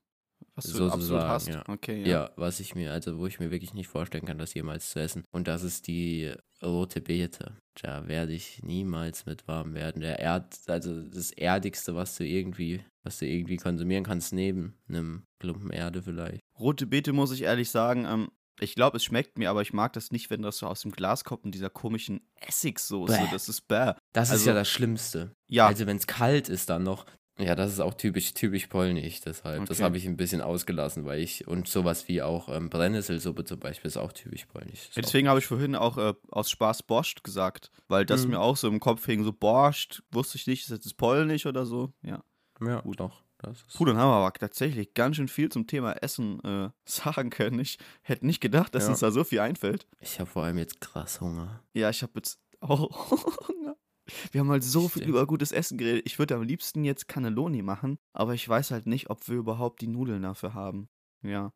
was 0.55 0.65
du 0.71 0.89
absolut 0.89 1.21
hast. 1.21 1.47
ja. 1.47 1.63
Okay, 1.67 2.01
ja. 2.01 2.07
ja. 2.07 2.31
was 2.35 2.59
ich 2.59 2.75
mir, 2.75 2.91
also 2.93 3.17
wo 3.17 3.27
ich 3.27 3.39
mir 3.39 3.51
wirklich 3.51 3.73
nicht 3.73 3.87
vorstellen 3.87 4.25
kann, 4.25 4.37
das 4.37 4.53
jemals 4.53 4.89
zu 4.91 4.99
essen. 4.99 5.23
Und 5.31 5.47
das 5.47 5.63
ist 5.63 5.87
die 5.87 6.33
rote 6.63 7.01
Beete. 7.01 7.57
Da 7.81 8.07
werde 8.07 8.31
ich 8.33 8.63
niemals 8.63 9.25
mit 9.25 9.47
warm 9.47 9.73
werden. 9.73 10.01
Der 10.01 10.19
Erd, 10.19 10.57
also 10.67 11.01
das 11.03 11.31
Erdigste, 11.31 11.95
was 11.95 12.15
du 12.15 12.25
irgendwie, 12.25 12.83
was 13.03 13.19
du 13.19 13.27
irgendwie 13.27 13.57
konsumieren 13.57 14.05
kannst, 14.05 14.31
neben 14.33 14.77
einem 14.87 15.25
Klumpen 15.39 15.71
Erde 15.71 16.01
vielleicht. 16.01 16.39
Rote 16.57 16.87
Beete 16.87 17.11
muss 17.11 17.31
ich 17.31 17.41
ehrlich 17.41 17.69
sagen, 17.69 18.05
ähm, 18.05 18.29
ich 18.61 18.75
glaube, 18.75 18.95
es 18.95 19.03
schmeckt 19.03 19.37
mir, 19.37 19.49
aber 19.49 19.61
ich 19.61 19.73
mag 19.73 19.91
das 19.91 20.11
nicht, 20.11 20.29
wenn 20.29 20.41
das 20.41 20.59
so 20.59 20.67
aus 20.67 20.79
dem 20.81 20.91
Glas 20.91 21.25
kommt 21.25 21.43
in 21.43 21.51
dieser 21.51 21.69
komischen 21.69 22.21
Essigsoße. 22.35 23.11
Bäh. 23.13 23.27
Das 23.29 23.49
ist 23.49 23.67
bäh. 23.67 23.91
Das 24.13 24.29
ist 24.29 24.33
Also- 24.35 24.49
ja 24.51 24.55
das 24.55 24.69
Schlimmste. 24.69 25.31
Ja, 25.49 25.67
Also 25.67 25.85
wenn 25.85 25.97
es 25.97 26.07
kalt 26.07 26.47
ist 26.47 26.69
dann 26.69 26.83
noch. 26.83 27.05
Ja, 27.37 27.53
das 27.55 27.73
ist 27.73 27.79
auch 27.81 27.93
typisch, 27.95 28.33
typisch 28.33 28.67
polnisch, 28.67 29.19
deshalb. 29.19 29.65
Das 29.65 29.77
Okay. 29.77 29.83
habe 29.83 29.97
ich 29.97 30.05
ein 30.05 30.15
bisschen 30.15 30.39
ausgelassen, 30.41 31.03
weil 31.05 31.19
ich, 31.19 31.47
und 31.47 31.67
sowas 31.67 32.07
wie 32.07 32.21
auch 32.21 32.47
ähm, 32.47 32.69
Brennnesselsuppe 32.69 33.43
zum 33.43 33.59
Beispiel 33.59 33.89
ist 33.89 33.97
auch 33.97 34.13
typisch 34.13 34.45
polnisch. 34.45 34.87
Ist 34.87 34.97
deswegen 34.97 35.27
habe 35.27 35.39
ich 35.39 35.45
vorhin 35.45 35.75
auch 35.75 35.97
äh, 35.97 36.13
aus 36.31 36.49
Spaß 36.49 36.83
Borscht 36.83 37.23
gesagt, 37.25 37.71
weil 37.89 38.05
das 38.05 38.23
Mhm. 38.23 38.31
mir 38.31 38.39
auch 38.39 38.55
so 38.55 38.69
im 38.69 38.79
Kopf 38.79 39.05
hing, 39.05 39.23
so 39.25 39.33
Borscht, 39.33 40.01
wusste 40.11 40.37
ich 40.37 40.47
nicht, 40.47 40.61
ist 40.61 40.71
das 40.71 40.85
jetzt 40.85 40.95
polnisch 40.97 41.45
oder 41.45 41.65
so. 41.65 41.91
Ja. 42.03 42.23
Ja, 42.61 42.79
Gut. 42.81 43.01
doch. 43.01 43.21
Das 43.39 43.57
ist 43.63 43.75
Puh, 43.75 43.83
dann 43.83 43.97
haben 43.97 44.09
wir 44.09 44.15
aber 44.15 44.31
tatsächlich 44.31 44.93
ganz 44.93 45.17
schön 45.17 45.27
viel 45.27 45.49
zum 45.49 45.67
Thema 45.67 45.91
Essen 46.01 46.41
äh, 46.45 46.69
sagen 46.85 47.29
können. 47.31 47.59
Ich 47.59 47.77
hätte 48.01 48.25
nicht 48.25 48.39
gedacht, 48.39 48.73
dass 48.73 48.83
Ja. 48.83 48.89
uns 48.91 48.99
da 48.99 49.11
so 49.11 49.25
viel 49.25 49.41
einfällt. 49.41 49.87
Ich 49.99 50.21
habe 50.21 50.29
vor 50.29 50.45
allem 50.45 50.57
jetzt 50.57 50.79
krass 50.79 51.19
Hunger. 51.19 51.61
Ja, 51.73 51.89
ich 51.89 52.01
habe 52.01 52.13
jetzt 52.15 52.39
auch 52.61 52.89
Hunger. 53.49 53.75
Wir 54.31 54.41
haben 54.41 54.49
halt 54.49 54.63
so 54.63 54.81
viel 54.81 55.01
Stimmt. 55.01 55.07
über 55.09 55.25
gutes 55.25 55.51
Essen 55.51 55.77
geredet. 55.77 56.03
Ich 56.05 56.19
würde 56.19 56.35
am 56.35 56.43
liebsten 56.43 56.83
jetzt 56.83 57.07
Cannelloni 57.07 57.61
machen, 57.61 57.97
aber 58.13 58.33
ich 58.33 58.47
weiß 58.47 58.71
halt 58.71 58.85
nicht, 58.85 59.09
ob 59.09 59.27
wir 59.27 59.35
überhaupt 59.37 59.81
die 59.81 59.87
Nudeln 59.87 60.21
dafür 60.21 60.53
haben. 60.53 60.89
Ja, 61.23 61.51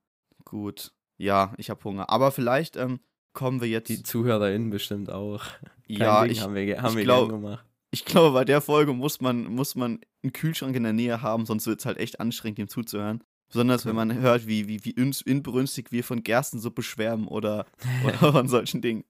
gut. 0.46 0.94
Ja, 1.18 1.54
ich 1.58 1.70
habe 1.70 1.84
Hunger. 1.84 2.10
Aber 2.10 2.32
vielleicht 2.32 2.76
ähm, 2.76 3.00
kommen 3.34 3.62
wir 3.62 3.68
jetzt. 3.68 3.90
Die 3.90 4.04
ZuhörerInnen 4.04 4.70
bestimmt 4.70 5.12
auch. 5.12 5.44
Kein 5.88 5.98
ja, 5.98 6.24
Ding, 6.24 6.32
ich, 6.32 6.42
haben 6.42 6.56
wir, 6.56 6.82
haben 6.82 6.92
ich 6.92 6.98
wir 6.98 7.04
glaub- 7.04 7.30
gemacht. 7.30 7.66
ich 7.92 8.06
glaube, 8.06 8.34
bei 8.34 8.46
der 8.46 8.62
Folge 8.62 8.94
muss 8.94 9.22
man, 9.22 9.44
muss 9.46 9.76
man 9.76 10.00
einen 10.24 10.34
Kühlschrank 10.34 10.76
in 10.76 10.84
der 10.84 10.94
Nähe 10.94 11.22
haben, 11.22 11.46
sonst 11.46 11.68
wird 11.68 11.80
es 11.80 11.86
halt 11.86 11.98
echt 11.98 12.20
anstrengend, 12.20 12.60
ihm 12.60 12.68
zuzuhören. 12.70 13.24
Besonders 13.48 13.86
wenn 13.86 13.96
man 13.96 14.14
hört, 14.14 14.46
wie, 14.46 14.68
wie, 14.68 14.86
wie 14.86 14.92
inbrünstig 14.92 15.92
wir 15.92 16.04
von 16.04 16.22
Gerstensuppe 16.22 16.84
schwärmen 16.84 17.28
oder, 17.28 17.66
oder 18.06 18.32
von 18.32 18.48
solchen 18.48 18.82
Dingen. 18.82 19.04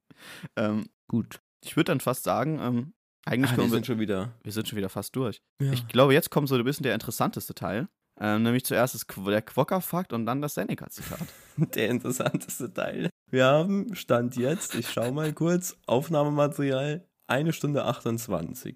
Ähm, 0.56 0.88
Gut. 1.10 1.42
ich 1.64 1.76
würde 1.76 1.92
dann 1.92 2.00
fast 2.00 2.24
sagen, 2.24 2.58
ähm, 2.62 2.94
eigentlich 3.26 3.52
Ah, 3.52 3.58
wir 3.58 3.70
sind 3.70 3.86
schon 3.86 4.00
wieder. 4.00 4.34
wir 4.44 4.52
sind 4.52 4.68
schon 4.68 4.78
wieder 4.78 4.90
fast 4.90 5.16
durch. 5.16 5.42
Ja. 5.62 5.72
Ich 5.72 5.88
glaube, 5.88 6.14
jetzt 6.14 6.30
kommt 6.32 6.48
so 6.50 6.56
ein 6.56 6.64
bisschen 6.64 6.84
der 6.84 6.94
interessanteste 6.94 7.54
Teil. 7.54 7.88
Ähm, 8.22 8.44
nämlich 8.44 8.66
zuerst 8.66 8.96
das, 8.96 9.08
Qu- 9.08 9.30
der 9.30 9.42
Quokka-Fakt 9.42 10.12
und 10.12 10.26
dann 10.26 10.42
das 10.42 10.56
Seneca-Zitat. 10.56 11.20
Der 11.76 11.88
interessanteste 11.90 12.74
Teil. 12.74 13.10
Wir 13.32 13.46
haben 13.46 13.96
Stand 13.96 14.36
jetzt, 14.36 14.76
ich 14.76 14.90
schau 14.90 15.12
mal 15.14 15.32
kurz, 15.32 15.78
Aufnahmematerial, 15.88 17.06
eine 17.28 17.54
Stunde 17.54 17.86
28. 17.86 18.76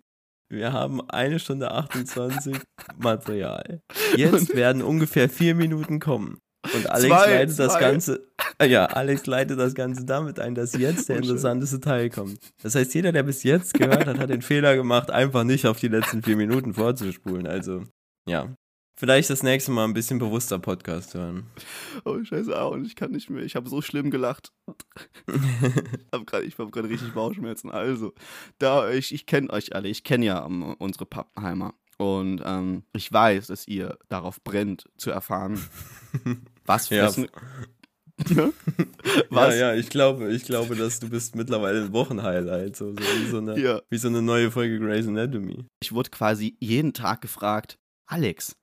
Wir 0.50 0.72
haben 0.72 1.02
eine 1.10 1.40
Stunde 1.40 1.72
28 1.72 2.56
Material. 2.98 3.82
Jetzt 4.16 4.56
werden 4.56 4.82
ungefähr 4.82 5.28
vier 5.30 5.56
Minuten 5.56 6.00
kommen. 6.00 6.38
Und 6.74 6.90
Alex 6.90 7.08
Zwei, 7.14 7.34
leitet 7.34 7.60
das. 7.60 7.78
Ganze, 7.80 8.26
ja, 8.70 8.86
Alex 8.86 9.26
leitet 9.26 9.60
das 9.60 9.74
Ganze 9.76 10.06
damit 10.06 10.40
ein, 10.40 10.56
dass 10.56 10.74
jetzt 10.74 11.10
der 11.10 11.18
Oh, 11.18 11.20
interessanteste 11.20 11.80
Teil 11.80 12.10
kommt. 12.10 12.40
Das 12.62 12.76
heißt, 12.76 12.94
jeder, 12.94 13.12
der 13.12 13.24
bis 13.24 13.44
jetzt 13.44 13.74
gehört 13.74 14.06
hat, 14.06 14.18
hat 14.20 14.30
den 14.30 14.42
Fehler 14.42 14.76
gemacht, 14.76 15.12
einfach 15.12 15.44
nicht 15.44 15.66
auf 15.68 15.80
die 15.80 15.88
letzten 15.88 16.24
vier 16.24 16.36
Minuten 16.36 16.74
vorzuspulen. 16.74 17.48
Also, 17.48 17.84
ja. 18.28 18.56
Vielleicht 18.96 19.32
das 19.32 19.42
nächste 19.42 19.72
Mal 19.72 19.86
ein 19.86 19.94
bisschen 19.94 20.20
bewusster 20.20 20.60
Podcast 20.60 21.16
hören. 21.16 21.48
Oh, 22.06 22.24
scheiße, 22.24 22.56
und 22.70 22.86
ich 22.86 22.96
kann 22.96 23.12
nicht 23.12 23.28
mehr. 23.28 23.44
Ich 23.44 23.56
habe 23.56 23.68
so 23.68 23.82
schlimm 23.82 24.12
gelacht. 24.12 24.54
hab 26.12 26.44
ich 26.44 26.58
habe 26.60 26.70
gerade 26.70 26.90
richtig 26.90 27.12
Bauchschmerzen. 27.14 27.72
Also, 27.72 28.14
da 28.60 28.92
ich, 28.92 29.12
ich 29.12 29.26
kenne 29.26 29.50
euch 29.50 29.76
alle. 29.76 29.90
Ich 29.90 30.04
kenne 30.04 30.26
ja 30.26 30.46
ähm, 30.46 30.76
unsere 30.78 31.08
Pappenheimer. 31.08 31.74
Und 31.98 32.42
ähm, 32.46 32.84
ich 32.94 33.12
weiß, 33.12 33.48
dass 33.48 33.68
ihr 33.68 33.98
darauf 34.10 34.44
brennt, 34.44 34.90
zu 34.98 35.10
erfahren, 35.10 35.60
was 36.66 36.90
Ja, 36.90 37.12
Ja? 38.30 38.50
was? 39.30 39.56
Ja, 39.56 39.74
ja, 39.74 39.76
ich 39.76 39.90
glaube, 39.90 40.32
ich 40.34 40.44
glaube, 40.46 40.76
dass 40.76 41.00
du 41.00 41.10
bist 41.10 41.36
mittlerweile 41.36 41.84
ein 41.84 41.94
Wochenhighlight, 41.94 42.76
so, 42.76 42.92
so 42.92 42.98
wie, 43.00 43.30
so 43.30 43.38
eine, 43.38 43.60
Ja. 43.60 43.82
wie 43.90 43.98
so 43.98 44.08
eine 44.08 44.22
neue 44.22 44.52
Folge 44.52 44.80
Grey's 44.80 45.08
Anatomy. 45.08 45.66
Ich 45.82 45.92
wurde 45.92 46.10
quasi 46.10 46.56
jeden 46.60 46.94
Tag 46.94 47.22
gefragt, 47.22 47.78
Alex, 48.08 48.56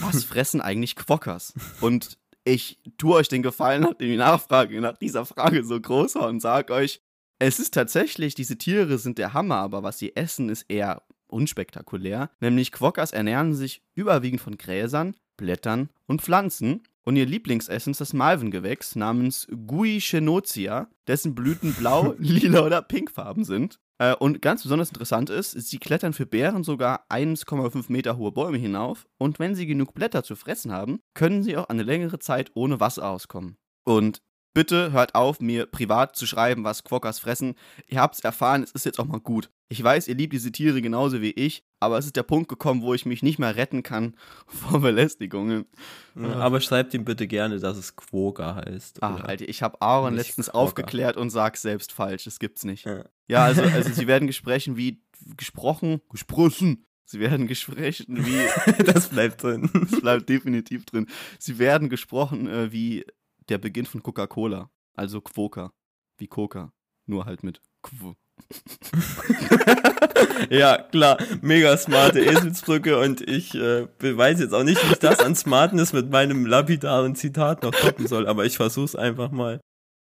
was 0.00 0.24
fressen 0.24 0.60
eigentlich 0.60 0.96
Quokkas? 0.96 1.52
Und 1.80 2.18
ich 2.44 2.78
tue 2.98 3.14
euch 3.16 3.28
den 3.28 3.42
Gefallen, 3.42 3.82
nachdem 3.82 4.08
die 4.08 4.16
Nachfrage 4.16 4.80
nach 4.80 4.96
dieser 4.96 5.26
Frage 5.26 5.64
so 5.64 5.80
groß 5.80 6.14
war 6.16 6.28
und 6.28 6.40
sage 6.40 6.72
euch, 6.72 7.00
es 7.38 7.58
ist 7.58 7.74
tatsächlich, 7.74 8.34
diese 8.34 8.56
Tiere 8.56 8.98
sind 8.98 9.18
der 9.18 9.34
Hammer, 9.34 9.56
aber 9.56 9.82
was 9.82 9.98
sie 9.98 10.16
essen, 10.16 10.48
ist 10.48 10.64
eher 10.68 11.02
unspektakulär. 11.28 12.30
Nämlich 12.40 12.72
Quokkas 12.72 13.10
ernähren 13.12 13.54
sich 13.54 13.82
überwiegend 13.94 14.40
von 14.40 14.56
Gräsern, 14.56 15.14
Blättern 15.36 15.90
und 16.06 16.22
Pflanzen. 16.22 16.82
Und 17.06 17.14
ihr 17.14 17.24
Lieblingsessen 17.24 17.92
ist 17.92 18.00
das 18.00 18.12
Malvengewächs 18.12 18.96
namens 18.96 19.46
Guichenotia, 19.66 20.88
dessen 21.06 21.36
Blüten 21.36 21.72
blau, 21.72 22.14
lila 22.18 22.66
oder 22.66 22.82
pinkfarben 22.82 23.44
sind. 23.44 23.78
Äh, 23.98 24.16
und 24.16 24.42
ganz 24.42 24.64
besonders 24.64 24.88
interessant 24.88 25.30
ist, 25.30 25.52
sie 25.52 25.78
klettern 25.78 26.12
für 26.12 26.26
Bären 26.26 26.64
sogar 26.64 27.06
1,5 27.08 27.92
Meter 27.92 28.16
hohe 28.16 28.32
Bäume 28.32 28.58
hinauf. 28.58 29.06
Und 29.18 29.38
wenn 29.38 29.54
sie 29.54 29.66
genug 29.66 29.94
Blätter 29.94 30.24
zu 30.24 30.34
fressen 30.34 30.72
haben, 30.72 30.98
können 31.14 31.44
sie 31.44 31.56
auch 31.56 31.68
eine 31.68 31.84
längere 31.84 32.18
Zeit 32.18 32.50
ohne 32.54 32.80
Wasser 32.80 33.08
auskommen. 33.08 33.56
Und 33.84 34.20
bitte 34.56 34.90
hört 34.90 35.14
auf, 35.14 35.40
mir 35.40 35.66
privat 35.66 36.16
zu 36.16 36.26
schreiben, 36.26 36.64
was 36.64 36.82
Quokkas 36.82 37.18
fressen. 37.18 37.56
Ihr 37.88 38.00
habt's 38.00 38.20
erfahren, 38.20 38.62
es 38.62 38.70
ist 38.72 38.86
jetzt 38.86 38.98
auch 38.98 39.04
mal 39.04 39.20
gut. 39.20 39.50
Ich 39.68 39.84
weiß, 39.84 40.08
ihr 40.08 40.14
liebt 40.14 40.32
diese 40.32 40.50
Tiere 40.50 40.80
genauso 40.80 41.20
wie 41.20 41.30
ich, 41.32 41.62
aber 41.78 41.98
es 41.98 42.06
ist 42.06 42.16
der 42.16 42.22
Punkt 42.22 42.48
gekommen, 42.48 42.80
wo 42.80 42.94
ich 42.94 43.04
mich 43.04 43.22
nicht 43.22 43.38
mehr 43.38 43.54
retten 43.56 43.82
kann 43.82 44.16
vor 44.46 44.80
Belästigungen. 44.80 45.66
Ja, 46.14 46.36
Aber 46.36 46.62
schreibt 46.62 46.94
ihm 46.94 47.04
bitte 47.04 47.26
gerne, 47.26 47.60
dass 47.60 47.76
es 47.76 47.96
Quokka 47.96 48.54
heißt. 48.64 49.02
Ach? 49.02 49.24
Alter, 49.24 49.46
ich 49.46 49.62
habe 49.62 49.82
Aaron 49.82 50.14
Nicht 50.14 50.28
letztens 50.28 50.46
Quokka. 50.46 50.58
aufgeklärt 50.58 51.18
und 51.18 51.28
sag's 51.28 51.60
selbst 51.60 51.92
falsch. 51.92 52.24
Das 52.24 52.38
gibt's 52.38 52.64
nicht. 52.64 52.86
Ja. 52.86 53.04
Ja, 53.28 53.44
also, 53.44 53.60
also 53.74 53.92
sie 53.92 54.06
werden 54.06 54.26
gesprochen 54.26 54.78
wie 54.78 55.02
gesprochen, 55.36 56.00
gesprochen. 56.08 56.86
Sie 57.04 57.20
werden 57.20 57.46
gesprochen 57.46 58.24
wie, 58.24 58.82
das 58.84 59.08
bleibt 59.08 59.42
drin. 59.42 59.68
das 59.90 60.00
bleibt 60.00 60.30
definitiv 60.30 60.86
drin. 60.86 61.08
Sie 61.38 61.58
werden 61.58 61.90
gesprochen 61.90 62.48
äh, 62.48 62.72
wie 62.72 63.04
der 63.48 63.58
Beginn 63.58 63.86
von 63.86 64.02
Coca-Cola. 64.02 64.70
Also 64.94 65.20
Quoka. 65.20 65.72
Wie 66.18 66.26
Coca. 66.26 66.72
Nur 67.06 67.26
halt 67.26 67.42
mit 67.42 67.60
Quo. 67.82 68.16
ja, 70.50 70.82
klar, 70.82 71.18
mega 71.40 71.76
smarte 71.76 72.20
Eselsbrücke 72.20 73.00
und 73.00 73.22
ich 73.22 73.54
äh, 73.54 73.88
weiß 74.00 74.40
jetzt 74.40 74.52
auch 74.52 74.64
nicht, 74.64 74.82
wie 74.84 74.92
ich 74.92 74.98
das 74.98 75.20
an 75.20 75.34
Smartness 75.34 75.92
mit 75.92 76.10
meinem 76.10 76.46
lapidaren 76.46 77.14
Zitat 77.14 77.62
noch 77.62 77.72
toppen 77.72 78.06
soll, 78.06 78.26
aber 78.26 78.44
ich 78.44 78.56
versuch's 78.56 78.94
einfach 78.94 79.30
mal. 79.30 79.60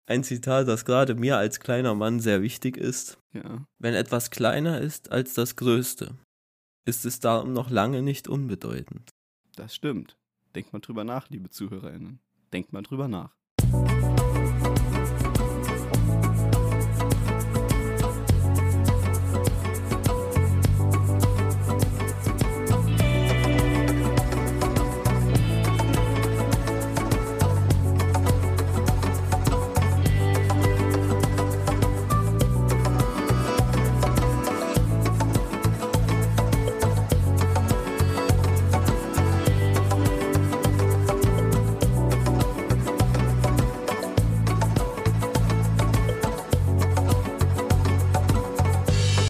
Ein 0.05 0.23
Zitat, 0.23 0.67
das 0.67 0.85
gerade 0.85 1.15
mir 1.15 1.37
als 1.37 1.59
kleiner 1.59 1.95
Mann 1.95 2.19
sehr 2.19 2.41
wichtig 2.41 2.77
ist. 2.77 3.19
Ja. 3.33 3.65
Wenn 3.77 3.93
etwas 3.93 4.31
kleiner 4.31 4.81
ist 4.81 5.11
als 5.11 5.35
das 5.35 5.55
Größte, 5.55 6.15
ist 6.85 7.05
es 7.05 7.19
darum 7.19 7.53
noch 7.53 7.69
lange 7.69 8.01
nicht 8.01 8.27
unbedeutend. 8.27 9.11
Das 9.55 9.75
stimmt. 9.75 10.17
Denkt 10.55 10.73
mal 10.73 10.79
drüber 10.79 11.03
nach, 11.03 11.29
liebe 11.29 11.49
ZuhörerInnen. 11.49 12.19
Denkt 12.53 12.73
mal 12.73 12.81
drüber 12.81 13.07
nach. 13.07 13.35